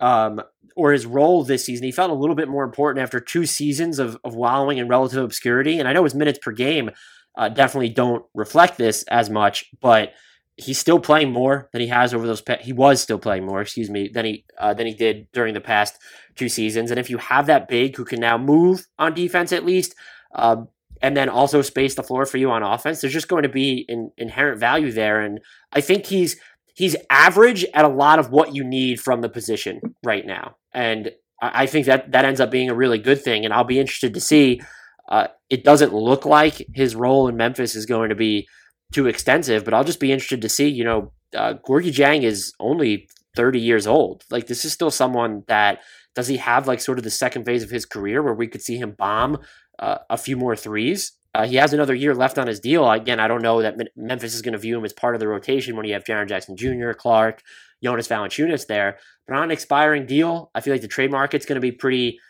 um, 0.00 0.40
or 0.74 0.90
his 0.90 1.06
role 1.06 1.44
this 1.44 1.64
season. 1.64 1.84
He 1.84 1.92
felt 1.92 2.10
a 2.10 2.14
little 2.14 2.34
bit 2.34 2.48
more 2.48 2.64
important 2.64 3.04
after 3.04 3.20
two 3.20 3.46
seasons 3.46 4.00
of, 4.00 4.18
of 4.24 4.34
wallowing 4.34 4.78
in 4.78 4.88
relative 4.88 5.22
obscurity. 5.22 5.78
And 5.78 5.86
I 5.86 5.92
know 5.92 6.02
his 6.02 6.16
minutes 6.16 6.40
per 6.42 6.50
game 6.50 6.90
uh, 7.38 7.48
definitely 7.48 7.90
don't 7.90 8.24
reflect 8.34 8.76
this 8.76 9.04
as 9.04 9.30
much, 9.30 9.66
but– 9.80 10.14
he's 10.56 10.78
still 10.78 11.00
playing 11.00 11.32
more 11.32 11.68
than 11.72 11.80
he 11.80 11.88
has 11.88 12.14
over 12.14 12.26
those. 12.26 12.42
he 12.60 12.72
was 12.72 13.00
still 13.00 13.18
playing 13.18 13.44
more, 13.44 13.60
excuse 13.60 13.90
me, 13.90 14.08
than 14.12 14.24
he 14.24 14.44
uh, 14.58 14.74
than 14.74 14.86
he 14.86 14.94
did 14.94 15.26
during 15.32 15.54
the 15.54 15.60
past 15.60 15.98
two 16.36 16.48
seasons. 16.48 16.90
And 16.90 17.00
if 17.00 17.10
you 17.10 17.18
have 17.18 17.46
that 17.46 17.68
big 17.68 17.96
who 17.96 18.04
can 18.04 18.20
now 18.20 18.38
move 18.38 18.86
on 18.98 19.14
defense 19.14 19.52
at 19.52 19.64
least, 19.64 19.94
um, 20.34 20.68
and 21.02 21.16
then 21.16 21.28
also 21.28 21.60
space 21.62 21.94
the 21.94 22.02
floor 22.02 22.24
for 22.24 22.38
you 22.38 22.50
on 22.50 22.62
offense, 22.62 23.00
there's 23.00 23.12
just 23.12 23.28
going 23.28 23.42
to 23.42 23.48
be 23.48 23.84
an 23.88 24.10
inherent 24.16 24.60
value 24.60 24.92
there. 24.92 25.20
And 25.20 25.40
I 25.72 25.80
think 25.80 26.06
he's 26.06 26.36
he's 26.74 26.96
average 27.10 27.64
at 27.74 27.84
a 27.84 27.88
lot 27.88 28.18
of 28.18 28.30
what 28.30 28.54
you 28.54 28.64
need 28.64 29.00
from 29.00 29.20
the 29.20 29.28
position 29.28 29.80
right 30.04 30.26
now. 30.26 30.56
And 30.72 31.10
I 31.40 31.66
think 31.66 31.86
that 31.86 32.12
that 32.12 32.24
ends 32.24 32.40
up 32.40 32.50
being 32.50 32.70
a 32.70 32.74
really 32.74 32.98
good 32.98 33.20
thing. 33.20 33.44
And 33.44 33.52
I'll 33.52 33.64
be 33.64 33.80
interested 33.80 34.14
to 34.14 34.20
see. 34.20 34.60
Uh, 35.06 35.26
it 35.50 35.64
doesn't 35.64 35.92
look 35.92 36.24
like 36.24 36.66
his 36.72 36.96
role 36.96 37.28
in 37.28 37.36
Memphis 37.36 37.74
is 37.74 37.84
going 37.84 38.08
to 38.08 38.14
be 38.14 38.48
too 38.92 39.06
extensive, 39.06 39.64
but 39.64 39.74
I'll 39.74 39.84
just 39.84 40.00
be 40.00 40.12
interested 40.12 40.42
to 40.42 40.48
see. 40.48 40.68
You 40.68 40.84
know, 40.84 41.12
uh, 41.36 41.54
Gorgui 41.66 41.92
Dieng 41.92 42.22
is 42.22 42.52
only 42.60 43.08
30 43.36 43.60
years 43.60 43.86
old. 43.86 44.24
Like 44.30 44.46
this 44.46 44.64
is 44.64 44.72
still 44.72 44.90
someone 44.90 45.44
that 45.48 45.80
does 46.14 46.28
he 46.28 46.36
have 46.36 46.68
like 46.68 46.80
sort 46.80 46.98
of 46.98 47.04
the 47.04 47.10
second 47.10 47.44
phase 47.44 47.62
of 47.62 47.70
his 47.70 47.84
career 47.86 48.22
where 48.22 48.34
we 48.34 48.46
could 48.46 48.62
see 48.62 48.76
him 48.76 48.94
bomb 48.96 49.38
uh, 49.78 49.98
a 50.08 50.16
few 50.16 50.36
more 50.36 50.54
threes. 50.54 51.12
Uh, 51.34 51.46
he 51.46 51.56
has 51.56 51.72
another 51.72 51.94
year 51.94 52.14
left 52.14 52.38
on 52.38 52.46
his 52.46 52.60
deal. 52.60 52.88
Again, 52.88 53.18
I 53.18 53.26
don't 53.26 53.42
know 53.42 53.60
that 53.60 53.76
Memphis 53.96 54.34
is 54.34 54.42
going 54.42 54.52
to 54.52 54.58
view 54.58 54.78
him 54.78 54.84
as 54.84 54.92
part 54.92 55.16
of 55.16 55.20
the 55.20 55.26
rotation 55.26 55.76
when 55.76 55.84
you 55.84 55.94
have 55.94 56.04
Jaren 56.04 56.28
Jackson 56.28 56.56
Jr., 56.56 56.92
Clarke, 56.92 57.42
Jonas 57.82 58.06
Valanciunas 58.06 58.68
there. 58.68 58.98
But 59.26 59.36
on 59.36 59.42
an 59.44 59.50
expiring 59.50 60.06
deal, 60.06 60.52
I 60.54 60.60
feel 60.60 60.72
like 60.72 60.82
the 60.82 60.88
trade 60.88 61.10
market's 61.10 61.44
going 61.44 61.56
to 61.56 61.60
be 61.60 61.72
pretty 61.72 62.20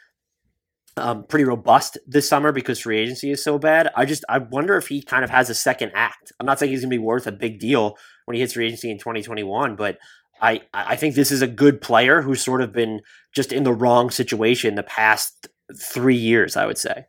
um, 0.96 1.24
pretty 1.24 1.44
robust 1.44 1.98
this 2.06 2.28
summer 2.28 2.52
because 2.52 2.80
free 2.80 2.98
agency 2.98 3.30
is 3.30 3.42
so 3.42 3.58
bad. 3.58 3.90
I 3.96 4.04
just 4.04 4.24
I 4.28 4.38
wonder 4.38 4.76
if 4.76 4.88
he 4.88 5.02
kind 5.02 5.24
of 5.24 5.30
has 5.30 5.50
a 5.50 5.54
second 5.54 5.92
act. 5.94 6.32
I'm 6.38 6.46
not 6.46 6.58
saying 6.58 6.70
he's 6.70 6.80
going 6.80 6.90
to 6.90 6.94
be 6.94 7.02
worth 7.02 7.26
a 7.26 7.32
big 7.32 7.58
deal 7.58 7.96
when 8.26 8.34
he 8.34 8.40
hits 8.40 8.52
free 8.52 8.66
agency 8.66 8.90
in 8.90 8.98
2021, 8.98 9.76
but 9.76 9.98
I 10.40 10.62
I 10.72 10.96
think 10.96 11.14
this 11.14 11.32
is 11.32 11.42
a 11.42 11.46
good 11.46 11.80
player 11.80 12.22
who's 12.22 12.44
sort 12.44 12.62
of 12.62 12.72
been 12.72 13.00
just 13.34 13.52
in 13.52 13.64
the 13.64 13.72
wrong 13.72 14.10
situation 14.10 14.74
the 14.74 14.82
past 14.82 15.48
three 15.76 16.16
years. 16.16 16.56
I 16.56 16.66
would 16.66 16.78
say. 16.78 17.06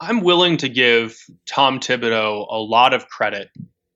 I'm 0.00 0.20
willing 0.20 0.58
to 0.58 0.68
give 0.68 1.16
Tom 1.46 1.80
Thibodeau 1.80 2.46
a 2.50 2.58
lot 2.58 2.92
of 2.92 3.08
credit 3.08 3.48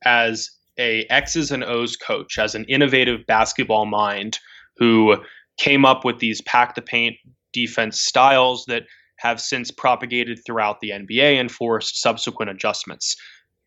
as 0.02 0.50
a 0.78 1.04
X's 1.10 1.50
and 1.50 1.62
O's 1.62 1.94
coach, 1.96 2.38
as 2.38 2.54
an 2.54 2.64
innovative 2.64 3.26
basketball 3.26 3.84
mind 3.84 4.38
who 4.78 5.16
came 5.58 5.84
up 5.84 6.06
with 6.06 6.18
these 6.18 6.40
pack 6.40 6.74
the 6.74 6.80
paint 6.80 7.16
defense 7.52 8.00
styles 8.00 8.64
that 8.66 8.84
have 9.16 9.40
since 9.40 9.70
propagated 9.70 10.40
throughout 10.44 10.80
the 10.80 10.90
NBA 10.90 11.38
and 11.38 11.50
forced 11.50 12.00
subsequent 12.00 12.50
adjustments. 12.50 13.16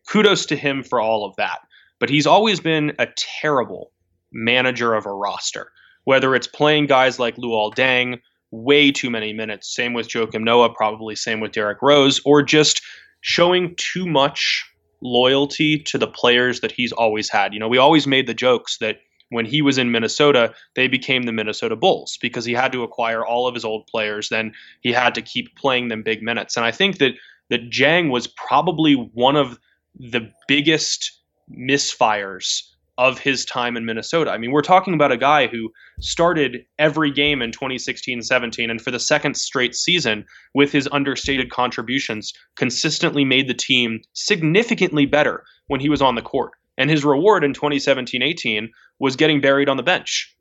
Kudos 0.08 0.46
to 0.46 0.56
him 0.56 0.82
for 0.82 1.00
all 1.00 1.24
of 1.24 1.36
that. 1.36 1.60
But 2.00 2.10
he's 2.10 2.26
always 2.26 2.60
been 2.60 2.92
a 2.98 3.06
terrible 3.16 3.92
manager 4.32 4.94
of 4.94 5.06
a 5.06 5.12
roster, 5.12 5.70
whether 6.04 6.34
it's 6.34 6.48
playing 6.48 6.86
guys 6.86 7.18
like 7.18 7.36
Luol 7.36 7.72
Deng 7.74 8.18
way 8.50 8.90
too 8.90 9.10
many 9.10 9.32
minutes, 9.32 9.74
same 9.74 9.94
with 9.94 10.08
Joakim 10.08 10.42
Noah, 10.42 10.74
probably 10.74 11.16
same 11.16 11.40
with 11.40 11.52
Derrick 11.52 11.82
Rose, 11.82 12.20
or 12.24 12.42
just 12.42 12.82
showing 13.20 13.74
too 13.76 14.06
much 14.06 14.64
loyalty 15.02 15.78
to 15.78 15.98
the 15.98 16.06
players 16.06 16.60
that 16.60 16.72
he's 16.72 16.92
always 16.92 17.28
had. 17.28 17.52
You 17.52 17.60
know, 17.60 17.68
we 17.68 17.78
always 17.78 18.06
made 18.06 18.26
the 18.26 18.34
jokes 18.34 18.78
that 18.78 18.98
when 19.30 19.46
he 19.46 19.62
was 19.62 19.78
in 19.78 19.90
Minnesota, 19.90 20.54
they 20.76 20.88
became 20.88 21.24
the 21.24 21.32
Minnesota 21.32 21.76
Bulls 21.76 22.18
because 22.20 22.44
he 22.44 22.52
had 22.52 22.72
to 22.72 22.82
acquire 22.82 23.24
all 23.24 23.46
of 23.46 23.54
his 23.54 23.64
old 23.64 23.86
players. 23.86 24.28
Then 24.28 24.52
he 24.80 24.92
had 24.92 25.14
to 25.14 25.22
keep 25.22 25.56
playing 25.56 25.88
them 25.88 26.02
big 26.02 26.22
minutes. 26.22 26.56
And 26.56 26.64
I 26.64 26.70
think 26.70 26.98
that 26.98 27.12
that 27.50 27.70
Dieng 27.70 28.10
was 28.10 28.26
probably 28.26 28.94
one 28.94 29.36
of 29.36 29.58
the 29.98 30.30
biggest 30.48 31.20
misfires 31.50 32.62
of 32.96 33.18
his 33.18 33.44
time 33.44 33.76
in 33.76 33.84
Minnesota. 33.84 34.30
I 34.30 34.38
mean, 34.38 34.52
we're 34.52 34.62
talking 34.62 34.94
about 34.94 35.12
a 35.12 35.16
guy 35.16 35.48
who 35.48 35.72
started 36.00 36.64
every 36.78 37.10
game 37.10 37.42
in 37.42 37.50
2016 37.50 38.22
17 38.22 38.70
and 38.70 38.80
for 38.80 38.90
the 38.90 39.00
second 39.00 39.36
straight 39.36 39.74
season 39.74 40.24
with 40.54 40.70
his 40.70 40.88
understated 40.92 41.50
contributions 41.50 42.32
consistently 42.56 43.24
made 43.24 43.48
the 43.48 43.54
team 43.54 44.00
significantly 44.12 45.06
better 45.06 45.44
when 45.66 45.80
he 45.80 45.88
was 45.88 46.02
on 46.02 46.14
the 46.14 46.22
court. 46.22 46.52
And 46.78 46.90
his 46.90 47.04
reward 47.04 47.44
in 47.44 47.52
2017 47.52 48.22
18 48.22 48.70
was 48.98 49.16
getting 49.16 49.40
buried 49.40 49.68
on 49.68 49.76
the 49.76 49.82
bench 49.82 50.34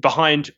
behind 0.00 0.50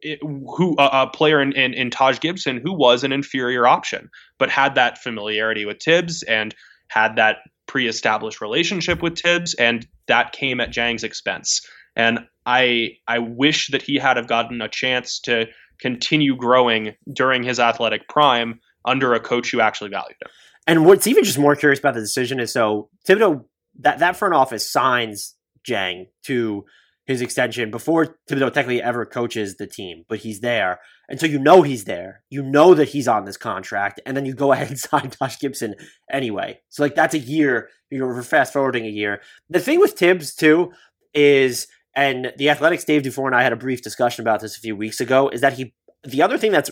it, 0.00 0.18
who 0.22 0.74
a 0.78 1.08
player 1.08 1.40
in, 1.40 1.52
in, 1.52 1.72
in 1.74 1.90
Taj 1.90 2.20
Gibson 2.20 2.58
who 2.58 2.72
was 2.72 3.04
an 3.04 3.12
inferior 3.12 3.66
option, 3.66 4.10
but 4.38 4.50
had 4.50 4.74
that 4.74 4.98
familiarity 4.98 5.64
with 5.64 5.78
Tibbs 5.78 6.22
and 6.24 6.54
had 6.88 7.16
that 7.16 7.38
pre-established 7.66 8.40
relationship 8.40 9.02
with 9.02 9.14
Tibbs, 9.14 9.54
and 9.54 9.86
that 10.06 10.32
came 10.32 10.60
at 10.60 10.72
Dieng's 10.72 11.04
expense. 11.04 11.66
And 11.96 12.20
I 12.46 12.90
I 13.08 13.18
wish 13.18 13.68
that 13.68 13.82
he 13.82 13.96
had 13.96 14.16
have 14.16 14.26
gotten 14.26 14.60
a 14.60 14.68
chance 14.68 15.18
to 15.20 15.46
continue 15.80 16.36
growing 16.36 16.94
during 17.12 17.42
his 17.42 17.58
athletic 17.58 18.08
prime 18.08 18.60
under 18.84 19.14
a 19.14 19.20
coach 19.20 19.50
who 19.50 19.60
actually 19.60 19.90
valued 19.90 20.16
him. 20.22 20.30
And 20.66 20.86
what's 20.86 21.06
even 21.06 21.24
just 21.24 21.38
more 21.38 21.56
curious 21.56 21.78
about 21.78 21.94
the 21.94 22.00
decision 22.00 22.40
is 22.40 22.52
so 22.52 22.90
Thibodeau 23.06 23.44
that 23.80 23.98
that 23.98 24.16
front 24.16 24.34
office 24.34 24.70
signs 24.70 25.34
Jang 25.64 26.06
to 26.24 26.64
his 27.06 27.20
extension 27.20 27.70
before 27.70 28.16
Thibodeau 28.28 28.52
technically 28.52 28.82
ever 28.82 29.04
coaches 29.04 29.56
the 29.56 29.66
team, 29.66 30.04
but 30.08 30.20
he's 30.20 30.40
there. 30.40 30.80
And 31.08 31.20
so 31.20 31.26
you 31.26 31.38
know 31.38 31.62
he's 31.62 31.84
there. 31.84 32.22
You 32.30 32.42
know 32.42 32.74
that 32.74 32.88
he's 32.88 33.06
on 33.06 33.26
this 33.26 33.36
contract, 33.36 34.00
and 34.06 34.16
then 34.16 34.24
you 34.24 34.34
go 34.34 34.52
ahead 34.52 34.68
and 34.68 34.78
sign 34.78 35.10
Taj 35.10 35.38
Gibson 35.38 35.74
anyway. 36.10 36.60
So 36.70 36.82
like 36.82 36.94
that's 36.94 37.14
a 37.14 37.18
year. 37.18 37.68
You're 37.90 38.22
fast 38.22 38.52
forwarding 38.52 38.86
a 38.86 38.90
year. 38.90 39.20
The 39.50 39.60
thing 39.60 39.78
with 39.78 39.96
Tibbs 39.96 40.34
too 40.34 40.72
is, 41.12 41.68
and 41.94 42.32
the 42.38 42.48
Athletic's 42.48 42.84
Dave 42.84 43.02
Dufour 43.02 43.26
and 43.26 43.36
I 43.36 43.42
had 43.42 43.52
a 43.52 43.56
brief 43.56 43.82
discussion 43.82 44.22
about 44.22 44.40
this 44.40 44.56
a 44.56 44.60
few 44.60 44.74
weeks 44.74 45.00
ago, 45.00 45.28
is 45.28 45.40
that 45.42 45.54
he. 45.54 45.74
The 46.04 46.22
other 46.22 46.36
thing 46.36 46.52
that's 46.52 46.70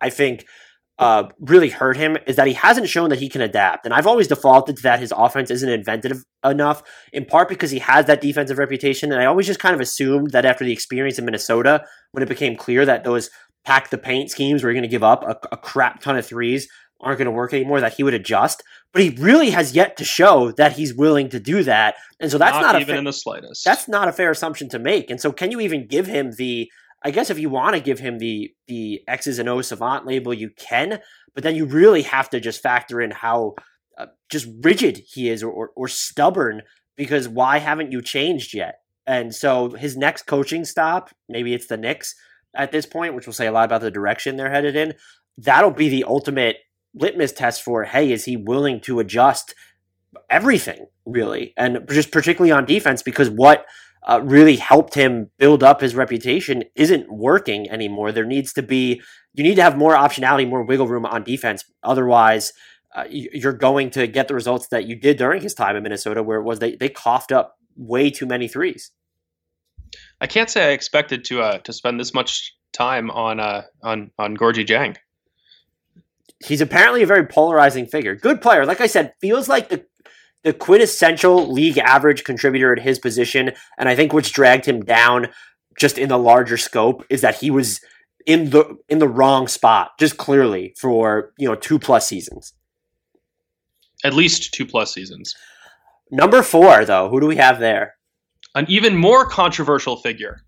I 0.00 0.10
think 0.10 0.46
uh, 0.98 1.28
really 1.40 1.68
hurt 1.68 1.96
him 1.96 2.16
is 2.26 2.36
that 2.36 2.46
he 2.46 2.54
hasn't 2.54 2.88
shown 2.88 3.10
that 3.10 3.18
he 3.18 3.28
can 3.28 3.42
adapt. 3.42 3.84
And 3.84 3.92
I've 3.92 4.06
always 4.06 4.28
defaulted 4.28 4.76
to 4.76 4.82
that 4.84 5.00
his 5.00 5.12
offense 5.14 5.50
isn't 5.50 5.68
inventive 5.68 6.24
enough, 6.44 6.82
in 7.12 7.26
part 7.26 7.48
because 7.48 7.70
he 7.70 7.80
has 7.80 8.06
that 8.06 8.20
defensive 8.20 8.58
reputation. 8.58 9.12
And 9.12 9.20
I 9.20 9.26
always 9.26 9.46
just 9.46 9.60
kind 9.60 9.74
of 9.74 9.80
assumed 9.80 10.30
that 10.30 10.46
after 10.46 10.64
the 10.64 10.72
experience 10.72 11.18
in 11.18 11.24
Minnesota, 11.24 11.84
when 12.12 12.22
it 12.22 12.28
became 12.28 12.56
clear 12.56 12.86
that 12.86 13.04
those 13.04 13.28
pack 13.64 13.90
the 13.90 13.98
paint 13.98 14.30
schemes 14.30 14.62
were 14.62 14.72
going 14.72 14.82
to 14.82 14.88
give 14.88 15.04
up 15.04 15.22
a, 15.24 15.36
a, 15.52 15.56
crap 15.56 16.00
ton 16.00 16.16
of 16.16 16.24
threes, 16.24 16.68
aren't 17.00 17.18
going 17.18 17.26
to 17.26 17.32
work 17.32 17.52
anymore, 17.52 17.80
that 17.80 17.94
he 17.94 18.02
would 18.02 18.14
adjust. 18.14 18.62
But 18.92 19.02
he 19.02 19.10
really 19.10 19.50
has 19.50 19.74
yet 19.74 19.96
to 19.98 20.04
show 20.04 20.52
that 20.52 20.72
he's 20.72 20.94
willing 20.94 21.28
to 21.30 21.40
do 21.40 21.62
that, 21.64 21.96
and 22.20 22.30
so 22.30 22.38
that's 22.38 22.54
not, 22.54 22.72
not 22.72 22.80
even 22.80 22.94
fa- 22.94 22.98
in 22.98 23.04
the 23.04 23.12
slightest. 23.12 23.64
That's 23.64 23.88
not 23.88 24.08
a 24.08 24.12
fair 24.12 24.30
assumption 24.30 24.70
to 24.70 24.78
make. 24.78 25.10
And 25.10 25.20
so, 25.20 25.32
can 25.32 25.50
you 25.50 25.60
even 25.60 25.86
give 25.86 26.06
him 26.06 26.32
the? 26.38 26.70
I 27.02 27.10
guess 27.10 27.30
if 27.30 27.38
you 27.38 27.48
want 27.48 27.74
to 27.74 27.80
give 27.80 27.98
him 27.98 28.18
the 28.18 28.52
the 28.66 29.02
X's 29.06 29.38
and 29.38 29.48
O's 29.48 29.68
savant 29.68 30.06
label, 30.06 30.34
you 30.34 30.50
can. 30.50 31.00
But 31.34 31.42
then 31.42 31.54
you 31.54 31.66
really 31.66 32.02
have 32.02 32.30
to 32.30 32.40
just 32.40 32.62
factor 32.62 33.00
in 33.00 33.10
how 33.10 33.54
uh, 33.98 34.06
just 34.30 34.48
rigid 34.62 35.02
he 35.12 35.28
is 35.28 35.42
or, 35.42 35.50
or, 35.50 35.70
or 35.76 35.88
stubborn. 35.88 36.62
Because 36.96 37.28
why 37.28 37.58
haven't 37.58 37.92
you 37.92 38.00
changed 38.00 38.54
yet? 38.54 38.80
And 39.06 39.34
so 39.34 39.70
his 39.70 39.96
next 39.96 40.22
coaching 40.22 40.64
stop, 40.64 41.10
maybe 41.28 41.52
it's 41.54 41.66
the 41.66 41.76
Knicks 41.76 42.14
at 42.54 42.72
this 42.72 42.86
point, 42.86 43.14
which 43.14 43.26
will 43.26 43.34
say 43.34 43.46
a 43.46 43.52
lot 43.52 43.66
about 43.66 43.82
the 43.82 43.90
direction 43.90 44.36
they're 44.36 44.50
headed 44.50 44.74
in. 44.74 44.94
That'll 45.38 45.70
be 45.70 45.88
the 45.88 46.04
ultimate 46.04 46.56
litmus 46.94 47.32
test 47.32 47.62
for 47.62 47.84
hey, 47.84 48.10
is 48.10 48.24
he 48.24 48.36
willing 48.36 48.80
to 48.80 48.98
adjust 48.98 49.54
everything 50.30 50.86
really, 51.04 51.52
and 51.56 51.86
just 51.90 52.10
particularly 52.10 52.52
on 52.52 52.64
defense 52.64 53.02
because 53.02 53.28
what 53.30 53.66
uh, 54.06 54.20
really 54.22 54.56
helped 54.56 54.94
him 54.94 55.30
build 55.38 55.62
up 55.62 55.80
his 55.80 55.94
reputation 55.94 56.62
isn't 56.74 57.10
working 57.10 57.68
anymore. 57.70 58.12
There 58.12 58.24
needs 58.24 58.52
to 58.54 58.62
be 58.62 59.02
you 59.34 59.42
need 59.42 59.56
to 59.56 59.62
have 59.62 59.76
more 59.76 59.94
optionality, 59.94 60.48
more 60.48 60.62
wiggle 60.62 60.88
room 60.88 61.04
on 61.04 61.22
defense. 61.22 61.64
Otherwise, 61.82 62.52
uh, 62.94 63.04
you're 63.10 63.52
going 63.52 63.90
to 63.90 64.06
get 64.06 64.28
the 64.28 64.34
results 64.34 64.68
that 64.68 64.86
you 64.86 64.96
did 64.96 65.18
during 65.18 65.42
his 65.42 65.52
time 65.52 65.76
in 65.76 65.82
Minnesota, 65.82 66.22
where 66.22 66.38
it 66.38 66.44
was 66.44 66.60
they 66.60 66.76
they 66.76 66.88
coughed 66.88 67.32
up 67.32 67.56
way 67.76 68.10
too 68.10 68.26
many 68.26 68.48
threes. 68.48 68.92
I 70.20 70.26
can't 70.26 70.48
say 70.48 70.68
I 70.68 70.70
expected 70.70 71.24
to 71.26 71.42
uh, 71.42 71.58
to 71.58 71.72
spend 71.72 72.00
this 72.00 72.14
much 72.14 72.54
time 72.72 73.10
on 73.10 73.40
uh, 73.40 73.62
on 73.82 74.10
on 74.18 74.36
Gorgui 74.36 74.66
Dieng. 74.66 74.96
He's 76.44 76.60
apparently 76.60 77.02
a 77.02 77.06
very 77.06 77.26
polarizing 77.26 77.86
figure. 77.86 78.14
Good 78.14 78.40
player, 78.40 78.66
like 78.66 78.80
I 78.80 78.86
said, 78.86 79.14
feels 79.20 79.48
like 79.48 79.68
the 79.68 79.84
the 80.44 80.52
quintessential 80.52 81.50
league 81.52 81.78
average 81.78 82.24
contributor 82.24 82.72
at 82.72 82.80
his 82.82 82.98
position, 82.98 83.52
and 83.78 83.88
I 83.88 83.96
think 83.96 84.12
what's 84.12 84.30
dragged 84.30 84.66
him 84.66 84.84
down 84.84 85.28
just 85.78 85.98
in 85.98 86.08
the 86.08 86.18
larger 86.18 86.56
scope 86.56 87.04
is 87.10 87.20
that 87.20 87.36
he 87.36 87.50
was 87.50 87.80
in 88.26 88.50
the 88.50 88.76
in 88.88 88.98
the 88.98 89.08
wrong 89.08 89.48
spot, 89.48 89.92
just 89.98 90.16
clearly 90.16 90.74
for 90.78 91.32
you 91.38 91.48
know 91.48 91.54
two 91.54 91.78
plus 91.78 92.08
seasons. 92.08 92.52
At 94.04 94.14
least 94.14 94.52
two 94.52 94.66
plus 94.66 94.92
seasons. 94.92 95.34
Number 96.10 96.42
four, 96.42 96.84
though, 96.84 97.08
who 97.08 97.20
do 97.20 97.26
we 97.26 97.36
have 97.36 97.58
there? 97.58 97.94
An 98.54 98.66
even 98.68 98.96
more 98.96 99.26
controversial 99.26 99.96
figure 99.96 100.45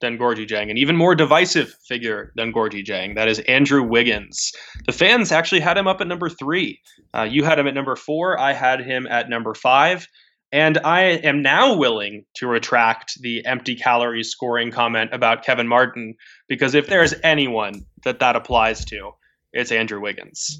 than 0.00 0.18
Gorgui 0.18 0.46
Dieng, 0.46 0.70
an 0.70 0.76
even 0.76 0.96
more 0.96 1.14
divisive 1.14 1.74
figure 1.86 2.32
than 2.36 2.52
Gorgui 2.52 2.84
Dieng. 2.84 3.14
That 3.14 3.28
is 3.28 3.40
Andrew 3.40 3.82
Wiggins. 3.82 4.52
The 4.86 4.92
fans 4.92 5.32
actually 5.32 5.60
had 5.60 5.76
him 5.76 5.86
up 5.86 6.00
at 6.00 6.06
number 6.06 6.28
three. 6.28 6.80
Uh, 7.14 7.26
you 7.28 7.44
had 7.44 7.58
him 7.58 7.66
at 7.66 7.74
number 7.74 7.96
four. 7.96 8.38
I 8.38 8.52
had 8.52 8.80
him 8.80 9.06
at 9.06 9.28
number 9.28 9.54
five. 9.54 10.06
And 10.50 10.78
I 10.78 11.02
am 11.02 11.42
now 11.42 11.76
willing 11.76 12.24
to 12.36 12.46
retract 12.46 13.20
the 13.20 13.44
empty 13.44 13.74
calories 13.74 14.30
scoring 14.30 14.70
comment 14.70 15.10
about 15.12 15.44
Kevin 15.44 15.68
Martin 15.68 16.14
because 16.48 16.74
if 16.74 16.86
there's 16.86 17.12
anyone 17.22 17.84
that 18.04 18.20
that 18.20 18.34
applies 18.34 18.84
to, 18.86 19.10
it's 19.52 19.72
Andrew 19.72 20.00
Wiggins. 20.00 20.58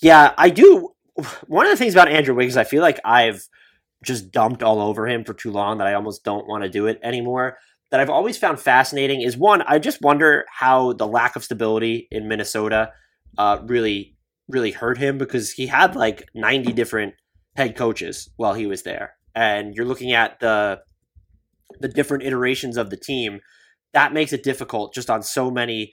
Yeah, 0.00 0.32
I 0.38 0.48
do. 0.48 0.94
One 1.46 1.66
of 1.66 1.72
the 1.72 1.76
things 1.76 1.94
about 1.94 2.08
Andrew 2.08 2.34
Wiggins, 2.34 2.56
I 2.56 2.64
feel 2.64 2.80
like 2.80 2.98
I've 3.04 3.46
just 4.02 4.30
dumped 4.30 4.62
all 4.62 4.80
over 4.80 5.06
him 5.06 5.24
for 5.24 5.34
too 5.34 5.50
long 5.50 5.78
that 5.78 5.86
I 5.86 5.94
almost 5.94 6.24
don't 6.24 6.46
want 6.46 6.64
to 6.64 6.70
do 6.70 6.86
it 6.86 6.98
anymore. 7.02 7.58
That 7.94 8.00
I've 8.00 8.10
always 8.10 8.36
found 8.36 8.58
fascinating 8.58 9.22
is 9.22 9.36
one, 9.36 9.62
I 9.62 9.78
just 9.78 10.02
wonder 10.02 10.46
how 10.50 10.94
the 10.94 11.06
lack 11.06 11.36
of 11.36 11.44
stability 11.44 12.08
in 12.10 12.26
Minnesota 12.26 12.90
uh, 13.38 13.58
really, 13.66 14.16
really 14.48 14.72
hurt 14.72 14.98
him 14.98 15.16
because 15.16 15.52
he 15.52 15.68
had 15.68 15.94
like 15.94 16.26
90 16.34 16.72
different 16.72 17.14
head 17.54 17.76
coaches 17.76 18.30
while 18.34 18.54
he 18.54 18.66
was 18.66 18.82
there. 18.82 19.14
And 19.36 19.76
you're 19.76 19.86
looking 19.86 20.10
at 20.10 20.40
the 20.40 20.80
the 21.78 21.86
different 21.86 22.24
iterations 22.24 22.76
of 22.76 22.90
the 22.90 22.96
team. 22.96 23.38
That 23.92 24.12
makes 24.12 24.32
it 24.32 24.42
difficult 24.42 24.92
just 24.92 25.08
on 25.08 25.22
so 25.22 25.48
many 25.48 25.92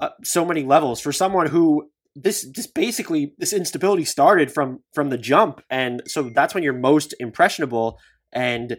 uh, 0.00 0.08
so 0.24 0.44
many 0.44 0.64
levels 0.64 1.00
for 1.00 1.12
someone 1.12 1.46
who 1.46 1.88
this 2.16 2.44
this 2.56 2.66
basically 2.66 3.34
this 3.38 3.52
instability 3.52 4.04
started 4.04 4.50
from 4.50 4.80
from 4.94 5.10
the 5.10 5.18
jump 5.18 5.62
and 5.70 6.02
so 6.08 6.28
that's 6.34 6.54
when 6.54 6.64
you're 6.64 6.72
most 6.72 7.14
impressionable 7.20 8.00
and 8.32 8.78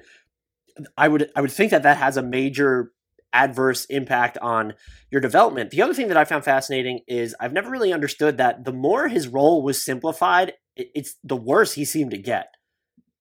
i 0.98 1.08
would 1.08 1.30
i 1.36 1.42
would 1.42 1.52
think 1.52 1.72
that 1.72 1.84
that 1.84 1.98
has 1.98 2.18
a 2.18 2.22
major 2.22 2.92
adverse 3.34 3.86
impact 3.86 4.38
on 4.38 4.74
your 5.12 5.20
development. 5.20 5.70
The 5.70 5.82
other 5.82 5.94
thing 5.94 6.08
that 6.08 6.18
i 6.18 6.26
found 6.26 6.44
fascinating 6.44 7.02
is 7.08 7.36
i've 7.40 7.54
never 7.54 7.70
really 7.70 7.94
understood 7.94 8.38
that 8.38 8.66
the 8.66 8.74
more 8.74 9.08
his 9.08 9.28
role 9.28 9.64
was 9.64 9.84
simplified 9.84 10.54
it, 10.76 10.90
it's 10.96 11.16
the 11.24 11.36
worse 11.36 11.74
he 11.74 11.86
seemed 11.86 12.12
to 12.12 12.18
get. 12.18 12.48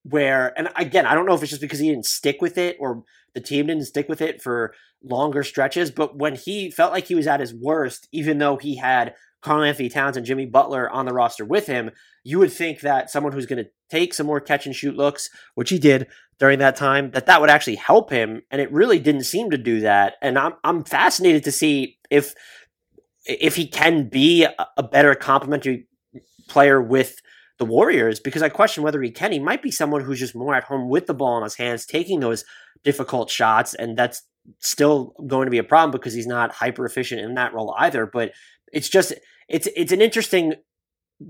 Where 0.05 0.57
and 0.57 0.69
again 0.77 1.07
i 1.07 1.15
don't 1.15 1.27
know 1.27 1.35
if 1.35 1.43
it's 1.43 1.51
just 1.51 1.61
because 1.61 1.81
he 1.81 1.91
didn't 1.91 2.07
stick 2.07 2.41
with 2.41 2.57
it 2.57 2.77
or 2.79 3.03
the 3.35 3.41
team 3.41 3.67
didn't 3.67 3.85
stick 3.87 4.09
with 4.09 4.21
it 4.21 4.41
for 4.41 4.73
longer 5.03 5.43
stretches 5.43 5.91
but 5.91 6.17
when 6.17 6.37
he 6.37 6.71
felt 6.71 6.93
like 6.93 7.07
he 7.07 7.17
was 7.17 7.27
at 7.27 7.41
his 7.41 7.53
worst 7.53 8.09
even 8.13 8.39
though 8.39 8.57
he 8.57 8.77
had 8.77 9.15
Karl-Anthony 9.43 9.89
Towns 9.89 10.17
and 10.17 10.27
Jimmy 10.27 10.47
Butler 10.47 10.91
on 10.91 11.07
the 11.07 11.13
roster 11.13 11.45
with 11.45 11.69
him, 11.69 11.93
you 12.25 12.41
would 12.41 12.53
think 12.53 12.81
that 12.81 13.11
someone 13.11 13.33
who's 13.33 13.47
going 13.47 13.63
to 13.63 13.71
take 13.91 14.13
some 14.13 14.27
more 14.27 14.41
catch 14.41 14.67
and 14.67 14.75
shoot 14.75 14.97
looks, 14.97 15.31
which 15.55 15.71
he 15.71 15.79
did 15.79 16.09
during 16.39 16.59
that 16.59 16.77
time, 16.77 17.11
that 17.13 17.27
that 17.27 17.41
would 17.41 17.51
actually 17.51 17.77
help 17.77 18.11
him, 18.11 18.43
and 18.51 18.61
it 18.61 18.71
really 18.73 18.99
didn't 18.99 19.25
seem 19.25 19.51
to 19.51 19.59
do 19.59 19.81
that. 19.81 20.15
And 20.21 20.39
I'm 20.39 20.53
I'm 20.65 20.85
fascinated 20.85 21.45
to 21.45 21.53
see 21.53 21.99
if 22.11 22.35
if 23.25 23.57
he 23.57 23.67
can 23.67 24.09
be 24.09 24.47
a 24.77 24.83
better 24.83 25.15
complementary 25.15 25.89
player 26.49 26.81
with 26.81 27.17
the 27.59 27.65
Warriors 27.65 28.21
because 28.21 28.43
I 28.43 28.49
question 28.49 28.83
whether 28.83 29.03
he 29.03 29.11
can. 29.11 29.33
He 29.33 29.39
might 29.39 29.63
be 29.63 29.71
someone 29.71 30.03
who's 30.03 30.21
just 30.21 30.37
more 30.37 30.55
at 30.55 30.65
home 30.65 30.89
with 30.89 31.07
the 31.07 31.15
ball 31.15 31.39
in 31.39 31.45
his 31.45 31.57
hands, 31.57 31.87
taking 31.87 32.21
those 32.21 32.45
difficult 32.85 33.31
shots, 33.31 33.75
and 33.75 33.97
that's 33.97 34.23
still 34.61 35.15
going 35.27 35.47
to 35.47 35.51
be 35.51 35.59
a 35.59 35.65
problem 35.65 35.91
because 35.91 36.15
he's 36.15 36.27
not 36.27 36.53
hyper 36.53 36.85
efficient 36.85 37.21
in 37.21 37.35
that 37.35 37.55
role 37.55 37.75
either. 37.79 38.07
But 38.07 38.33
it's 38.73 38.89
just 38.89 39.15
it's 39.49 39.69
it's 39.75 39.93
an 39.93 40.03
interesting 40.03 40.55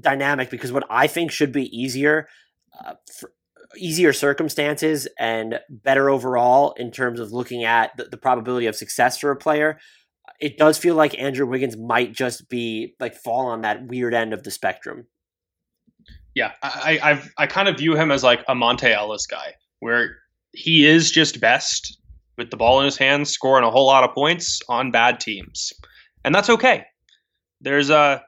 dynamic 0.00 0.50
because 0.50 0.72
what 0.72 0.84
I 0.90 1.07
think 1.07 1.30
should 1.30 1.52
be 1.52 1.64
easier, 1.76 2.28
uh, 2.84 2.94
easier 3.77 4.12
circumstances 4.12 5.09
and 5.18 5.61
better 5.68 6.11
overall 6.11 6.72
in 6.72 6.91
terms 6.91 7.20
of 7.20 7.33
looking 7.33 7.64
at 7.64 7.97
the, 7.97 8.05
the, 8.05 8.16
probability 8.16 8.66
of 8.66 8.77
success 8.77 9.18
for 9.18 9.31
a 9.31 9.37
player. 9.37 9.79
It 10.41 10.59
does 10.59 10.79
feel 10.79 10.95
like 10.95 11.18
Andrew 11.18 11.47
Wiggins 11.47 11.77
might 11.77 12.12
just 12.12 12.49
be 12.49 12.95
like 13.01 13.14
fall 13.14 13.47
on 13.47 13.62
that 13.62 13.87
weird 13.87 14.14
end 14.14 14.33
of 14.33 14.43
the 14.43 14.51
spectrum. 14.51 15.07
Yeah, 16.35 16.53
I 16.62 16.99
I've, 17.03 17.33
I 17.39 17.47
kind 17.47 17.68
of 17.68 17.79
view 17.79 17.97
him 17.97 18.11
as 18.11 18.22
like 18.22 18.45
a 18.49 18.55
Monta 18.55 18.93
Ellis 18.93 19.27
guy, 19.27 19.55
where 19.81 20.16
he 20.53 20.87
is 20.87 21.11
just 21.11 21.41
best 21.41 21.99
with 22.37 22.51
the 22.51 22.57
ball 22.57 22.81
in 22.81 22.85
his 22.85 22.99
hands, 22.99 23.31
scoring 23.31 23.64
a 23.64 23.70
whole 23.70 23.87
lot 23.87 24.05
of 24.05 24.14
points 24.14 24.61
on 24.68 24.91
bad 24.91 25.20
teams, 25.20 25.72
and 26.24 26.35
that's 26.35 26.51
okay 26.51 26.85
there's 27.61 27.91
a 27.91 28.22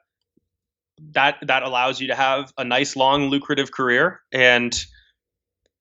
that 1.12 1.36
that 1.46 1.62
allows 1.62 2.00
you 2.00 2.08
to 2.08 2.14
have 2.14 2.52
a 2.58 2.64
nice 2.64 2.96
long 2.96 3.28
lucrative 3.28 3.70
career 3.70 4.20
and 4.32 4.84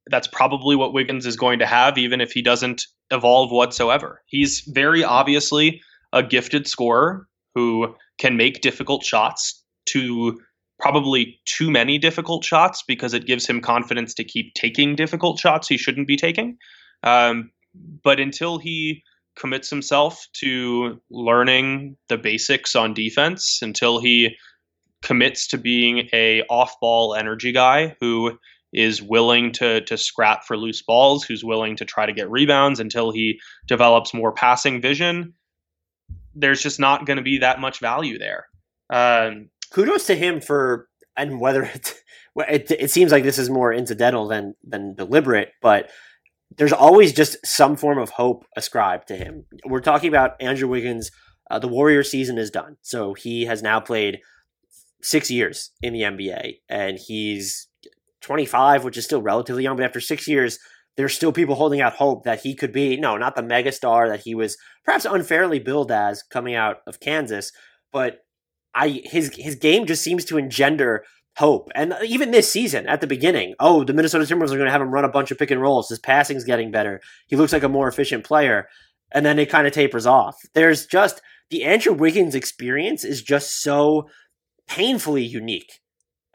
that's 0.09 0.27
probably 0.27 0.75
what 0.75 0.93
Wiggins 0.93 1.25
is 1.25 1.35
going 1.35 1.59
to 1.59 1.65
have 1.65 1.97
even 1.97 2.21
if 2.21 2.31
he 2.31 2.41
doesn't 2.41 2.85
evolve 3.11 3.51
whatsoever. 3.51 4.21
He's 4.27 4.61
very 4.67 5.03
obviously 5.03 5.81
a 6.13 6.23
gifted 6.23 6.67
scorer 6.67 7.27
who 7.55 7.95
can 8.17 8.37
make 8.37 8.61
difficult 8.61 9.03
shots 9.03 9.63
to 9.87 10.39
probably 10.79 11.39
too 11.45 11.71
many 11.71 11.97
difficult 11.97 12.43
shots 12.43 12.83
because 12.87 13.13
it 13.13 13.25
gives 13.25 13.47
him 13.47 13.61
confidence 13.61 14.13
to 14.13 14.23
keep 14.23 14.53
taking 14.53 14.95
difficult 14.95 15.39
shots 15.39 15.67
he 15.67 15.77
shouldn't 15.77 16.07
be 16.07 16.17
taking. 16.17 16.57
Um, 17.03 17.51
but 18.03 18.19
until 18.19 18.57
he 18.57 19.03
commits 19.35 19.69
himself 19.69 20.27
to 20.33 20.99
learning 21.09 21.95
the 22.09 22.17
basics 22.17 22.75
on 22.75 22.93
defense 22.93 23.59
until 23.61 23.99
he 23.99 24.35
commits 25.03 25.47
to 25.47 25.57
being 25.57 26.09
a 26.11 26.41
off-ball 26.49 27.15
energy 27.15 27.51
guy 27.51 27.95
who 27.99 28.37
is 28.73 29.01
willing 29.01 29.51
to 29.53 29.81
to 29.81 29.97
scrap 29.97 30.43
for 30.43 30.57
loose 30.57 30.81
balls, 30.81 31.23
who's 31.23 31.43
willing 31.43 31.75
to 31.77 31.85
try 31.85 32.05
to 32.05 32.13
get 32.13 32.29
rebounds 32.29 32.79
until 32.79 33.11
he 33.11 33.39
develops 33.67 34.13
more 34.13 34.31
passing 34.31 34.81
vision. 34.81 35.33
There's 36.35 36.61
just 36.61 36.79
not 36.79 37.05
going 37.05 37.17
to 37.17 37.23
be 37.23 37.39
that 37.39 37.59
much 37.59 37.79
value 37.79 38.19
there. 38.19 38.45
Um, 38.89 39.49
Kudos 39.71 40.07
to 40.07 40.15
him 40.15 40.41
for 40.41 40.87
and 41.15 41.39
whether 41.39 41.63
it, 42.35 42.71
it 42.71 42.91
seems 42.91 43.11
like 43.11 43.23
this 43.23 43.39
is 43.39 43.49
more 43.49 43.73
incidental 43.73 44.27
than 44.27 44.55
than 44.63 44.95
deliberate, 44.95 45.51
but 45.61 45.89
there's 46.57 46.73
always 46.73 47.13
just 47.13 47.37
some 47.45 47.75
form 47.75 47.97
of 47.97 48.11
hope 48.11 48.45
ascribed 48.55 49.07
to 49.09 49.15
him. 49.15 49.45
We're 49.65 49.81
talking 49.81 50.07
about 50.07 50.41
Andrew 50.41 50.67
Wiggins. 50.67 51.11
Uh, 51.49 51.59
the 51.59 51.67
Warrior 51.67 52.03
season 52.03 52.37
is 52.37 52.51
done, 52.51 52.75
so 52.81 53.13
he 53.13 53.45
has 53.45 53.61
now 53.61 53.79
played 53.79 54.19
six 55.01 55.31
years 55.31 55.71
in 55.81 55.93
the 55.93 56.01
NBA, 56.01 56.57
and 56.67 56.97
he's 56.97 57.67
25, 58.21 58.83
which 58.83 58.97
is 58.97 59.05
still 59.05 59.21
relatively 59.21 59.63
young. 59.63 59.75
But 59.75 59.85
after 59.85 59.99
six 59.99 60.27
years, 60.27 60.59
there's 60.95 61.13
still 61.13 61.31
people 61.31 61.55
holding 61.55 61.81
out 61.81 61.93
hope 61.93 62.23
that 62.23 62.41
he 62.41 62.55
could 62.55 62.71
be 62.71 62.97
no, 62.97 63.17
not 63.17 63.35
the 63.35 63.43
megastar 63.43 64.09
that 64.09 64.21
he 64.21 64.33
was 64.35 64.57
perhaps 64.83 65.05
unfairly 65.05 65.59
billed 65.59 65.91
as 65.91 66.23
coming 66.23 66.55
out 66.55 66.77
of 66.87 66.99
Kansas, 66.99 67.51
but 67.91 68.19
I 68.73 69.01
his 69.05 69.31
his 69.35 69.55
game 69.55 69.85
just 69.85 70.03
seems 70.03 70.25
to 70.25 70.37
engender 70.37 71.03
hope. 71.37 71.69
And 71.75 71.93
even 72.03 72.31
this 72.31 72.51
season, 72.51 72.87
at 72.87 72.99
the 72.99 73.07
beginning, 73.07 73.53
oh, 73.59 73.83
the 73.83 73.93
Minnesota 73.93 74.25
Timberwolves 74.25 74.51
are 74.51 74.57
going 74.57 74.65
to 74.65 74.71
have 74.71 74.81
him 74.81 74.91
run 74.91 75.05
a 75.05 75.09
bunch 75.09 75.29
of 75.29 75.37
pick 75.37 75.51
and 75.51 75.61
rolls. 75.61 75.89
His 75.89 75.99
passing's 75.99 76.43
getting 76.43 76.71
better. 76.71 76.99
He 77.27 77.35
looks 77.35 77.53
like 77.53 77.63
a 77.63 77.69
more 77.69 77.87
efficient 77.87 78.23
player. 78.23 78.67
And 79.13 79.25
then 79.25 79.39
it 79.39 79.49
kind 79.49 79.67
of 79.67 79.73
tapers 79.73 80.05
off. 80.05 80.35
There's 80.53 80.85
just 80.85 81.21
the 81.49 81.63
Andrew 81.63 81.93
Wiggins 81.93 82.35
experience 82.35 83.03
is 83.03 83.21
just 83.21 83.61
so 83.61 84.09
painfully 84.67 85.23
unique. 85.23 85.79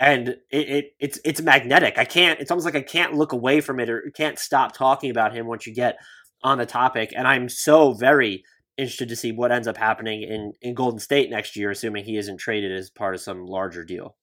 And 0.02 0.28
it, 0.28 0.68
it 0.68 0.84
it's 1.00 1.20
it's 1.24 1.40
magnetic. 1.40 1.96
I 1.96 2.04
can't. 2.04 2.40
It's 2.40 2.50
almost 2.50 2.64
like 2.64 2.74
I 2.74 2.82
can't 2.82 3.14
look 3.14 3.32
away 3.32 3.60
from 3.60 3.80
it 3.80 3.88
or 3.88 4.10
can't 4.14 4.38
stop 4.38 4.74
talking 4.74 5.10
about 5.10 5.34
him 5.34 5.46
once 5.46 5.66
you 5.66 5.74
get 5.74 5.96
on 6.42 6.58
the 6.58 6.66
topic. 6.66 7.12
And 7.16 7.28
I'm 7.28 7.48
so 7.48 7.94
very 7.94 8.44
interested 8.76 9.08
to 9.10 9.16
see 9.16 9.32
what 9.32 9.52
ends 9.52 9.68
up 9.68 9.76
happening 9.76 10.22
in 10.22 10.52
in 10.60 10.74
Golden 10.74 10.98
State 10.98 11.30
next 11.30 11.56
year, 11.56 11.70
assuming 11.70 12.04
he 12.04 12.16
isn't 12.16 12.38
traded 12.38 12.72
as 12.72 12.90
part 12.90 13.14
of 13.14 13.20
some 13.20 13.46
larger 13.46 13.84
deal 13.84 14.16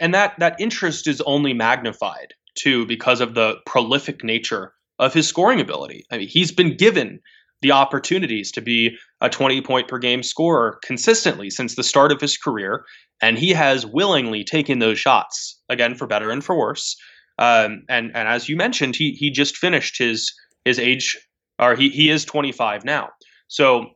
and 0.00 0.14
that 0.14 0.34
that 0.38 0.60
interest 0.60 1.06
is 1.06 1.20
only 1.22 1.52
magnified 1.52 2.34
too 2.54 2.86
because 2.86 3.20
of 3.20 3.34
the 3.34 3.56
prolific 3.66 4.24
nature 4.24 4.72
of 4.98 5.12
his 5.12 5.28
scoring 5.28 5.60
ability. 5.60 6.06
I 6.10 6.18
mean, 6.18 6.28
he's 6.28 6.52
been 6.52 6.76
given 6.76 7.20
the 7.62 7.72
opportunities 7.72 8.52
to 8.52 8.60
be 8.60 8.96
a 9.20 9.28
20 9.28 9.60
point 9.62 9.88
per 9.88 9.98
game 9.98 10.22
scorer 10.22 10.78
consistently 10.84 11.50
since 11.50 11.74
the 11.74 11.82
start 11.82 12.12
of 12.12 12.20
his 12.20 12.36
career, 12.36 12.84
and 13.22 13.38
he 13.38 13.50
has 13.50 13.86
willingly 13.86 14.44
taken 14.44 14.78
those 14.78 14.98
shots 14.98 15.60
again 15.68 15.94
for 15.94 16.06
better 16.06 16.30
and 16.30 16.44
for 16.44 16.56
worse. 16.56 16.96
Um, 17.38 17.82
and 17.88 18.10
and 18.14 18.28
as 18.28 18.48
you 18.48 18.56
mentioned, 18.56 18.96
he 18.96 19.12
he 19.12 19.30
just 19.30 19.56
finished 19.56 19.98
his 19.98 20.32
his 20.64 20.78
age, 20.78 21.16
or 21.58 21.74
he 21.74 21.88
he 21.90 22.10
is 22.10 22.24
25 22.24 22.84
now. 22.84 23.10
So 23.48 23.90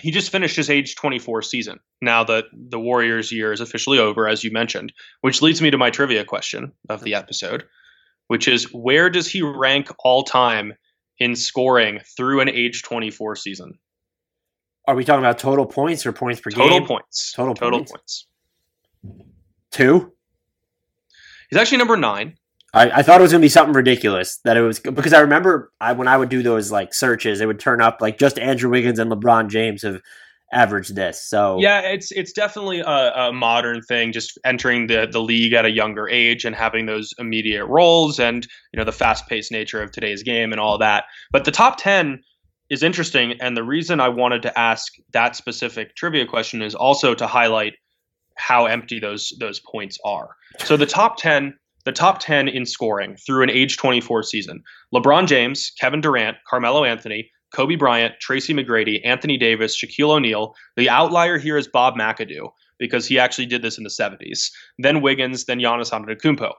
he 0.00 0.10
just 0.10 0.30
finished 0.30 0.56
his 0.56 0.70
age 0.70 0.96
24 0.96 1.42
season. 1.42 1.78
Now 2.00 2.24
that 2.24 2.46
the 2.52 2.80
Warriors' 2.80 3.30
year 3.30 3.52
is 3.52 3.60
officially 3.60 3.98
over, 3.98 4.26
as 4.26 4.42
you 4.42 4.50
mentioned, 4.50 4.92
which 5.20 5.42
leads 5.42 5.62
me 5.62 5.70
to 5.70 5.78
my 5.78 5.90
trivia 5.90 6.24
question 6.24 6.72
of 6.88 7.04
the 7.04 7.14
episode, 7.14 7.64
which 8.28 8.48
is 8.48 8.64
where 8.72 9.10
does 9.10 9.28
he 9.28 9.42
rank 9.42 9.88
all 10.04 10.24
time 10.24 10.72
in 11.22 11.36
scoring 11.36 12.00
through 12.16 12.40
an 12.40 12.48
age 12.48 12.82
24 12.82 13.36
season? 13.36 13.78
Are 14.88 14.96
we 14.96 15.04
talking 15.04 15.20
about 15.20 15.38
total 15.38 15.64
points 15.64 16.04
or 16.04 16.12
points 16.12 16.40
per 16.40 16.50
total 16.50 16.68
game? 16.68 16.80
Total 16.80 16.88
points. 16.88 17.32
Total, 17.32 17.54
total 17.54 17.78
points. 17.78 17.92
points. 17.92 18.26
Two. 19.70 20.12
He's 21.48 21.58
actually 21.60 21.78
number 21.78 21.96
nine. 21.96 22.34
I, 22.74 22.90
I 22.90 23.02
thought 23.02 23.20
it 23.20 23.22
was 23.22 23.30
gonna 23.30 23.42
be 23.42 23.48
something 23.48 23.74
ridiculous 23.74 24.38
that 24.44 24.56
it 24.56 24.62
was 24.62 24.80
because 24.80 25.12
I 25.12 25.20
remember 25.20 25.72
I, 25.80 25.92
when 25.92 26.08
I 26.08 26.16
would 26.16 26.30
do 26.30 26.42
those 26.42 26.72
like 26.72 26.94
searches, 26.94 27.40
it 27.40 27.46
would 27.46 27.60
turn 27.60 27.80
up 27.80 27.98
like 28.00 28.18
just 28.18 28.38
Andrew 28.38 28.70
Wiggins 28.70 28.98
and 28.98 29.12
LeBron 29.12 29.48
James 29.48 29.82
have 29.82 30.00
averaged 30.52 30.94
this. 30.94 31.22
So 31.24 31.58
yeah, 31.60 31.80
it's 31.80 32.12
it's 32.12 32.32
definitely 32.32 32.80
a, 32.80 33.12
a, 33.14 33.32
modern 33.32 33.82
thing, 33.82 34.12
just 34.12 34.38
entering 34.44 34.86
the 34.86 35.08
the 35.10 35.20
league 35.20 35.52
at 35.52 35.64
a 35.64 35.70
younger 35.70 36.08
age 36.08 36.44
and 36.44 36.54
having 36.54 36.86
those 36.86 37.12
immediate 37.18 37.66
roles, 37.66 38.20
and 38.20 38.46
you 38.72 38.78
know 38.78 38.84
the 38.84 38.92
fast 38.92 39.26
paced 39.26 39.50
nature 39.50 39.82
of 39.82 39.90
today's 39.90 40.22
game 40.22 40.52
and 40.52 40.60
all 40.60 40.78
that. 40.78 41.04
But 41.30 41.44
the 41.44 41.50
top 41.50 41.78
ten 41.78 42.22
is 42.70 42.82
interesting, 42.82 43.34
and 43.40 43.56
the 43.56 43.64
reason 43.64 44.00
I 44.00 44.08
wanted 44.08 44.42
to 44.42 44.58
ask 44.58 44.92
that 45.12 45.36
specific 45.36 45.96
trivia 45.96 46.26
question 46.26 46.62
is 46.62 46.74
also 46.74 47.14
to 47.14 47.26
highlight 47.26 47.74
how 48.36 48.66
empty 48.66 48.98
those 48.98 49.32
those 49.40 49.60
points 49.60 49.98
are. 50.04 50.30
So 50.58 50.76
the 50.76 50.86
top 50.86 51.16
ten 51.16 51.54
the 51.84 51.92
top 51.92 52.20
10 52.20 52.46
in 52.46 52.64
scoring 52.64 53.16
through 53.16 53.42
an 53.42 53.50
age 53.50 53.76
24 53.76 54.22
season 54.22 54.62
LeBron 54.94 55.26
James, 55.26 55.72
Kevin 55.80 56.00
Durant, 56.00 56.36
Carmelo 56.48 56.84
Anthony, 56.84 57.28
Kobe 57.54 57.76
Bryant, 57.76 58.14
Tracy 58.20 58.54
McGrady, 58.54 59.00
Anthony 59.04 59.36
Davis, 59.36 59.76
Shaquille 59.76 60.10
O'Neal. 60.10 60.54
The 60.76 60.88
outlier 60.88 61.38
here 61.38 61.56
is 61.56 61.68
Bob 61.68 61.94
McAdoo 61.94 62.50
because 62.78 63.06
he 63.06 63.18
actually 63.18 63.46
did 63.46 63.62
this 63.62 63.78
in 63.78 63.84
the 63.84 63.90
70s. 63.90 64.50
Then 64.78 65.02
Wiggins, 65.02 65.44
then 65.44 65.58
Giannis 65.58 65.92
Antetokounmpo. 65.92 66.52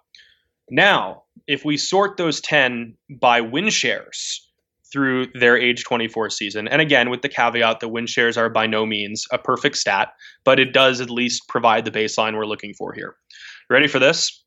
Now, 0.69 1.23
if 1.47 1.65
we 1.65 1.77
sort 1.77 2.17
those 2.17 2.39
10 2.41 2.95
by 3.19 3.41
win 3.41 3.69
shares 3.69 4.47
through 4.91 5.27
their 5.33 5.57
age 5.57 5.83
24 5.83 6.29
season, 6.29 6.67
and 6.67 6.81
again 6.81 7.09
with 7.09 7.23
the 7.23 7.29
caveat 7.29 7.79
that 7.79 7.89
win 7.89 8.05
shares 8.05 8.37
are 8.37 8.49
by 8.49 8.67
no 8.67 8.85
means 8.85 9.25
a 9.31 9.37
perfect 9.37 9.77
stat, 9.77 10.09
but 10.45 10.59
it 10.59 10.71
does 10.71 11.01
at 11.01 11.09
least 11.09 11.47
provide 11.49 11.83
the 11.83 11.91
baseline 11.91 12.37
we're 12.37 12.45
looking 12.45 12.73
for 12.73 12.93
here. 12.93 13.15
Ready 13.69 13.87
for 13.87 13.99
this? 13.99 14.43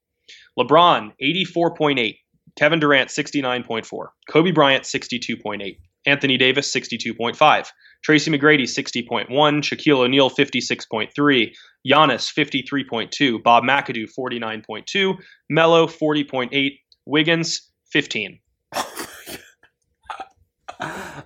LeBron, 0.58 1.12
84.8. 1.22 2.16
Kevin 2.56 2.80
Durant, 2.80 3.10
69.4. 3.10 4.06
Kobe 4.30 4.50
Bryant, 4.50 4.84
62.8. 4.84 5.76
Anthony 6.06 6.36
Davis, 6.36 6.72
62.5. 6.72 7.68
Tracy 8.02 8.30
McGrady, 8.30 8.62
60.1. 8.62 9.28
Shaquille 9.28 9.98
O'Neal, 9.98 10.30
56.3. 10.30 11.54
Giannis, 11.86 12.32
53.2. 12.32 13.42
Bob 13.42 13.64
McAdoo, 13.64 14.06
49.2. 14.18 15.16
Melo, 15.50 15.86
40.8. 15.86 16.78
Wiggins, 17.04 17.70
15. 17.90 18.38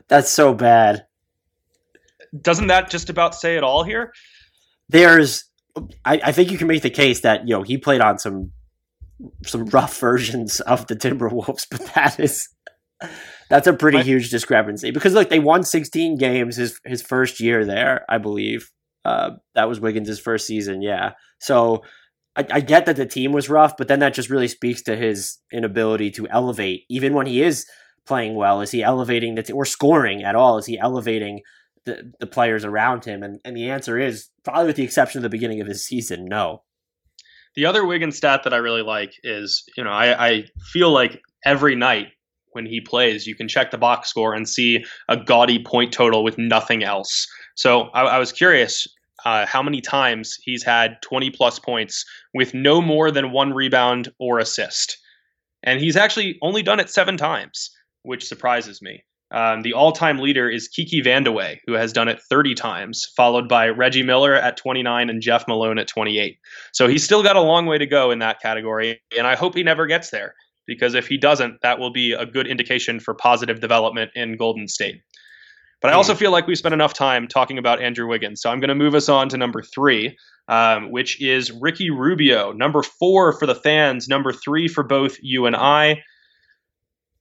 That's 0.09 0.31
so 0.31 0.55
bad. 0.55 1.05
Doesn't 2.41 2.69
that 2.69 2.91
just 2.91 3.11
about 3.11 3.35
say 3.35 3.57
it 3.57 3.65
all 3.65 3.83
here? 3.83 4.13
There's, 4.89 5.45
I, 6.05 6.21
I 6.25 6.33
think 6.33 6.51
you 6.51 6.59
can 6.59 6.69
make 6.69 6.83
the 6.83 6.91
case 6.91 7.21
that, 7.21 7.47
you 7.47 7.55
know, 7.55 7.63
he 7.63 7.77
played 7.79 8.01
on 8.01 8.19
some 8.19 8.53
some 9.45 9.67
rough 9.67 9.99
versions 10.01 10.61
of 10.61 10.87
the 10.87 10.97
Timberwolves, 10.97 11.67
but 11.71 11.85
that 11.95 12.19
is 12.19 12.49
that's 13.49 13.67
a 13.67 13.73
pretty 13.73 14.03
huge 14.03 14.31
discrepancy 14.31 14.91
because 14.91 15.15
look, 15.15 15.29
they 15.29 15.39
won 15.39 15.63
16 15.63 16.17
games 16.17 16.57
his 16.57 16.81
his 16.85 17.03
first 17.03 17.41
year 17.41 17.65
there, 17.65 18.05
I 18.09 18.19
believe. 18.19 18.71
Uh, 19.05 19.31
that 19.55 19.69
was 19.69 19.81
Wiggins' 19.81 20.21
first 20.21 20.47
season, 20.47 20.83
yeah. 20.83 21.13
So 21.41 21.83
I, 22.37 22.47
I, 22.51 22.61
get 22.61 22.85
that 22.85 22.97
the 22.97 23.07
team 23.07 23.33
was 23.33 23.49
rough, 23.49 23.77
but 23.79 23.89
then 23.89 24.01
that 24.01 24.13
just 24.13 24.29
really 24.29 24.47
speaks 24.47 24.83
to 24.83 24.95
his 24.95 25.39
inability 25.51 26.11
to 26.13 26.29
elevate, 26.29 26.85
even 26.91 27.15
when 27.15 27.27
he 27.27 27.43
is 27.43 27.67
playing 28.07 28.35
well. 28.35 28.61
Is 28.61 28.71
he 28.71 28.83
elevating 28.83 29.35
the 29.35 29.43
team 29.43 29.57
or 29.57 29.65
scoring 29.65 30.23
at 30.23 30.35
all? 30.35 30.59
Is 30.59 30.67
he 30.67 30.79
elevating 30.79 31.41
the, 31.87 32.13
the 32.21 32.27
players 32.27 32.65
around 32.65 33.05
him? 33.05 33.23
And 33.23 33.41
and 33.45 33.57
the 33.57 33.71
answer 33.71 33.99
is 33.99 34.29
probably 34.45 34.67
with 34.67 34.77
the 34.77 34.85
exception 34.85 35.19
of 35.19 35.23
the 35.23 35.29
beginning 35.31 35.61
of 35.61 35.67
his 35.67 35.85
season, 35.85 36.27
no. 36.27 36.63
The 37.57 37.67
other 37.67 37.85
Wiggins 37.85 38.17
stat 38.17 38.43
that 38.45 38.55
I 38.55 38.59
really 38.59 38.83
like 38.83 39.13
is, 39.25 39.65
you 39.77 39.83
know, 39.83 39.91
I, 39.91 40.29
I 40.29 40.45
feel 40.73 40.93
like 40.93 41.21
every 41.45 41.75
night 41.75 42.09
when 42.53 42.67
he 42.67 42.81
plays, 42.81 43.27
you 43.27 43.35
can 43.35 43.49
check 43.49 43.71
the 43.71 43.79
box 43.79 44.09
score 44.09 44.35
and 44.35 44.49
see 44.49 44.85
a 45.09 45.17
gaudy 45.17 45.63
point 45.63 45.93
total 45.93 46.25
with 46.25 46.39
nothing 46.39 46.83
else. 46.83 47.27
So 47.55 47.83
I, 47.95 48.03
I 48.03 48.19
was 48.19 48.33
curious 48.33 48.87
uh, 49.25 49.47
how 49.47 49.63
many 49.63 49.81
times 49.81 50.37
he's 50.43 50.63
had 50.63 51.01
20 51.03 51.31
plus 51.31 51.59
points 51.59 52.05
with 52.35 52.55
no 52.55 52.81
more 52.81 53.11
than 53.11 53.33
one 53.33 53.53
rebound 53.53 54.09
or 54.19 54.39
assist. 54.39 54.99
And 55.63 55.81
he's 55.81 55.97
actually 55.97 56.39
only 56.43 56.63
done 56.63 56.81
it 56.81 56.89
seven 56.89 57.17
times, 57.17 57.71
which 58.03 58.27
surprises 58.27 58.81
me. 58.81 59.05
Um, 59.33 59.63
the 59.63 59.75
all-time 59.75 60.19
leader 60.19 60.51
is 60.51 60.67
Kiki 60.67 61.01
Vandeweghe, 61.03 61.59
who 61.67 61.75
has 61.75 61.93
done 61.93 62.09
it 62.09 62.21
30 62.29 62.55
times, 62.55 63.07
followed 63.17 63.49
by 63.49 63.69
Reggie 63.69 64.03
Miller 64.03 64.35
at 64.35 64.57
29 64.57 65.09
and 65.09 65.23
Jeff 65.23 65.47
Malone 65.47 65.79
at 65.79 65.87
28. 65.87 66.37
So 66.73 66.89
he's 66.89 67.05
still 67.05 67.23
got 67.23 67.37
a 67.37 67.41
long 67.41 67.67
way 67.67 67.79
to 67.79 67.87
go 67.87 68.11
in 68.11 68.19
that 68.21 68.41
category, 68.41 69.01
and 69.17 69.29
I 69.29 69.37
hope 69.37 69.55
he 69.55 69.63
never 69.63 69.87
gets 69.87 70.11
there 70.11 70.35
because 70.71 70.95
if 70.95 71.09
he 71.09 71.19
doesn't, 71.19 71.61
that 71.63 71.81
will 71.81 71.91
be 71.91 72.13
a 72.13 72.25
good 72.25 72.47
indication 72.47 73.01
for 73.01 73.13
positive 73.13 73.61
development 73.61 74.13
in 74.15 74.37
Golden 74.37 74.69
State. 74.69 75.03
But 75.83 75.91
I 75.91 75.95
also 75.95 76.13
hmm. 76.13 76.21
feel 76.21 76.31
like 76.31 76.47
we 76.47 76.55
spent 76.55 76.75
enough 76.75 76.95
time 76.95 77.27
talking 77.27 77.59
about 77.59 77.83
Andrew 77.83 78.07
Wiggins, 78.07 78.41
so 78.41 78.51
I'm 78.51 78.61
going 78.61 78.69
to 78.69 78.77
move 78.77 78.95
us 78.95 79.09
on 79.09 79.29
to 79.31 79.37
number 79.37 79.63
three, 79.63 80.17
um, 80.47 80.93
which 80.93 81.21
is 81.21 81.51
Ricky 81.51 81.91
Rubio, 81.91 82.53
number 82.53 82.85
four 82.85 83.37
for 83.37 83.47
the 83.47 83.55
fans, 83.57 84.07
number 84.07 84.33
three 84.33 84.69
for 84.69 84.85
both 84.85 85.17
you 85.21 85.47
and 85.47 85.57
I. 85.57 86.05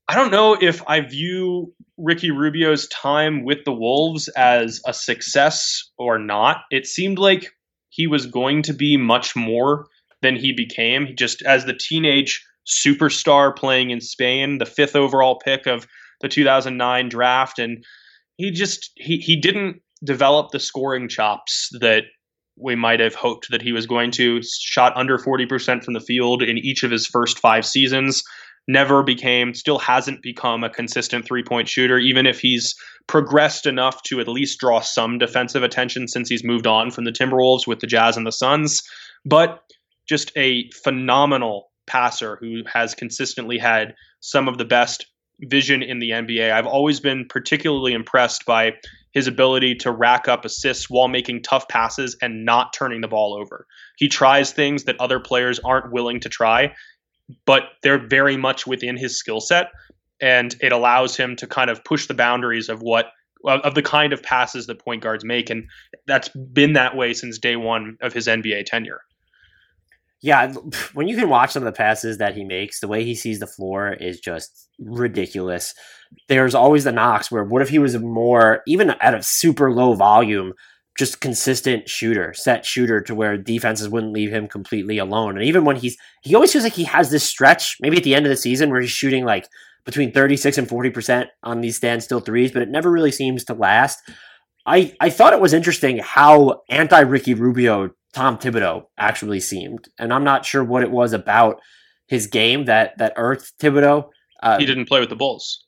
I 0.06 0.14
don't 0.14 0.30
know 0.30 0.56
if 0.60 0.80
I 0.88 1.00
view 1.00 1.74
Ricky 1.98 2.30
Rubio's 2.30 2.86
time 2.86 3.44
with 3.44 3.64
the 3.64 3.72
Wolves 3.72 4.28
as 4.28 4.80
a 4.86 4.94
success 4.94 5.90
or 5.98 6.20
not. 6.20 6.58
It 6.70 6.86
seemed 6.86 7.18
like 7.18 7.48
he 7.88 8.06
was 8.06 8.26
going 8.26 8.62
to 8.62 8.72
be 8.72 8.96
much 8.96 9.34
more 9.34 9.86
than 10.22 10.36
he 10.36 10.52
became. 10.52 11.16
Just 11.16 11.42
as 11.42 11.64
the 11.64 11.74
teenage 11.74 12.44
superstar 12.66 13.54
playing 13.54 13.90
in 13.90 14.00
Spain, 14.00 14.58
the 14.58 14.66
fifth 14.66 14.96
overall 14.96 15.38
pick 15.38 15.66
of 15.66 15.86
the 16.20 16.28
2009 16.28 17.08
draft, 17.08 17.58
and 17.58 17.84
he 18.36 18.50
just 18.50 18.90
he 18.96 19.18
he 19.18 19.36
didn't 19.36 19.80
develop 20.04 20.50
the 20.50 20.60
scoring 20.60 21.08
chops 21.08 21.68
that 21.80 22.04
we 22.56 22.74
might 22.74 23.00
have 23.00 23.14
hoped 23.14 23.50
that 23.50 23.62
he 23.62 23.72
was 23.72 23.86
going 23.86 24.10
to. 24.12 24.40
Shot 24.42 24.96
under 24.96 25.18
40% 25.18 25.82
from 25.82 25.94
the 25.94 26.00
field 26.00 26.42
in 26.42 26.58
each 26.58 26.82
of 26.82 26.90
his 26.90 27.06
first 27.06 27.38
five 27.38 27.64
seasons 27.64 28.22
never 28.68 29.02
became, 29.02 29.54
still 29.54 29.78
hasn't 29.78 30.22
become 30.22 30.62
a 30.62 30.70
consistent 30.70 31.24
three 31.24 31.42
point 31.42 31.68
shooter, 31.68 31.98
even 31.98 32.26
if 32.26 32.40
he's 32.40 32.74
progressed 33.06 33.66
enough 33.66 34.02
to 34.04 34.20
at 34.20 34.28
least 34.28 34.60
draw 34.60 34.80
some 34.80 35.18
defensive 35.18 35.62
attention 35.62 36.06
since 36.06 36.28
he's 36.28 36.44
moved 36.44 36.66
on 36.66 36.90
from 36.90 37.04
the 37.04 37.12
Timberwolves 37.12 37.66
with 37.66 37.80
the 37.80 37.86
Jazz 37.86 38.16
and 38.16 38.26
the 38.26 38.32
Suns. 38.32 38.82
But 39.24 39.60
just 40.08 40.32
a 40.36 40.68
phenomenal 40.84 41.69
passer 41.90 42.36
who 42.40 42.62
has 42.72 42.94
consistently 42.94 43.58
had 43.58 43.94
some 44.20 44.46
of 44.46 44.58
the 44.58 44.64
best 44.64 45.06
vision 45.40 45.82
in 45.82 45.98
the 45.98 46.10
NBA. 46.10 46.52
I've 46.52 46.66
always 46.66 47.00
been 47.00 47.26
particularly 47.28 47.94
impressed 47.94 48.46
by 48.46 48.74
his 49.12 49.26
ability 49.26 49.74
to 49.74 49.90
rack 49.90 50.28
up 50.28 50.44
assists 50.44 50.88
while 50.88 51.08
making 51.08 51.42
tough 51.42 51.66
passes 51.66 52.16
and 52.22 52.44
not 52.44 52.72
turning 52.72 53.00
the 53.00 53.08
ball 53.08 53.34
over. 53.34 53.66
He 53.96 54.06
tries 54.06 54.52
things 54.52 54.84
that 54.84 55.00
other 55.00 55.18
players 55.18 55.58
aren't 55.58 55.90
willing 55.90 56.20
to 56.20 56.28
try, 56.28 56.72
but 57.44 57.64
they're 57.82 58.06
very 58.06 58.36
much 58.36 58.68
within 58.68 58.96
his 58.96 59.18
skill 59.18 59.40
set 59.40 59.66
and 60.20 60.54
it 60.60 60.70
allows 60.70 61.16
him 61.16 61.34
to 61.36 61.46
kind 61.46 61.70
of 61.70 61.82
push 61.82 62.06
the 62.06 62.14
boundaries 62.14 62.68
of 62.68 62.82
what 62.82 63.06
of 63.44 63.74
the 63.74 63.82
kind 63.82 64.12
of 64.12 64.22
passes 64.22 64.66
that 64.66 64.78
point 64.78 65.02
guards 65.02 65.24
make 65.24 65.48
and 65.48 65.64
that's 66.06 66.28
been 66.28 66.74
that 66.74 66.94
way 66.94 67.14
since 67.14 67.38
day 67.38 67.56
1 67.56 67.96
of 68.02 68.12
his 68.12 68.26
NBA 68.26 68.66
tenure. 68.66 69.00
Yeah, 70.22 70.52
when 70.92 71.08
you 71.08 71.16
can 71.16 71.28
watch 71.28 71.52
some 71.52 71.62
of 71.62 71.72
the 71.72 71.76
passes 71.76 72.18
that 72.18 72.34
he 72.34 72.44
makes, 72.44 72.80
the 72.80 72.88
way 72.88 73.04
he 73.04 73.14
sees 73.14 73.38
the 73.38 73.46
floor 73.46 73.92
is 73.92 74.20
just 74.20 74.68
ridiculous. 74.78 75.74
There's 76.28 76.54
always 76.54 76.84
the 76.84 76.92
knocks 76.92 77.30
where 77.30 77.44
what 77.44 77.62
if 77.62 77.68
he 77.68 77.78
was 77.78 77.96
more 77.98 78.62
even 78.66 78.90
at 78.90 79.14
a 79.14 79.22
super 79.22 79.72
low 79.72 79.94
volume 79.94 80.52
just 80.98 81.20
consistent 81.20 81.88
shooter, 81.88 82.34
set 82.34 82.66
shooter 82.66 83.00
to 83.00 83.14
where 83.14 83.38
defenses 83.38 83.88
wouldn't 83.88 84.12
leave 84.12 84.30
him 84.30 84.46
completely 84.46 84.98
alone. 84.98 85.36
And 85.36 85.46
even 85.46 85.64
when 85.64 85.76
he's 85.76 85.96
he 86.22 86.34
always 86.34 86.52
feels 86.52 86.64
like 86.64 86.74
he 86.74 86.84
has 86.84 87.10
this 87.10 87.24
stretch, 87.24 87.76
maybe 87.80 87.96
at 87.96 88.04
the 88.04 88.14
end 88.14 88.26
of 88.26 88.30
the 88.30 88.36
season 88.36 88.70
where 88.70 88.80
he's 88.80 88.90
shooting 88.90 89.24
like 89.24 89.48
between 89.84 90.12
36 90.12 90.58
and 90.58 90.68
40% 90.68 91.28
on 91.42 91.60
these 91.60 91.76
standstill 91.76 92.20
threes, 92.20 92.52
but 92.52 92.62
it 92.62 92.68
never 92.68 92.90
really 92.90 93.12
seems 93.12 93.44
to 93.44 93.54
last. 93.54 93.98
I, 94.66 94.94
I 95.00 95.08
thought 95.08 95.32
it 95.32 95.40
was 95.40 95.54
interesting 95.54 95.98
how 95.98 96.62
anti 96.68 97.00
Ricky 97.00 97.34
Rubio 97.34 97.90
Tom 98.12 98.38
Thibodeau 98.38 98.84
actually 98.98 99.40
seemed. 99.40 99.88
And 99.98 100.12
I'm 100.12 100.24
not 100.24 100.44
sure 100.44 100.64
what 100.64 100.82
it 100.82 100.90
was 100.90 101.12
about 101.12 101.60
his 102.06 102.26
game 102.26 102.64
that 102.64 102.98
that 102.98 103.12
earthed 103.16 103.52
Thibodeau. 103.58 104.10
Uh, 104.42 104.58
he 104.58 104.66
didn't 104.66 104.86
play 104.86 105.00
with 105.00 105.08
the 105.08 105.16
Bulls. 105.16 105.64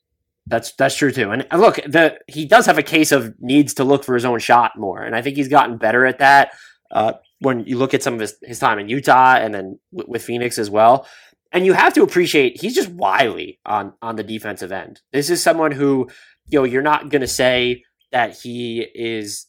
That's 0.46 0.72
that's 0.72 0.96
true 0.96 1.12
too. 1.12 1.30
And 1.30 1.46
look, 1.56 1.76
the 1.76 2.18
he 2.26 2.46
does 2.46 2.66
have 2.66 2.78
a 2.78 2.82
case 2.82 3.12
of 3.12 3.34
needs 3.40 3.74
to 3.74 3.84
look 3.84 4.04
for 4.04 4.14
his 4.14 4.24
own 4.24 4.40
shot 4.40 4.72
more, 4.76 5.00
and 5.00 5.14
I 5.14 5.22
think 5.22 5.36
he's 5.36 5.48
gotten 5.48 5.76
better 5.76 6.04
at 6.04 6.18
that. 6.18 6.52
Uh, 6.90 7.12
when 7.38 7.64
you 7.64 7.78
look 7.78 7.94
at 7.94 8.02
some 8.02 8.14
of 8.14 8.20
his, 8.20 8.34
his 8.42 8.58
time 8.58 8.78
in 8.78 8.88
Utah 8.88 9.36
and 9.36 9.54
then 9.54 9.78
w- 9.92 10.10
with 10.10 10.22
Phoenix 10.22 10.58
as 10.58 10.68
well, 10.68 11.06
and 11.52 11.64
you 11.64 11.72
have 11.72 11.94
to 11.94 12.02
appreciate 12.02 12.60
he's 12.60 12.74
just 12.74 12.88
wily 12.90 13.60
on 13.64 13.92
on 14.02 14.16
the 14.16 14.24
defensive 14.24 14.72
end. 14.72 15.00
This 15.12 15.30
is 15.30 15.42
someone 15.42 15.70
who 15.70 16.08
you 16.48 16.58
know 16.58 16.64
you're 16.64 16.82
not 16.82 17.08
going 17.08 17.20
to 17.22 17.28
say 17.28 17.84
that 18.10 18.36
he 18.36 18.80
is 18.94 19.46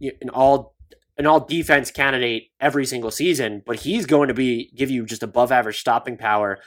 an 0.00 0.28
all 0.30 0.74
an 1.18 1.26
all 1.26 1.40
defense 1.40 1.90
candidate 1.90 2.50
every 2.60 2.86
single 2.86 3.10
season, 3.10 3.62
but 3.66 3.80
he's 3.80 4.06
going 4.06 4.28
to 4.28 4.34
be 4.34 4.72
give 4.76 4.90
you 4.90 5.04
just 5.04 5.22
above 5.22 5.52
average 5.52 5.78
stopping 5.78 6.16
power 6.16 6.58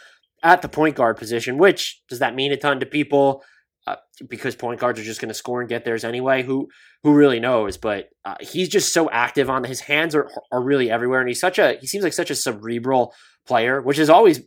at 0.43 0.61
the 0.61 0.69
point 0.69 0.95
guard 0.95 1.17
position. 1.17 1.57
Which 1.57 2.01
does 2.09 2.19
that 2.19 2.35
mean 2.35 2.51
a 2.51 2.57
ton 2.57 2.79
to 2.79 2.85
people? 2.85 3.43
Uh, 3.87 3.97
because 4.27 4.55
point 4.55 4.79
guards 4.79 4.99
are 4.99 5.03
just 5.03 5.21
going 5.21 5.29
to 5.29 5.35
score 5.35 5.59
and 5.59 5.69
get 5.69 5.85
theirs 5.85 6.03
anyway. 6.03 6.41
Who 6.41 6.67
who 7.03 7.13
really 7.13 7.39
knows? 7.39 7.77
But 7.77 8.09
uh, 8.23 8.35
he's 8.39 8.67
just 8.67 8.91
so 8.93 9.09
active 9.11 9.47
on 9.47 9.63
his 9.63 9.81
hands 9.81 10.15
are 10.15 10.27
are 10.51 10.63
really 10.63 10.89
everywhere, 10.89 11.19
and 11.19 11.29
he's 11.29 11.39
such 11.39 11.59
a 11.59 11.77
he 11.79 11.85
seems 11.85 12.03
like 12.03 12.13
such 12.13 12.31
a 12.31 12.35
cerebral 12.35 13.13
player, 13.45 13.81
which 13.81 13.99
is 13.99 14.09
always 14.09 14.41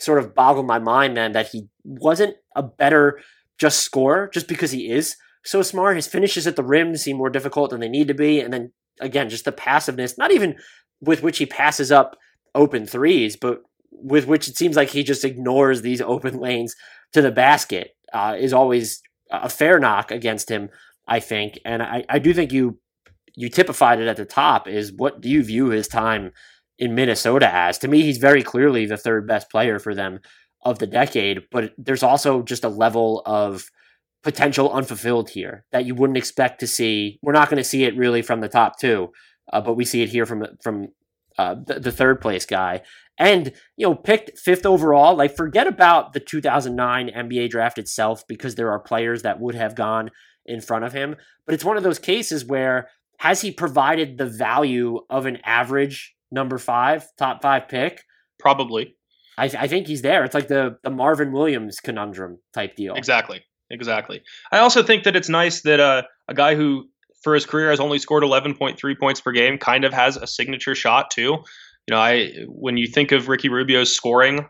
sort 0.00 0.18
of 0.18 0.34
boggled 0.34 0.66
my 0.66 0.78
mind 0.78 1.16
then 1.16 1.32
that 1.32 1.48
he 1.48 1.68
wasn't 1.84 2.34
a 2.56 2.62
better 2.62 3.20
just 3.58 3.80
scorer 3.80 4.28
just 4.32 4.48
because 4.48 4.70
he 4.70 4.90
is 4.90 5.16
so 5.44 5.62
smart. 5.62 5.96
His 5.96 6.06
finishes 6.06 6.46
at 6.46 6.56
the 6.56 6.64
rim 6.64 6.96
seem 6.96 7.16
more 7.16 7.30
difficult 7.30 7.70
than 7.70 7.80
they 7.80 7.88
need 7.88 8.08
to 8.08 8.14
be. 8.14 8.40
And 8.40 8.52
then 8.52 8.72
again, 9.00 9.28
just 9.28 9.44
the 9.44 9.52
passiveness, 9.52 10.18
not 10.18 10.32
even 10.32 10.56
with 11.00 11.22
which 11.22 11.38
he 11.38 11.46
passes 11.46 11.90
up 11.90 12.16
open 12.54 12.86
threes, 12.86 13.36
but 13.36 13.62
with 13.90 14.26
which 14.26 14.48
it 14.48 14.56
seems 14.56 14.76
like 14.76 14.90
he 14.90 15.02
just 15.02 15.24
ignores 15.24 15.82
these 15.82 16.00
open 16.00 16.38
lanes 16.40 16.74
to 17.12 17.22
the 17.22 17.30
basket 17.30 17.96
uh, 18.12 18.36
is 18.38 18.52
always 18.52 19.02
a 19.30 19.48
fair 19.48 19.78
knock 19.78 20.10
against 20.10 20.48
him, 20.48 20.70
I 21.06 21.20
think. 21.20 21.58
And 21.64 21.82
I, 21.82 22.04
I 22.08 22.18
do 22.18 22.34
think 22.34 22.52
you 22.52 22.78
you 23.36 23.48
typified 23.48 24.00
it 24.00 24.08
at 24.08 24.16
the 24.16 24.24
top 24.24 24.66
is 24.66 24.92
what 24.92 25.20
do 25.20 25.28
you 25.28 25.42
view 25.42 25.68
his 25.68 25.86
time 25.86 26.32
in 26.78 26.94
Minnesota 26.94 27.48
as. 27.52 27.78
To 27.78 27.88
me, 27.88 28.02
he's 28.02 28.18
very 28.18 28.42
clearly 28.42 28.86
the 28.86 28.96
third 28.96 29.26
best 29.26 29.50
player 29.50 29.78
for 29.78 29.94
them 29.94 30.18
of 30.62 30.78
the 30.78 30.86
decade, 30.86 31.42
but 31.50 31.72
there's 31.78 32.02
also 32.02 32.42
just 32.42 32.64
a 32.64 32.68
level 32.68 33.22
of 33.24 33.70
potential 34.22 34.72
unfulfilled 34.72 35.30
here 35.30 35.64
that 35.72 35.86
you 35.86 35.94
wouldn't 35.94 36.16
expect 36.16 36.60
to 36.60 36.66
see. 36.66 37.18
We're 37.22 37.32
not 37.32 37.48
going 37.48 37.62
to 37.62 37.68
see 37.68 37.84
it 37.84 37.96
really 37.96 38.22
from 38.22 38.40
the 38.40 38.48
top 38.48 38.78
two, 38.78 39.12
uh, 39.52 39.60
but 39.60 39.74
we 39.74 39.84
see 39.84 40.02
it 40.02 40.10
here 40.10 40.26
from 40.26 40.44
from 40.62 40.88
uh, 41.38 41.56
the, 41.66 41.80
the, 41.80 41.92
third 41.92 42.20
place 42.20 42.44
guy. 42.44 42.82
And 43.16 43.52
you 43.76 43.86
know, 43.86 43.94
picked 43.94 44.38
fifth 44.38 44.66
overall. 44.66 45.16
Like, 45.16 45.36
forget 45.36 45.66
about 45.66 46.12
the 46.12 46.20
2009 46.20 47.08
NBA 47.08 47.50
draft 47.50 47.78
itself 47.78 48.26
because 48.26 48.56
there 48.56 48.70
are 48.70 48.78
players 48.78 49.22
that 49.22 49.40
would 49.40 49.54
have 49.54 49.74
gone 49.74 50.10
in 50.44 50.60
front 50.60 50.84
of 50.84 50.92
him. 50.92 51.16
But 51.46 51.54
it's 51.54 51.64
one 51.64 51.76
of 51.76 51.82
those 51.82 51.98
cases 51.98 52.44
where 52.44 52.88
has 53.18 53.40
he 53.42 53.52
provided 53.52 54.18
the 54.18 54.26
value 54.26 55.00
of 55.08 55.26
an 55.26 55.38
average 55.44 56.14
number 56.30 56.58
five, 56.58 57.06
top 57.16 57.42
five 57.42 57.68
pick? 57.68 58.02
Probably. 58.38 58.96
I, 59.38 59.44
I 59.44 59.66
think 59.66 59.86
he's 59.86 60.02
there. 60.02 60.24
It's 60.24 60.34
like 60.34 60.48
the 60.48 60.78
the 60.82 60.90
Marvin 60.90 61.32
Williams 61.32 61.80
conundrum 61.80 62.38
type 62.52 62.76
deal. 62.76 62.94
Exactly. 62.94 63.42
Exactly. 63.70 64.22
I 64.50 64.58
also 64.58 64.82
think 64.82 65.04
that 65.04 65.16
it's 65.16 65.28
nice 65.28 65.62
that 65.62 65.80
uh, 65.80 66.02
a 66.28 66.34
guy 66.34 66.54
who 66.54 66.88
for 67.22 67.34
his 67.34 67.46
career 67.46 67.70
has 67.70 67.80
only 67.80 67.98
scored 67.98 68.22
11.3 68.22 68.98
points 68.98 69.20
per 69.20 69.32
game 69.32 69.58
kind 69.58 69.84
of 69.84 69.92
has 69.92 70.16
a 70.16 70.26
signature 70.26 70.74
shot 70.74 71.10
too. 71.10 71.38
You 71.86 71.94
know, 71.94 71.98
I 71.98 72.32
when 72.48 72.76
you 72.76 72.86
think 72.86 73.12
of 73.12 73.28
Ricky 73.28 73.48
Rubio's 73.48 73.94
scoring 73.94 74.46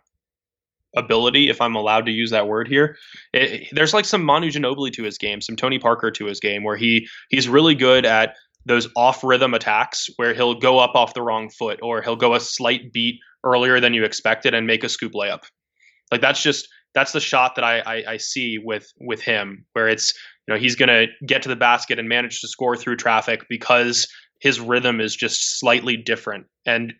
ability, 0.97 1.49
if 1.49 1.61
I'm 1.61 1.77
allowed 1.77 2.07
to 2.07 2.13
use 2.13 2.31
that 2.31 2.49
word 2.49 2.69
here, 2.69 2.97
it, 3.33 3.69
there's 3.73 3.95
like 3.95 4.05
some 4.05 4.25
Manu 4.25 4.51
Ginobili 4.51 4.93
to 4.95 5.05
his 5.05 5.19
game, 5.19 5.41
some 5.41 5.57
Tony 5.57 5.79
Parker 5.79 6.11
to 6.13 6.27
his 6.27 6.41
game, 6.41 6.65
where 6.65 6.77
he 6.77 7.07
he's 7.29 7.49
really 7.49 7.75
good 7.75 8.07
at 8.07 8.35
those 8.67 8.89
off 8.97 9.25
rhythm 9.25 9.55
attacks 9.55 10.09
where 10.17 10.35
he'll 10.35 10.55
go 10.55 10.79
up 10.79 10.95
off 10.95 11.15
the 11.15 11.23
wrong 11.23 11.49
foot 11.51 11.79
or 11.83 12.03
he'll 12.03 12.17
go 12.17 12.35
a 12.35 12.41
slight 12.41 12.93
beat 12.93 13.19
earlier 13.45 13.81
than 13.81 13.95
you 13.95 14.05
expected 14.05 14.53
and 14.55 14.67
make 14.67 14.85
a 14.85 14.89
scoop 14.89 15.13
layup. 15.13 15.43
Like 16.13 16.21
that's 16.21 16.43
just 16.43 16.69
that's 16.95 17.13
the 17.13 17.21
shot 17.21 17.55
that 17.55 17.65
I, 17.65 17.81
I, 17.81 18.05
I 18.13 18.17
see 18.17 18.59
with 18.59 18.93
with 19.01 19.23
him 19.23 19.65
where 19.73 19.89
it's 19.89 20.15
you 20.47 20.55
know 20.55 20.61
he's 20.61 20.77
gonna 20.77 21.07
get 21.27 21.43
to 21.43 21.49
the 21.49 21.57
basket 21.57 21.99
and 21.99 22.09
manage 22.09 22.41
to 22.41 22.49
score 22.49 22.77
through 22.77 22.97
traffic 22.97 23.47
because 23.49 24.09
his 24.41 24.61
rhythm 24.61 25.01
is 25.01 25.15
just 25.15 25.59
slightly 25.59 25.97
different 25.97 26.47
and 26.67 26.93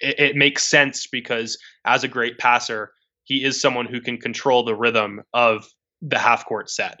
it, 0.00 0.18
it 0.18 0.36
makes 0.36 0.64
sense 0.64 1.06
because 1.10 1.58
as 1.84 2.04
a 2.04 2.08
great 2.08 2.38
passer 2.38 2.92
he 3.24 3.44
is 3.44 3.60
someone 3.60 3.86
who 3.86 4.00
can 4.00 4.18
control 4.18 4.64
the 4.64 4.74
rhythm 4.74 5.22
of 5.32 5.66
the 6.00 6.18
half 6.18 6.44
court 6.46 6.70
set 6.70 7.00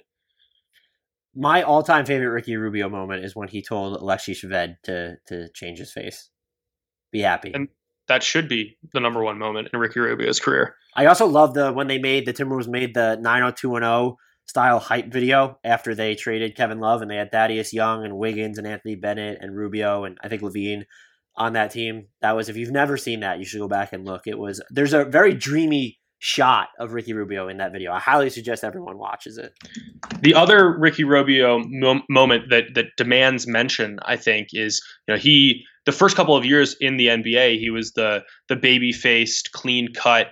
my 1.34 1.62
all-time 1.62 2.04
favorite 2.04 2.28
Ricky 2.28 2.56
Rubio 2.56 2.88
moment 2.88 3.24
is 3.24 3.34
when 3.34 3.48
he 3.48 3.62
told 3.62 3.96
Alexei 3.96 4.32
Shved 4.32 4.76
to 4.84 5.16
to 5.28 5.48
change 5.54 5.78
his 5.78 5.92
face. 5.92 6.28
Be 7.10 7.20
happy. 7.20 7.52
And 7.54 7.68
that 8.08 8.22
should 8.22 8.48
be 8.48 8.76
the 8.92 9.00
number 9.00 9.22
one 9.22 9.38
moment 9.38 9.68
in 9.72 9.78
Ricky 9.78 10.00
Rubio's 10.00 10.40
career. 10.40 10.76
I 10.94 11.06
also 11.06 11.26
love 11.26 11.54
the 11.54 11.72
when 11.72 11.86
they 11.86 11.98
made 11.98 12.26
the 12.26 12.32
Timberwolves 12.32 12.68
made 12.68 12.94
the 12.94 13.16
90210 13.20 14.16
style 14.46 14.80
hype 14.80 15.10
video 15.12 15.58
after 15.64 15.94
they 15.94 16.14
traded 16.14 16.56
Kevin 16.56 16.80
Love 16.80 17.00
and 17.00 17.10
they 17.10 17.16
had 17.16 17.30
Thaddeus 17.30 17.72
Young 17.72 18.04
and 18.04 18.18
Wiggins 18.18 18.58
and 18.58 18.66
Anthony 18.66 18.96
Bennett 18.96 19.38
and 19.40 19.56
Rubio 19.56 20.04
and 20.04 20.18
I 20.22 20.28
think 20.28 20.42
LaVine 20.42 20.84
on 21.36 21.54
that 21.54 21.70
team. 21.70 22.08
That 22.20 22.36
was 22.36 22.48
if 22.48 22.56
you've 22.56 22.70
never 22.70 22.96
seen 22.96 23.20
that, 23.20 23.38
you 23.38 23.44
should 23.44 23.60
go 23.60 23.68
back 23.68 23.92
and 23.92 24.04
look. 24.04 24.26
It 24.26 24.38
was 24.38 24.60
there's 24.70 24.92
a 24.92 25.04
very 25.04 25.34
dreamy 25.34 25.98
shot 26.18 26.68
of 26.78 26.92
Ricky 26.92 27.14
Rubio 27.14 27.48
in 27.48 27.56
that 27.56 27.72
video. 27.72 27.92
I 27.92 27.98
highly 27.98 28.30
suggest 28.30 28.62
everyone 28.62 28.96
watches 28.96 29.38
it. 29.38 29.52
The 30.20 30.34
other 30.34 30.78
Ricky 30.78 31.02
Rubio 31.02 31.60
mo- 31.66 32.02
moment 32.08 32.50
that 32.50 32.74
that 32.74 32.86
demands 32.96 33.46
mention, 33.46 33.98
I 34.02 34.16
think, 34.16 34.48
is 34.52 34.80
you 35.08 35.14
know 35.14 35.18
he 35.18 35.64
the 35.84 35.92
first 35.92 36.16
couple 36.16 36.36
of 36.36 36.44
years 36.44 36.76
in 36.80 36.96
the 36.96 37.08
NBA, 37.08 37.58
he 37.58 37.70
was 37.70 37.92
the 37.92 38.22
the 38.48 38.56
baby 38.56 38.92
faced, 38.92 39.52
clean 39.52 39.92
cut 39.94 40.28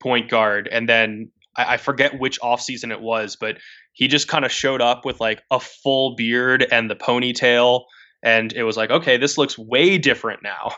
point 0.00 0.30
guard, 0.30 0.68
and 0.70 0.88
then 0.88 1.30
I, 1.56 1.74
I 1.74 1.76
forget 1.76 2.18
which 2.18 2.40
offseason 2.40 2.90
it 2.90 3.00
was, 3.00 3.36
but 3.36 3.58
he 3.92 4.08
just 4.08 4.28
kind 4.28 4.44
of 4.44 4.52
showed 4.52 4.80
up 4.80 5.04
with 5.04 5.20
like 5.20 5.42
a 5.50 5.60
full 5.60 6.14
beard 6.16 6.66
and 6.70 6.90
the 6.90 6.96
ponytail, 6.96 7.84
and 8.22 8.52
it 8.52 8.62
was 8.62 8.76
like, 8.76 8.90
okay, 8.90 9.16
this 9.16 9.38
looks 9.38 9.58
way 9.58 9.98
different 9.98 10.42
now. 10.42 10.72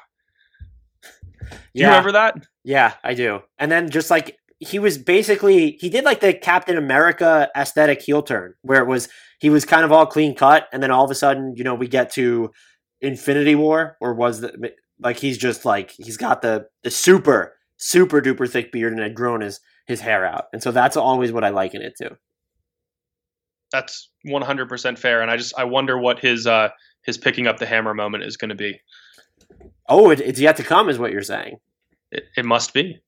Do 1.51 1.57
yeah. 1.75 1.87
you 1.87 1.91
remember 1.91 2.13
that? 2.13 2.37
Yeah, 2.65 2.95
I 3.03 3.15
do. 3.15 3.41
And 3.59 3.71
then 3.71 3.91
just 3.91 4.11
like 4.11 4.37
he 4.59 4.79
was 4.79 4.99
basically 4.99 5.79
he 5.81 5.89
did 5.89 6.05
like 6.05 6.21
the 6.21 6.35
Captain 6.35 6.77
America 6.77 7.49
aesthetic 7.57 8.03
heel 8.03 8.23
turn 8.23 8.55
where 8.63 8.83
it 8.83 8.87
was 8.87 9.09
he 9.41 9.49
was 9.49 9.65
kind 9.65 9.85
of 9.85 9.91
all 9.91 10.07
clean 10.07 10.35
cut 10.35 10.69
and 10.73 10.83
then 10.83 10.91
all 10.91 11.05
of 11.05 11.11
a 11.11 11.15
sudden 11.15 11.55
you 11.57 11.65
know 11.65 11.75
we 11.75 11.89
get 11.89 12.11
to 12.13 12.51
Infinity 13.01 13.55
War 13.55 13.97
or 14.01 14.15
was 14.15 14.41
the 14.41 14.73
like 15.01 15.19
he's 15.19 15.39
just 15.39 15.65
like 15.65 15.93
he's 15.93 16.17
got 16.17 16.43
the 16.43 16.69
the 16.83 16.91
super 16.91 17.57
super 17.77 18.21
duper 18.21 18.49
thick 18.51 18.73
beard 18.73 18.93
and 18.93 19.01
had 19.01 19.15
grown 19.15 19.41
his 19.41 19.61
his 19.87 20.01
hair 20.01 20.25
out 20.25 20.45
and 20.53 20.63
so 20.63 20.71
that's 20.71 20.97
always 20.97 21.33
what 21.33 21.45
I 21.45 21.51
liken 21.51 21.83
it 21.83 21.97
to. 21.99 22.17
That's 23.73 24.11
100% 24.27 24.99
fair 24.99 25.23
and 25.23 25.31
I 25.31 25.37
just 25.37 25.55
I 25.59 25.65
wonder 25.65 25.99
what 25.99 26.19
his 26.19 26.47
uh 26.47 26.71
his 27.03 27.19
picking 27.19 27.47
up 27.47 27.59
the 27.59 27.67
hammer 27.67 27.95
moment 27.95 28.25
is 28.25 28.37
going 28.37 28.51
to 28.51 28.55
be. 28.55 28.81
Oh, 29.89 30.11
it, 30.11 30.21
it's 30.21 30.41
yet 30.41 30.57
to 30.57 30.63
come 30.63 30.89
is 30.89 30.99
what 30.99 31.13
you're 31.13 31.23
saying. 31.23 31.59
It, 32.13 32.25
it 32.37 32.45
must 32.45 32.75
be. 32.75 33.01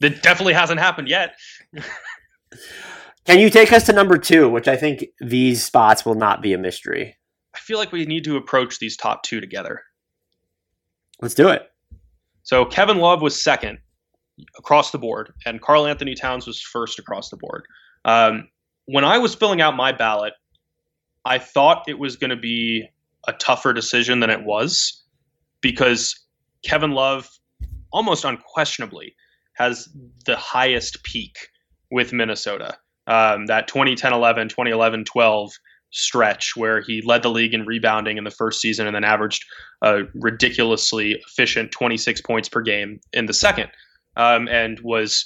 That 0.00 0.22
definitely 0.22 0.52
hasn't 0.52 0.80
happened 0.80 1.08
yet. 1.08 1.34
Can 3.24 3.40
you 3.40 3.50
take 3.50 3.72
us 3.72 3.84
to 3.86 3.92
number 3.92 4.16
two, 4.16 4.48
which 4.48 4.68
I 4.68 4.76
think 4.76 5.06
these 5.20 5.64
spots 5.64 6.06
will 6.06 6.14
not 6.14 6.40
be 6.40 6.52
a 6.52 6.58
mystery? 6.58 7.17
Feel 7.68 7.76
like 7.76 7.92
we 7.92 8.06
need 8.06 8.24
to 8.24 8.38
approach 8.38 8.78
these 8.78 8.96
top 8.96 9.22
two 9.24 9.42
together. 9.42 9.82
Let's 11.20 11.34
do 11.34 11.50
it. 11.50 11.70
So 12.42 12.64
Kevin 12.64 12.96
Love 12.96 13.20
was 13.20 13.38
second 13.38 13.76
across 14.56 14.90
the 14.90 14.96
board, 14.96 15.34
and 15.44 15.60
Karl-Anthony 15.60 16.14
Towns 16.14 16.46
was 16.46 16.62
first 16.62 16.98
across 16.98 17.28
the 17.28 17.36
board. 17.36 17.66
Um, 18.06 18.48
when 18.86 19.04
I 19.04 19.18
was 19.18 19.34
filling 19.34 19.60
out 19.60 19.76
my 19.76 19.92
ballot, 19.92 20.32
I 21.26 21.38
thought 21.38 21.84
it 21.86 21.98
was 21.98 22.16
going 22.16 22.30
to 22.30 22.36
be 22.36 22.88
a 23.26 23.34
tougher 23.34 23.74
decision 23.74 24.20
than 24.20 24.30
it 24.30 24.44
was 24.44 25.02
because 25.60 26.18
Kevin 26.62 26.92
Love 26.92 27.28
almost 27.92 28.24
unquestionably 28.24 29.14
has 29.52 29.90
the 30.24 30.36
highest 30.36 31.04
peak 31.04 31.36
with 31.90 32.14
Minnesota. 32.14 32.78
Um, 33.06 33.44
that 33.44 33.68
2010 33.68 34.14
11, 34.14 34.48
2011 34.48 35.04
12 35.04 35.52
stretch 35.90 36.54
where 36.56 36.80
he 36.80 37.02
led 37.02 37.22
the 37.22 37.30
league 37.30 37.54
in 37.54 37.64
rebounding 37.64 38.18
in 38.18 38.24
the 38.24 38.30
first 38.30 38.60
season 38.60 38.86
and 38.86 38.94
then 38.94 39.04
averaged 39.04 39.44
a 39.82 40.02
ridiculously 40.14 41.12
efficient 41.26 41.70
26 41.72 42.20
points 42.22 42.48
per 42.48 42.60
game 42.60 43.00
in 43.12 43.26
the 43.26 43.32
second 43.32 43.70
um, 44.16 44.48
and 44.48 44.80
was 44.80 45.24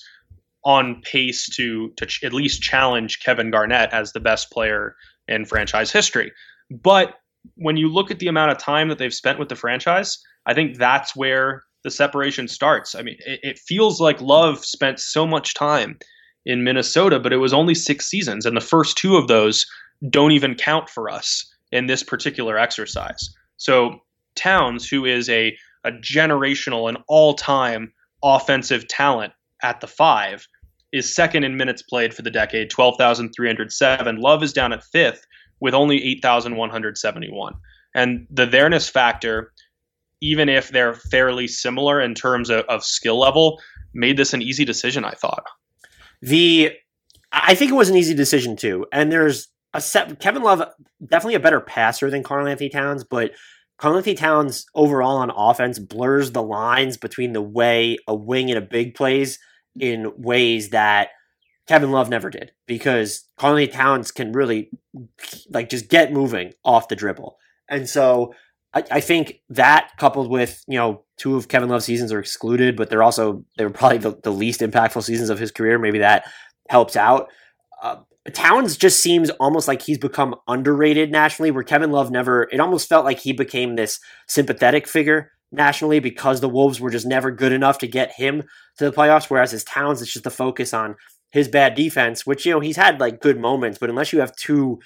on 0.64 1.00
pace 1.02 1.48
to, 1.56 1.90
to 1.96 2.06
ch- 2.06 2.22
at 2.22 2.32
least 2.32 2.62
challenge 2.62 3.20
Kevin 3.20 3.50
Garnett 3.50 3.92
as 3.92 4.12
the 4.12 4.20
best 4.20 4.50
player 4.52 4.94
in 5.26 5.44
franchise 5.44 5.90
history. 5.90 6.30
But 6.70 7.14
when 7.56 7.76
you 7.76 7.88
look 7.88 8.10
at 8.10 8.20
the 8.20 8.28
amount 8.28 8.52
of 8.52 8.58
time 8.58 8.88
that 8.88 8.98
they've 8.98 9.12
spent 9.12 9.38
with 9.38 9.48
the 9.48 9.56
franchise, 9.56 10.18
I 10.46 10.54
think 10.54 10.78
that's 10.78 11.16
where 11.16 11.62
the 11.82 11.90
separation 11.90 12.46
starts. 12.46 12.94
I 12.94 13.02
mean, 13.02 13.16
it, 13.26 13.40
it 13.42 13.58
feels 13.58 14.00
like 14.00 14.20
Love 14.20 14.64
spent 14.64 15.00
so 15.00 15.26
much 15.26 15.54
time 15.54 15.98
in 16.46 16.64
Minnesota, 16.64 17.18
but 17.18 17.32
it 17.32 17.38
was 17.38 17.52
only 17.52 17.74
six 17.74 18.08
seasons, 18.08 18.46
and 18.46 18.56
the 18.56 18.60
first 18.60 18.96
two 18.96 19.16
of 19.16 19.28
those 19.28 19.66
don't 20.08 20.32
even 20.32 20.54
count 20.54 20.88
for 20.88 21.08
us 21.10 21.52
in 21.70 21.86
this 21.86 22.02
particular 22.02 22.58
exercise. 22.58 23.34
So 23.56 24.00
Towns, 24.34 24.88
who 24.88 25.04
is 25.04 25.28
a, 25.28 25.56
a 25.84 25.92
generational 25.92 26.88
and 26.88 26.98
all-time 27.08 27.92
offensive 28.22 28.88
talent 28.88 29.32
at 29.62 29.80
the 29.80 29.86
five, 29.86 30.46
is 30.92 31.12
second 31.12 31.44
in 31.44 31.56
minutes 31.56 31.82
played 31.82 32.12
for 32.12 32.22
the 32.22 32.30
decade, 32.30 32.70
12,307. 32.70 34.16
Love 34.16 34.42
is 34.42 34.52
down 34.52 34.72
at 34.72 34.84
fifth 34.84 35.26
with 35.60 35.74
only 35.74 36.02
8,171. 36.02 37.54
And 37.94 38.26
the 38.30 38.46
there-ness 38.46 38.88
factor, 38.88 39.52
even 40.20 40.48
if 40.48 40.70
they're 40.70 40.94
fairly 40.94 41.46
similar 41.46 42.00
in 42.00 42.14
terms 42.14 42.50
of, 42.50 42.64
of 42.66 42.84
skill 42.84 43.18
level, 43.18 43.60
made 43.94 44.16
this 44.16 44.34
an 44.34 44.42
easy 44.42 44.64
decision, 44.64 45.04
I 45.04 45.12
thought. 45.12 45.44
The 46.20 46.72
I 47.32 47.54
think 47.54 47.70
it 47.70 47.74
was 47.74 47.88
an 47.88 47.96
easy 47.96 48.14
decision 48.14 48.56
too. 48.56 48.86
And 48.92 49.10
there's 49.10 49.48
a 49.74 49.80
set 49.80 50.20
Kevin 50.20 50.42
Love 50.42 50.62
definitely 51.04 51.34
a 51.34 51.40
better 51.40 51.60
passer 51.60 52.10
than 52.10 52.22
Karl-Anthony 52.22 52.68
Towns, 52.68 53.04
but 53.04 53.32
Karl-Anthony 53.78 54.14
Towns 54.14 54.66
overall 54.74 55.16
on 55.16 55.30
offense 55.30 55.78
blurs 55.78 56.32
the 56.32 56.42
lines 56.42 56.96
between 56.96 57.32
the 57.32 57.42
way 57.42 57.96
a 58.06 58.14
wing 58.14 58.50
and 58.50 58.58
a 58.58 58.66
big 58.66 58.94
plays 58.94 59.38
in 59.78 60.12
ways 60.16 60.70
that 60.70 61.08
Kevin 61.66 61.90
Love 61.90 62.08
never 62.08 62.30
did 62.30 62.52
because 62.66 63.24
Karl-Anthony 63.38 63.68
Towns 63.68 64.10
can 64.10 64.32
really 64.32 64.70
like 65.48 65.68
just 65.68 65.88
get 65.88 66.12
moving 66.12 66.52
off 66.64 66.88
the 66.88 66.96
dribble. 66.96 67.38
And 67.68 67.88
so 67.88 68.34
I, 68.74 68.84
I, 68.90 69.00
think 69.00 69.40
that 69.50 69.90
coupled 69.98 70.30
with, 70.30 70.62
you 70.66 70.78
know, 70.78 71.04
two 71.16 71.36
of 71.36 71.48
Kevin 71.48 71.68
Love's 71.68 71.84
seasons 71.84 72.12
are 72.12 72.18
excluded, 72.18 72.76
but 72.76 72.90
they're 72.90 73.02
also 73.02 73.44
they 73.56 73.64
were 73.64 73.70
probably 73.70 73.98
the, 73.98 74.18
the 74.22 74.32
least 74.32 74.60
impactful 74.60 75.02
seasons 75.02 75.30
of 75.30 75.38
his 75.38 75.50
career. 75.50 75.78
Maybe 75.78 75.98
that 75.98 76.24
helps 76.68 76.96
out. 76.96 77.28
Uh, 77.82 77.96
Towns 78.30 78.76
just 78.76 79.00
seems 79.00 79.30
almost 79.30 79.66
like 79.66 79.82
he's 79.82 79.98
become 79.98 80.36
underrated 80.46 81.10
nationally, 81.10 81.50
where 81.50 81.64
Kevin 81.64 81.90
Love 81.90 82.10
never, 82.10 82.48
it 82.52 82.60
almost 82.60 82.88
felt 82.88 83.04
like 83.04 83.18
he 83.18 83.32
became 83.32 83.74
this 83.74 83.98
sympathetic 84.28 84.86
figure 84.86 85.32
nationally 85.50 85.98
because 85.98 86.40
the 86.40 86.48
Wolves 86.48 86.80
were 86.80 86.90
just 86.90 87.06
never 87.06 87.30
good 87.30 87.52
enough 87.52 87.78
to 87.78 87.88
get 87.88 88.12
him 88.12 88.44
to 88.78 88.84
the 88.84 88.92
playoffs. 88.92 89.28
Whereas 89.28 89.50
his 89.50 89.64
Towns, 89.64 90.00
it's 90.00 90.12
just 90.12 90.24
the 90.24 90.30
focus 90.30 90.72
on 90.72 90.94
his 91.30 91.48
bad 91.48 91.74
defense, 91.74 92.24
which, 92.24 92.46
you 92.46 92.52
know, 92.52 92.60
he's 92.60 92.76
had 92.76 93.00
like 93.00 93.20
good 93.20 93.40
moments, 93.40 93.78
but 93.78 93.90
unless 93.90 94.12
you 94.12 94.20
have 94.20 94.36
two 94.36 94.78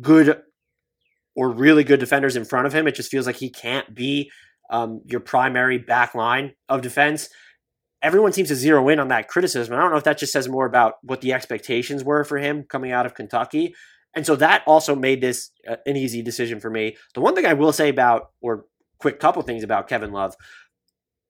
good 0.00 0.40
or 1.34 1.50
really 1.50 1.84
good 1.84 2.00
defenders 2.00 2.36
in 2.36 2.44
front 2.44 2.66
of 2.66 2.72
him, 2.72 2.86
it 2.86 2.94
just 2.94 3.10
feels 3.10 3.26
like 3.26 3.36
he 3.36 3.50
can't 3.50 3.94
be 3.94 4.30
um, 4.70 5.00
your 5.06 5.20
primary 5.20 5.78
back 5.78 6.14
line 6.14 6.52
of 6.68 6.82
defense 6.82 7.28
everyone 8.04 8.32
seems 8.32 8.48
to 8.48 8.54
zero 8.54 8.88
in 8.90 9.00
on 9.00 9.08
that 9.08 9.28
criticism. 9.28 9.74
I 9.74 9.78
don't 9.80 9.90
know 9.90 9.96
if 9.96 10.04
that 10.04 10.18
just 10.18 10.32
says 10.32 10.46
more 10.48 10.66
about 10.66 10.96
what 11.02 11.22
the 11.22 11.32
expectations 11.32 12.04
were 12.04 12.22
for 12.22 12.36
him 12.36 12.64
coming 12.68 12.92
out 12.92 13.06
of 13.06 13.14
Kentucky. 13.14 13.74
And 14.14 14.26
so 14.26 14.36
that 14.36 14.62
also 14.66 14.94
made 14.94 15.22
this 15.22 15.50
uh, 15.68 15.76
an 15.86 15.96
easy 15.96 16.22
decision 16.22 16.60
for 16.60 16.70
me. 16.70 16.96
The 17.14 17.22
one 17.22 17.34
thing 17.34 17.46
I 17.46 17.54
will 17.54 17.72
say 17.72 17.88
about, 17.88 18.30
or 18.42 18.66
quick 18.98 19.18
couple 19.18 19.42
things 19.42 19.64
about 19.64 19.88
Kevin 19.88 20.12
Love, 20.12 20.36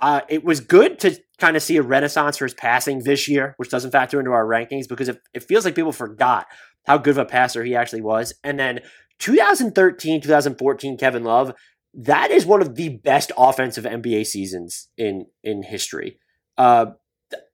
uh, 0.01 0.23
it 0.29 0.45
was 0.45 0.61
good 0.61 0.99
to 0.99 1.17
kind 1.39 1.57
of 1.57 1.63
see 1.63 1.77
a 1.77 1.83
renaissance 1.83 2.37
for 2.37 2.45
his 2.45 2.55
passing 2.55 3.05
this 3.05 3.29
year, 3.29 3.55
which 3.57 3.71
doesn't 3.71 3.93
factor 3.93 4.19
into 4.19 4.33
our 4.33 4.45
rankings 4.45 4.89
because 4.89 5.09
it, 5.09 5.21
it 5.33 5.45
feels 5.45 5.65
like 5.65 5.77
people 5.77 5.93
forgot 5.93 6.47
how 6.87 6.99
good 6.99 7.13
of 7.13 7.19
a 7.19 7.25
passer 7.25 7.65
he 7.65 7.77
actually 7.77 8.03
was. 8.03 8.35
And 8.43 8.59
then 8.59 8.81
2013, 9.21 10.21
2014, 10.21 10.99
Kevin 10.99 11.23
Love, 11.23 11.55
that 11.95 12.33
is 12.33 12.45
one 12.45 12.61
of 12.61 12.75
the 12.75 12.89
best 12.99 13.31
offensive 13.39 13.85
NBA 13.85 14.27
seasons 14.27 14.89
in 14.99 15.27
in 15.45 15.63
history. 15.63 16.19
Uh, 16.57 16.87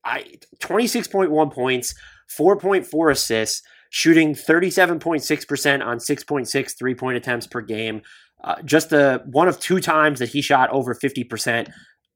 I 0.05 0.25
26.1 0.61 1.53
points, 1.53 1.95
4.4 2.39 3.13
assists, 3.13 3.63
shooting 3.91 4.35
37.6% 4.35 5.85
on 5.85 5.99
6.6 5.99 6.79
three 6.79 6.95
point 6.95 7.17
attempts 7.17 7.47
per 7.47 7.61
game. 7.61 8.03
Uh, 8.43 8.57
just 8.65 8.91
the 8.91 9.23
one 9.27 9.49
of 9.49 9.61
two 9.61 9.81
times 9.81 10.19
that 10.19 10.31
he 10.31 10.41
shot 10.41 10.71
over 10.71 10.95
50% 10.95 11.71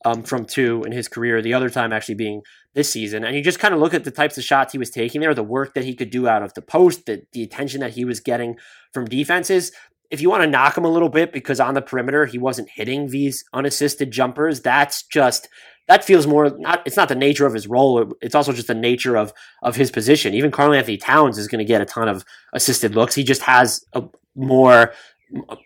um, 0.07 0.23
from 0.23 0.45
two 0.45 0.83
in 0.85 0.93
his 0.93 1.09
career, 1.09 1.41
the 1.43 1.55
other 1.55 1.71
time 1.71 1.93
actually 1.93 2.15
being 2.15 2.43
this 2.75 2.91
season. 2.91 3.25
And 3.25 3.37
you 3.37 3.43
just 3.43 3.59
kind 3.59 3.75
of 3.75 3.81
look 3.81 3.95
at 3.95 4.05
the 4.05 4.11
types 4.11 4.37
of 4.37 4.45
shots 4.45 4.73
he 4.73 4.79
was 4.79 4.91
taking 4.91 5.21
there, 5.21 5.35
the 5.35 5.43
work 5.43 5.75
that 5.75 5.85
he 5.85 5.95
could 5.95 6.11
do 6.11 6.29
out 6.29 6.43
of 6.43 6.55
the 6.55 6.63
post, 6.63 7.07
the, 7.07 7.23
the 7.33 7.43
attention 7.43 7.81
that 7.81 7.95
he 7.95 8.05
was 8.05 8.21
getting 8.21 8.57
from 8.93 9.07
defenses. 9.07 9.73
If 10.11 10.21
you 10.21 10.31
want 10.31 10.43
to 10.43 10.49
knock 10.49 10.77
him 10.77 10.85
a 10.85 10.91
little 10.91 11.09
bit 11.09 11.33
because 11.33 11.61
on 11.61 11.75
the 11.75 11.83
perimeter 11.83 12.27
he 12.27 12.39
wasn't 12.39 12.69
hitting 12.71 13.09
these 13.09 13.45
unassisted 13.53 14.11
jumpers, 14.11 14.61
that's 14.61 15.03
just 15.05 15.49
that 15.89 16.05
feels 16.05 16.27
more 16.27 16.51
not 16.59 16.83
it's 16.87 16.97
not 16.97 17.09
the 17.09 17.15
nature 17.15 17.47
of 17.47 17.53
his 17.53 17.67
role 17.67 18.13
it's 18.23 18.35
also 18.35 18.53
just 18.53 18.69
the 18.69 18.75
nature 18.75 19.17
of 19.17 19.33
of 19.63 19.77
his 19.77 19.91
position. 19.91 20.35
Even 20.35 20.51
Karl-Anthony 20.51 20.97
Towns 20.97 21.39
is 21.39 21.49
going 21.49 21.59
to 21.59 21.65
get 21.65 21.81
a 21.81 21.87
ton 21.87 22.09
of 22.09 22.25
assisted 22.53 22.95
looks. 22.95 23.15
He 23.15 23.25
just 23.25 23.43
has 23.43 23.85
a 23.93 24.05
more 24.35 24.93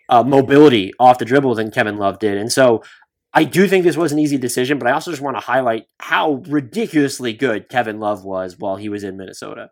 uh, 0.09 0.23
mobility 0.23 0.93
off 0.99 1.19
the 1.19 1.25
dribble 1.25 1.55
than 1.55 1.71
Kevin 1.71 1.97
Love 1.97 2.19
did. 2.19 2.37
And 2.37 2.51
so 2.51 2.83
I 3.33 3.43
do 3.43 3.67
think 3.67 3.83
this 3.83 3.97
was 3.97 4.11
an 4.11 4.19
easy 4.19 4.37
decision 4.37 4.79
but 4.79 4.87
I 4.87 4.91
also 4.91 5.11
just 5.11 5.21
want 5.21 5.37
to 5.37 5.41
highlight 5.41 5.85
how 5.99 6.43
ridiculously 6.47 7.33
good 7.33 7.69
Kevin 7.69 7.99
Love 7.99 8.23
was 8.23 8.57
while 8.57 8.77
he 8.77 8.89
was 8.89 9.03
in 9.03 9.17
Minnesota 9.17 9.69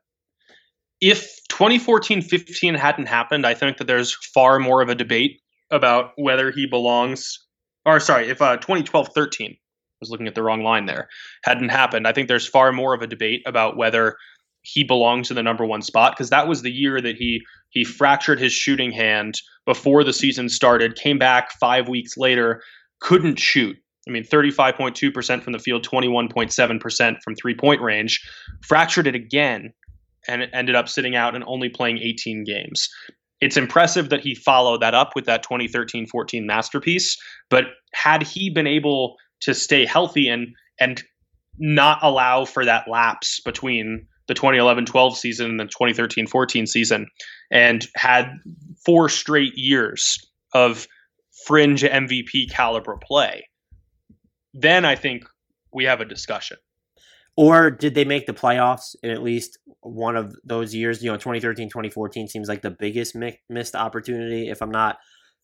if 1.02 1.40
2014-15 1.52 2.76
hadn't 2.78 3.08
happened 3.08 3.46
I 3.46 3.54
think 3.54 3.78
that 3.78 3.88
there's 3.88 4.14
far 4.34 4.60
more 4.60 4.82
of 4.82 4.90
a 4.90 4.96
debate 4.96 5.40
about 5.72 6.12
whether 6.16 6.52
he 6.52 6.66
belongs 6.66 7.46
or 7.86 8.00
sorry 8.00 8.30
if 8.30 8.42
uh, 8.42 8.58
2012-13 8.58 9.58
was 10.00 10.10
looking 10.10 10.28
at 10.28 10.36
the 10.36 10.44
wrong 10.44 10.64
line 10.64 10.86
there, 10.86 11.10
hadn't 11.44 11.70
happened, 11.70 12.08
I 12.08 12.14
think 12.14 12.28
there's 12.28 12.48
far 12.48 12.72
more 12.72 12.94
of 12.94 13.02
a 13.02 13.08
debate 13.08 13.42
about 13.46 13.78
whether 13.78 14.18
he 14.62 14.84
belongs 14.84 15.32
in 15.32 15.36
the 15.36 15.44
number 15.44 15.66
one 15.66 15.82
spot 15.82 16.14
because 16.14 16.30
that 16.30 16.48
was 16.48 16.62
the 16.62 16.72
year 16.72 17.00
that 17.02 17.16
he 17.16 17.42
he 17.70 17.84
fractured 17.84 18.40
his 18.40 18.54
shooting 18.54 18.92
hand 18.92 19.42
before 19.66 20.04
the 20.04 20.14
season 20.14 20.50
started, 20.50 20.96
came 20.96 21.18
back 21.18 21.52
five 21.60 21.88
weeks 21.88 22.18
later, 22.18 22.62
couldn't 23.02 23.40
shoot. 23.40 23.76
I 24.08 24.12
mean, 24.12 24.24
35.2% 24.24 25.44
from 25.44 25.52
the 25.52 25.60
field, 25.60 25.86
21.7% 25.86 27.18
from 27.22 27.36
three 27.36 27.56
point 27.56 27.82
range, 27.82 28.26
fractured 28.64 29.06
it 29.06 29.16
again, 29.16 29.74
and 30.28 30.48
ended 30.54 30.76
up 30.76 30.90
sitting 30.90 31.16
out 31.16 31.36
and 31.36 31.44
only 31.48 31.70
playing 31.70 32.00
18 32.00 32.44
games. 32.44 32.90
It's 33.40 33.58
impressive 33.58 34.10
that 34.10 34.22
he 34.22 34.34
followed 34.34 34.82
that 34.82 34.96
up 34.96 35.12
with 35.16 35.26
that 35.26 35.44
2013 35.44 36.08
14 36.08 36.46
masterpiece, 36.46 37.18
but 37.50 37.66
had 37.94 38.24
he 38.24 38.50
been 38.50 38.68
able 38.68 39.16
to 39.42 39.54
stay 39.54 39.86
healthy 39.86 40.28
and 40.28 40.48
and 40.80 41.04
not 41.60 42.00
allow 42.04 42.46
for 42.46 42.66
that 42.66 42.88
lapse 42.88 43.40
between 43.44 44.08
the 44.28 44.36
2011-12 44.36 45.16
season 45.16 45.50
and 45.52 45.60
the 45.60 45.66
2013-14 45.66 46.68
season 46.68 47.08
and 47.50 47.88
had 47.96 48.30
four 48.86 49.10
straight 49.10 49.54
years 49.56 50.20
of 50.54 50.88
fringe 51.46 51.82
MVP 51.82 52.52
caliber 52.52 52.98
play 53.02 53.48
then 54.54 54.86
I 54.86 54.96
think 54.96 55.24
we 55.72 55.86
have 55.86 56.02
a 56.02 56.06
discussion 56.06 56.58
or 57.38 57.72
did 57.72 57.96
they 57.96 58.04
make 58.04 58.26
the 58.26 58.34
playoffs 58.34 58.96
in 59.02 59.12
at 59.12 59.24
least 59.24 59.58
one 59.82 60.18
of 60.18 60.36
those 60.44 60.76
years 60.76 61.02
you 61.02 61.10
know 61.10 61.18
2013 61.18 61.70
2014 61.70 62.28
seems 62.28 62.50
like 62.50 62.62
the 62.62 62.72
biggest 62.72 63.16
mi- 63.16 63.40
missed 63.50 63.76
opportunity 63.76 64.50
if 64.50 64.62
i'm 64.62 64.72
not 64.72 64.98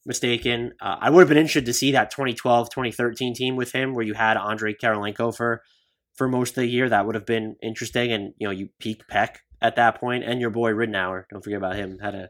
mistaken. 0.06 0.74
Uh, 0.82 0.98
I 1.00 1.10
would 1.10 1.22
have 1.22 1.30
been 1.30 1.38
interested 1.38 1.66
to 1.66 1.74
see 1.74 1.92
that 1.92 2.12
2012 2.12 2.70
2013 2.70 3.34
team 3.34 3.56
with 3.56 3.72
him 3.72 3.94
where 3.94 4.06
you 4.06 4.14
had 4.14 4.38
Andrei 4.38 4.74
Kirilenko 4.74 5.36
for 5.36 5.64
for 6.16 6.28
most 6.28 6.52
of 6.52 6.56
the 6.56 6.68
year. 6.68 6.90
That 6.90 7.06
would 7.06 7.16
have 7.16 7.26
been 7.26 7.56
interesting. 7.62 8.12
And, 8.12 8.34
you 8.38 8.48
know, 8.48 8.52
you 8.52 8.70
peak 8.80 9.08
Pek 9.08 9.42
at 9.62 9.76
that 9.78 10.00
point 10.00 10.24
and 10.24 10.42
your 10.42 10.50
boy 10.50 10.72
Ridnour. 10.72 11.26
Don't 11.30 11.44
forget 11.44 11.58
about 11.58 11.76
him. 11.76 12.00
Had 12.00 12.16
a 12.16 12.30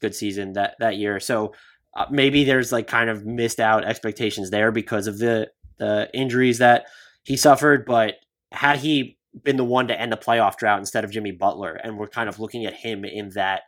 good 0.00 0.14
season 0.14 0.52
that, 0.52 0.76
that 0.78 0.96
year. 0.96 1.18
So 1.18 1.54
uh, 1.96 2.06
maybe 2.10 2.44
there's 2.44 2.72
like 2.72 2.86
kind 2.86 3.10
of 3.10 3.24
missed 3.24 3.60
out 3.60 3.84
expectations 3.84 4.50
there 4.50 4.72
because 4.72 5.06
of 5.06 5.18
the 5.18 5.50
the 5.78 6.08
injuries 6.14 6.58
that 6.58 6.86
he 7.24 7.36
suffered. 7.36 7.84
But 7.84 8.16
had 8.54 8.78
he 8.78 9.18
been 9.42 9.56
the 9.56 9.64
one 9.64 9.88
to 9.88 10.00
end 10.00 10.12
the 10.12 10.16
playoff 10.16 10.56
drought 10.56 10.78
instead 10.78 11.04
of 11.04 11.10
Jimmy 11.10 11.32
Butler, 11.32 11.74
and 11.74 11.98
we're 11.98 12.08
kind 12.08 12.28
of 12.28 12.38
looking 12.38 12.66
at 12.66 12.74
him 12.74 13.04
in 13.04 13.30
that 13.30 13.62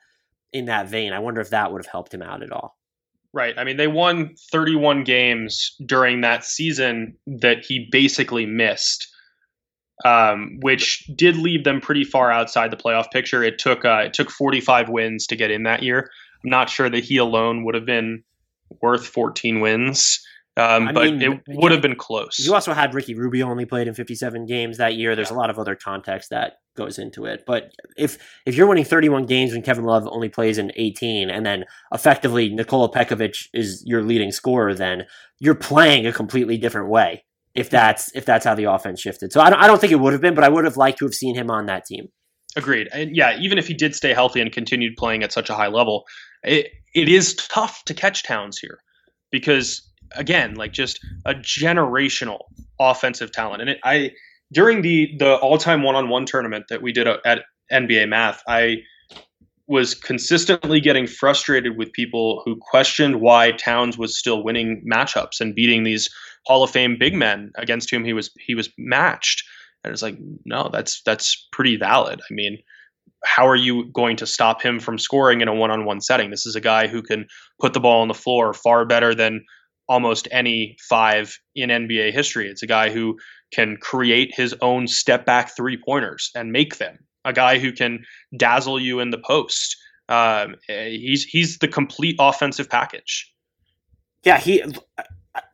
in 0.53 0.67
that 0.67 0.89
vein, 0.89 1.13
I 1.13 1.19
wonder 1.19 1.41
if 1.41 1.51
that 1.51 1.73
would 1.73 1.85
have 1.85 1.91
helped 1.91 2.15
him 2.15 2.23
out 2.23 2.43
at 2.43 2.53
all. 2.53 2.79
Right. 3.33 3.55
I 3.59 3.65
mean, 3.65 3.77
they 3.77 3.89
won 3.89 4.35
31 4.51 5.05
games 5.05 5.77
during 5.85 6.23
that 6.23 6.45
season 6.45 7.17
that 7.27 7.65
he 7.65 7.89
basically 7.91 8.47
missed, 8.47 9.09
um, 10.07 10.59
which 10.63 11.05
did 11.15 11.37
leave 11.37 11.65
them 11.65 11.83
pretty 11.83 12.05
far 12.05 12.31
outside 12.31 12.71
the 12.71 12.79
playoff 12.79 13.11
picture. 13.11 13.43
It 13.43 13.59
took 13.59 13.85
uh, 13.85 14.05
it 14.07 14.15
took 14.15 14.31
45 14.31 14.89
wins 14.89 15.27
to 15.27 15.37
get 15.37 15.51
in 15.51 15.65
that 15.65 15.83
year. 15.83 16.11
I'm 16.45 16.51
not 16.51 16.71
sure 16.71 16.89
that 16.89 17.05
he 17.05 17.19
alone 17.19 17.65
would 17.65 17.75
have 17.75 17.85
been 17.85 18.23
worth 18.81 19.07
14 19.07 19.61
wins. 19.61 20.25
Um, 20.59 20.91
but 20.95 21.13
mean, 21.13 21.23
it 21.23 21.43
would 21.49 21.71
have 21.71 21.83
been 21.83 21.97
close. 21.97 22.39
You 22.39 22.55
also 22.55 22.73
had 22.73 22.95
Ricky 22.95 23.15
Rubio 23.15 23.47
only 23.47 23.67
played 23.67 23.89
in 23.89 23.95
57 23.95 24.47
games 24.47 24.79
that 24.79 24.95
year. 24.95 25.15
There's 25.15 25.31
yeah. 25.31 25.37
a 25.37 25.39
lot 25.39 25.51
of 25.51 25.59
other 25.59 25.75
context 25.77 26.31
that 26.31 26.55
goes 26.77 26.99
into 26.99 27.27
it. 27.27 27.45
But 27.47 27.73
if 27.99 28.17
if 28.47 28.55
you're 28.55 28.67
winning 28.67 28.85
31 28.85 29.27
games 29.27 29.53
when 29.53 29.61
Kevin 29.61 29.85
Love 29.85 30.09
only 30.11 30.31
plays 30.31 30.57
in 30.57 30.73
18, 30.75 31.29
and 31.29 31.45
then 31.45 31.65
effectively 31.93 32.49
Nikola 32.49 32.91
Pekovic 32.91 33.49
is 33.53 33.83
your 33.85 34.03
leading 34.03 34.33
scorer, 34.33 34.75
then 34.75 35.05
you're 35.41 35.55
playing 35.55 36.07
a 36.07 36.13
completely 36.13 36.57
different 36.57 36.89
way. 36.89 37.25
If 37.55 37.69
that's 37.69 38.11
if 38.15 38.25
that's 38.25 38.47
how 38.47 38.55
the 38.55 38.65
offense 38.65 39.01
shifted, 39.01 39.33
so 39.33 39.43
I 39.43 39.51
don't, 39.51 39.59
I 39.59 39.67
don't 39.67 39.81
think 39.81 39.93
it 39.93 40.01
would 40.01 40.15
have 40.15 40.23
been, 40.23 40.35
but 40.35 40.45
I 40.45 40.49
would 40.49 40.65
have 40.65 40.79
liked 40.79 40.99
to 40.99 41.05
have 41.05 41.15
seen 41.15 41.35
him 41.35 41.51
on 41.51 41.67
that 41.67 41.85
team. 41.85 42.09
Agreed. 42.55 42.89
And 42.93 43.15
yeah, 43.15 43.39
even 43.39 43.59
if 43.59 43.67
he 43.67 43.75
did 43.75 43.95
stay 43.95 44.15
healthy 44.15 44.41
and 44.41 44.51
continued 44.51 44.97
playing 44.97 45.23
at 45.23 45.33
such 45.33 45.51
a 45.51 45.55
high 45.55 45.69
level, 45.69 46.05
it 46.43 46.69
it 46.95 47.11
is 47.11 47.35
tough 47.35 47.83
to 47.85 47.95
catch 47.95 48.23
Towns 48.23 48.59
here 48.59 48.79
because 49.31 49.83
again, 50.13 50.55
like 50.55 50.73
just 50.73 51.01
a 51.25 51.35
generational 51.35 52.41
offensive 52.81 53.33
talent. 53.33 53.63
And 53.63 53.71
it, 53.71 53.79
I 53.85 54.13
during 54.53 54.83
the 54.83 55.15
the 55.19 55.37
all 55.37 55.59
time 55.59 55.83
one 55.83 55.95
on 55.95 56.09
one 56.09 56.27
tournament 56.27 56.67
that 56.69 56.83
we 56.83 56.93
did 56.93 57.07
at 57.07 57.43
NBA 57.73 58.09
Math, 58.09 58.43
I 58.49 58.79
was 59.69 59.95
consistently 59.95 60.81
getting 60.81 61.07
frustrated 61.07 61.77
with 61.77 61.93
people 61.93 62.43
who 62.45 62.57
questioned 62.57 63.21
why 63.21 63.51
Towns 63.53 63.99
was 63.99 64.17
still 64.17 64.45
winning 64.45 64.85
matchups 64.89 65.41
and 65.41 65.55
beating 65.55 65.83
these 65.83 66.09
Hall 66.47 66.63
of 66.63 66.71
Fame 66.71 66.97
big 66.99 67.15
men 67.15 67.51
against 67.57 67.91
whom 67.91 68.05
he 68.05 68.13
was 68.13 68.31
he 68.39 68.55
was 68.55 68.69
matched. 68.79 69.43
And 69.83 69.93
it's 69.93 70.03
like, 70.03 70.19
no, 70.45 70.71
that's 70.73 71.03
that's 71.03 71.49
pretty 71.53 71.77
valid. 71.77 72.21
I 72.21 72.35
mean, 72.35 72.59
how 73.25 73.47
are 73.47 73.57
you 73.57 73.87
going 73.93 74.17
to 74.17 74.27
stop 74.27 74.63
him 74.63 74.79
from 74.79 74.99
scoring 74.99 75.41
in 75.41 75.49
a 75.49 75.55
one-on-one 75.55 76.01
setting? 76.01 76.31
This 76.31 76.47
is 76.47 76.55
a 76.55 76.61
guy 76.61 76.87
who 76.87 77.03
can 77.03 77.27
put 77.61 77.73
the 77.73 77.81
ball 77.81 78.03
on 78.03 78.09
the 78.09 78.15
floor 78.15 78.53
far 78.53 78.85
better 78.85 79.15
than 79.15 79.45
almost 79.89 80.29
any 80.31 80.77
five 80.89 81.39
in 81.55 81.71
NBA 81.71 82.13
history. 82.13 82.49
It's 82.49 82.63
a 82.63 82.67
guy 82.67 82.91
who 82.91 83.19
can 83.53 83.77
create 83.77 84.35
his 84.35 84.55
own 84.61 84.87
step 84.87 85.25
back 85.25 85.55
three 85.55 85.77
pointers 85.77 86.31
and 86.35 86.53
make 86.53 86.79
them. 86.79 86.99
A 87.25 87.33
guy 87.33 87.59
who 87.59 87.73
can 87.73 88.05
dazzle 88.37 88.79
you 88.79 89.01
in 89.01 89.11
the 89.11 89.19
post. 89.19 89.77
Um, 90.09 90.57
he's 90.69 91.25
he's 91.25 91.59
the 91.59 91.69
complete 91.69 92.17
offensive 92.21 92.71
package. 92.71 93.33
Yeah, 94.25 94.39
he 94.39 94.63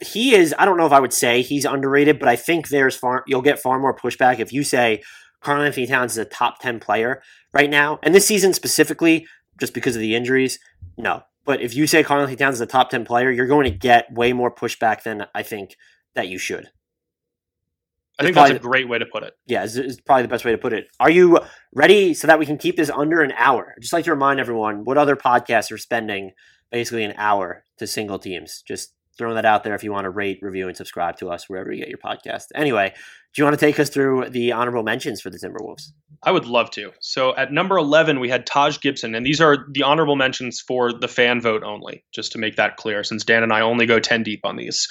he 0.01 0.35
is. 0.35 0.55
I 0.59 0.65
don't 0.65 0.77
know 0.77 0.87
if 0.87 0.93
I 0.93 1.01
would 1.01 1.13
say 1.13 1.43
he's 1.43 1.65
underrated, 1.65 2.19
but 2.19 2.29
I 2.29 2.37
think 2.37 2.69
there's 2.69 2.97
far 2.97 3.25
you'll 3.27 3.43
get 3.43 3.59
far 3.59 3.79
more 3.79 3.97
pushback 3.97 4.39
if 4.39 4.53
you 4.53 4.65
say 4.65 5.03
Karl-Anthony 5.41 5.87
Towns 5.87 6.13
is 6.13 6.19
a 6.19 6.25
top 6.25 6.61
ten 6.61 6.79
player 6.79 7.23
right 7.55 7.71
now, 7.71 7.99
and 8.03 8.15
this 8.15 8.27
season 8.27 8.53
specifically, 8.53 9.27
just 9.59 9.75
because 9.75 9.97
of 9.97 10.01
the 10.01 10.15
injuries. 10.15 10.59
No, 10.99 11.23
but 11.45 11.61
if 11.61 11.75
you 11.75 11.87
say 11.87 12.03
Karl-Anthony 12.03 12.37
Towns 12.37 12.57
is 12.57 12.61
a 12.61 12.67
top 12.67 12.91
10 12.91 13.05
player, 13.05 13.31
you're 13.31 13.47
going 13.47 13.65
to 13.65 13.77
get 13.77 14.13
way 14.13 14.33
more 14.33 14.55
pushback 14.55 15.03
than 15.03 15.27
I 15.35 15.43
think 15.43 15.77
that 16.15 16.29
you 16.29 16.39
should. 16.39 16.69
I 18.19 18.25
think 18.25 18.35
that's 18.35 18.51
a 18.51 18.59
great 18.59 18.89
way 18.89 18.99
to 18.99 19.07
put 19.07 19.23
it. 19.23 19.35
Yeah, 19.47 19.65
it's, 19.65 19.75
it's, 19.75 20.01
probably 20.01 20.23
the 20.23 20.29
best 20.29 20.45
way 20.45 20.53
to 20.53 20.59
put 20.59 20.73
it. 20.73 20.87
Are 21.01 21.11
you 21.11 21.41
ready 21.75 22.15
so 22.15 22.27
that 22.27 22.39
we 22.39 22.47
can 22.47 22.59
keep 22.59 22.77
this 22.77 22.91
under 22.91 23.23
an 23.23 23.33
hour? 23.33 23.75
I'd 23.77 23.81
just 23.81 23.93
like 23.93 24.05
to 24.05 24.13
remind 24.13 24.39
everyone 24.39 24.85
what 24.85 24.99
other 24.99 25.17
podcasts 25.17 25.73
are 25.73 25.79
spending 25.79 26.33
basically 26.71 27.05
an 27.05 27.15
hour 27.17 27.65
to 27.79 27.87
single 27.87 28.19
teams. 28.19 28.63
Just 28.63 28.95
throwing 29.23 29.37
that 29.37 29.45
out 29.45 29.63
there 29.63 29.77
if 29.77 29.85
you 29.85 29.93
want 29.93 30.05
to 30.05 30.11
rate, 30.11 30.41
review, 30.43 30.67
and 30.67 30.77
subscribe 30.77 31.17
to 31.17 31.31
us 31.31 31.49
wherever 31.49 31.71
you 31.71 31.79
get 31.79 31.89
your 31.89 31.99
podcast. 31.99 32.47
Anyway, 32.57 32.93
do 33.33 33.41
you 33.41 33.45
want 33.45 33.57
to 33.57 33.65
take 33.65 33.79
us 33.79 33.89
through 33.89 34.31
the 34.31 34.51
honorable 34.51 34.83
mentions 34.83 35.21
for 35.21 35.31
the 35.31 35.39
Timberwolves? 35.39 35.93
I 36.25 36.33
would 36.33 36.45
love 36.45 36.73
to. 36.73 36.91
So 37.01 37.37
at 37.37 37.53
number 37.53 37.77
11, 37.77 38.19
we 38.19 38.29
had 38.29 38.47
Taj 38.47 38.81
Gibson, 38.81 39.15
and 39.15 39.25
these 39.25 39.41
are 39.41 39.65
the 39.71 39.85
honorable 39.85 40.17
mentions 40.17 40.61
for 40.61 40.93
the 40.93 41.07
fan 41.07 41.41
vote 41.41 41.63
only, 41.63 42.05
just 42.13 42.33
to 42.33 42.39
make 42.39 42.57
that 42.57 42.79
clear, 42.79 43.05
since 43.05 43.25
Dan 43.25 43.45
and 43.45 43.53
I 43.53 43.61
only 43.61 43.87
go 43.87 44.01
10 44.01 44.25
deep 44.25 44.41
on 44.43 44.57
these. 44.57 44.89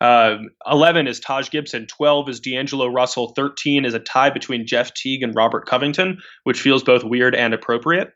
Uh, 0.00 0.38
11 0.68 1.06
is 1.06 1.20
Taj 1.20 1.50
Gibson. 1.50 1.86
12 1.86 2.28
is 2.30 2.40
D'Angelo 2.40 2.88
Russell. 2.88 3.32
13 3.36 3.84
is 3.84 3.94
a 3.94 4.00
tie 4.00 4.30
between 4.30 4.66
Jeff 4.66 4.92
Teague 4.94 5.22
and 5.22 5.36
Robert 5.36 5.66
Covington, 5.66 6.18
which 6.42 6.60
feels 6.60 6.82
both 6.82 7.04
weird 7.04 7.36
and 7.36 7.54
appropriate. 7.54 8.12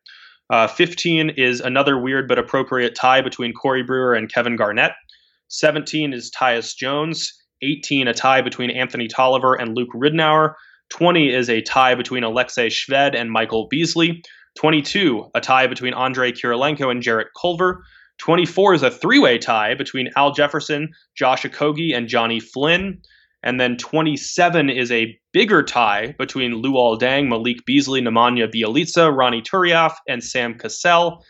Uh, 0.50 0.66
15 0.66 1.30
is 1.30 1.60
another 1.60 1.96
weird 1.96 2.26
but 2.26 2.38
appropriate 2.38 2.96
tie 2.96 3.20
between 3.20 3.52
Corey 3.52 3.84
Brewer 3.84 4.12
and 4.12 4.32
Kevin 4.32 4.56
Garnett. 4.56 4.92
17 5.52 6.14
is 6.14 6.30
Tyus 6.30 6.74
Jones. 6.74 7.32
18, 7.62 8.08
a 8.08 8.14
tie 8.14 8.40
between 8.40 8.70
Anthony 8.70 9.06
Tolliver 9.06 9.54
and 9.54 9.76
Luke 9.76 9.92
Ridnour. 9.94 10.54
20 10.90 11.32
is 11.32 11.48
a 11.48 11.60
tie 11.60 11.94
between 11.94 12.24
Alexei 12.24 12.68
Shved 12.68 13.14
and 13.14 13.30
Michael 13.30 13.68
Beasley. 13.70 14.22
22, 14.58 15.30
a 15.34 15.40
tie 15.40 15.66
between 15.66 15.94
Andrei 15.94 16.32
Kirilenko 16.32 16.90
and 16.90 17.02
Jarrett 17.02 17.28
Culver. 17.38 17.82
24 18.18 18.74
is 18.74 18.82
a 18.82 18.90
three 18.90 19.18
way 19.18 19.38
tie 19.38 19.74
between 19.74 20.10
Al 20.16 20.32
Jefferson, 20.32 20.88
Josh 21.16 21.42
Okogie, 21.42 21.94
and 21.94 22.08
Johnny 22.08 22.40
Flynn. 22.40 23.00
And 23.42 23.60
then 23.60 23.76
27 23.76 24.70
is 24.70 24.90
a 24.90 25.18
bigger 25.32 25.62
tie 25.62 26.14
between 26.18 26.62
Luol 26.62 26.98
Deng, 26.98 27.28
Malik 27.28 27.64
Beasley, 27.66 28.00
Nemanja 28.00 28.50
Bjelica, 28.52 29.14
Ronnie 29.14 29.42
Turiaf, 29.42 29.94
and 30.08 30.22
Sam 30.22 30.54
Cassell. 30.54 31.22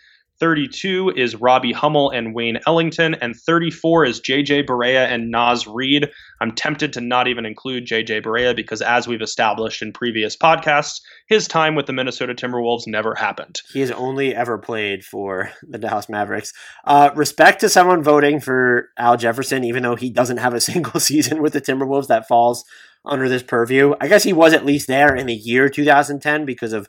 32 0.43 1.13
is 1.15 1.37
Robbie 1.37 1.71
Hummel 1.71 2.11
and 2.11 2.35
Wayne 2.35 2.59
Ellington, 2.67 3.15
and 3.21 3.37
34 3.37 4.07
is 4.07 4.21
JJ 4.21 4.67
Barea 4.67 5.07
and 5.07 5.31
Naz 5.31 5.69
Reid. 5.69 6.11
I'm 6.41 6.51
tempted 6.51 6.93
to 6.95 7.01
not 7.01 7.29
even 7.29 7.47
include 7.47 7.87
JJ 7.87 8.25
Barea 8.25 8.55
because, 8.57 8.83
as 8.83 9.07
we've 9.07 9.23
established 9.23 9.83
in 9.83 9.93
previous 9.93 10.37
podcasts, 10.37 11.01
his 11.29 11.47
time 11.47 11.77
with 11.77 11.87
the 11.87 11.93
Minnesota 11.93 12.35
Timberwolves 12.35 12.89
never 12.89 13.15
happened. 13.15 13.61
He 13.73 13.79
has 13.83 13.93
only 13.93 14.35
ever 14.35 14.59
played 14.59 15.05
for 15.05 15.53
the 15.63 15.79
Dallas 15.79 16.09
Mavericks. 16.09 16.53
Uh, 16.85 17.11
respect 17.15 17.61
to 17.61 17.69
someone 17.69 18.03
voting 18.03 18.41
for 18.41 18.89
Al 18.99 19.17
Jefferson, 19.17 19.63
even 19.63 19.85
though 19.85 19.95
he 19.95 20.11
doesn't 20.11 20.39
have 20.39 20.55
a 20.55 20.61
single 20.73 20.99
season 20.99 21.41
with 21.41 21.53
the 21.53 21.61
Timberwolves 21.61 22.09
that 22.09 22.27
falls 22.27 22.65
under 23.05 23.29
this 23.29 23.45
purview. 23.45 23.95
I 24.01 24.09
guess 24.09 24.25
he 24.25 24.33
was 24.33 24.55
at 24.55 24.67
least 24.67 24.89
there 24.89 25.15
in 25.15 25.29
the 25.29 25.35
year 25.35 25.69
2010 25.69 26.45
because 26.47 26.73
of 26.73 26.89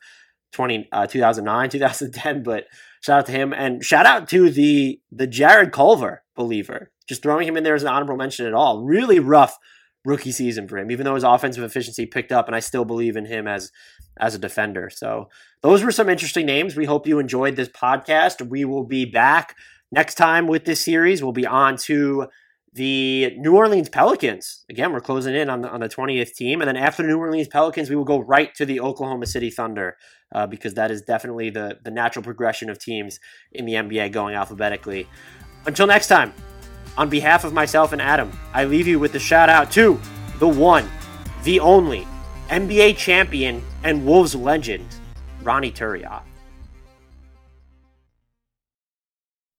20, 0.53 0.89
uh, 0.91 1.05
2009, 1.05 1.69
2010, 1.69 2.41
but 2.41 2.65
Shout 3.03 3.19
out 3.19 3.25
to 3.25 3.31
him 3.33 3.53
and 3.53 3.83
shout 3.83 4.05
out 4.05 4.29
to 4.29 4.49
the 4.49 5.01
the 5.11 5.27
Jarrett 5.27 5.73
Culver 5.73 6.23
believer. 6.35 6.89
Just 7.07 7.21
throwing 7.21 7.47
him 7.47 7.57
in 7.57 7.63
there 7.65 7.75
as 7.75 7.83
an 7.83 7.89
honorable 7.89 8.15
mention 8.15 8.45
at 8.45 8.53
all. 8.53 8.81
Really 8.81 9.19
rough 9.19 9.57
rookie 10.05 10.31
season 10.31 10.69
for 10.69 10.77
him, 10.77 10.89
even 10.89 11.03
though 11.03 11.15
his 11.15 11.25
offensive 11.25 11.65
efficiency 11.65 12.05
picked 12.05 12.31
up, 12.31 12.47
and 12.47 12.55
I 12.55 12.59
still 12.59 12.85
believe 12.85 13.17
in 13.17 13.25
him 13.25 13.45
as 13.45 13.71
as 14.17 14.35
a 14.35 14.39
defender. 14.39 14.89
So 14.89 15.29
those 15.61 15.83
were 15.83 15.91
some 15.91 16.07
interesting 16.07 16.45
names. 16.45 16.77
We 16.77 16.85
hope 16.85 17.05
you 17.05 17.19
enjoyed 17.19 17.57
this 17.57 17.67
podcast. 17.67 18.47
We 18.47 18.63
will 18.63 18.85
be 18.85 19.03
back 19.03 19.57
next 19.91 20.15
time 20.15 20.47
with 20.47 20.63
this 20.63 20.83
series. 20.83 21.21
We'll 21.21 21.33
be 21.33 21.45
on 21.45 21.75
to 21.77 22.27
the 22.73 23.35
New 23.37 23.55
Orleans 23.55 23.89
Pelicans. 23.89 24.65
Again, 24.69 24.91
we're 24.91 25.01
closing 25.01 25.35
in 25.35 25.49
on 25.49 25.61
the, 25.61 25.69
on 25.69 25.79
the 25.79 25.89
20th 25.89 26.33
team. 26.33 26.61
And 26.61 26.67
then 26.67 26.77
after 26.77 27.03
the 27.03 27.09
New 27.09 27.19
Orleans 27.19 27.47
Pelicans, 27.47 27.89
we 27.89 27.95
will 27.95 28.03
go 28.03 28.19
right 28.19 28.53
to 28.55 28.65
the 28.65 28.79
Oklahoma 28.79 29.27
City 29.27 29.51
Thunder 29.51 29.95
uh, 30.33 30.47
because 30.47 30.73
that 30.73 30.89
is 30.89 31.03
definitely 31.03 31.51
the, 31.51 31.77
the 31.83 31.91
natural 31.91 32.23
progression 32.23 32.69
of 32.69 32.79
teams 32.79 33.19
in 33.51 33.65
the 33.65 33.73
NBA 33.73 34.11
going 34.11 34.35
alphabetically. 34.35 35.07
Until 35.65 35.85
next 35.85 36.07
time, 36.07 36.33
on 36.97 37.09
behalf 37.09 37.43
of 37.43 37.53
myself 37.53 37.93
and 37.93 38.01
Adam, 38.01 38.31
I 38.53 38.65
leave 38.65 38.87
you 38.87 38.99
with 38.99 39.13
the 39.13 39.19
shout 39.19 39.49
out 39.49 39.71
to 39.73 39.99
the 40.39 40.47
one, 40.47 40.89
the 41.43 41.59
only 41.59 42.07
NBA 42.49 42.97
champion 42.97 43.63
and 43.83 44.05
Wolves 44.05 44.35
legend, 44.35 44.85
Ronnie 45.43 45.71
Turiaf. 45.71 46.23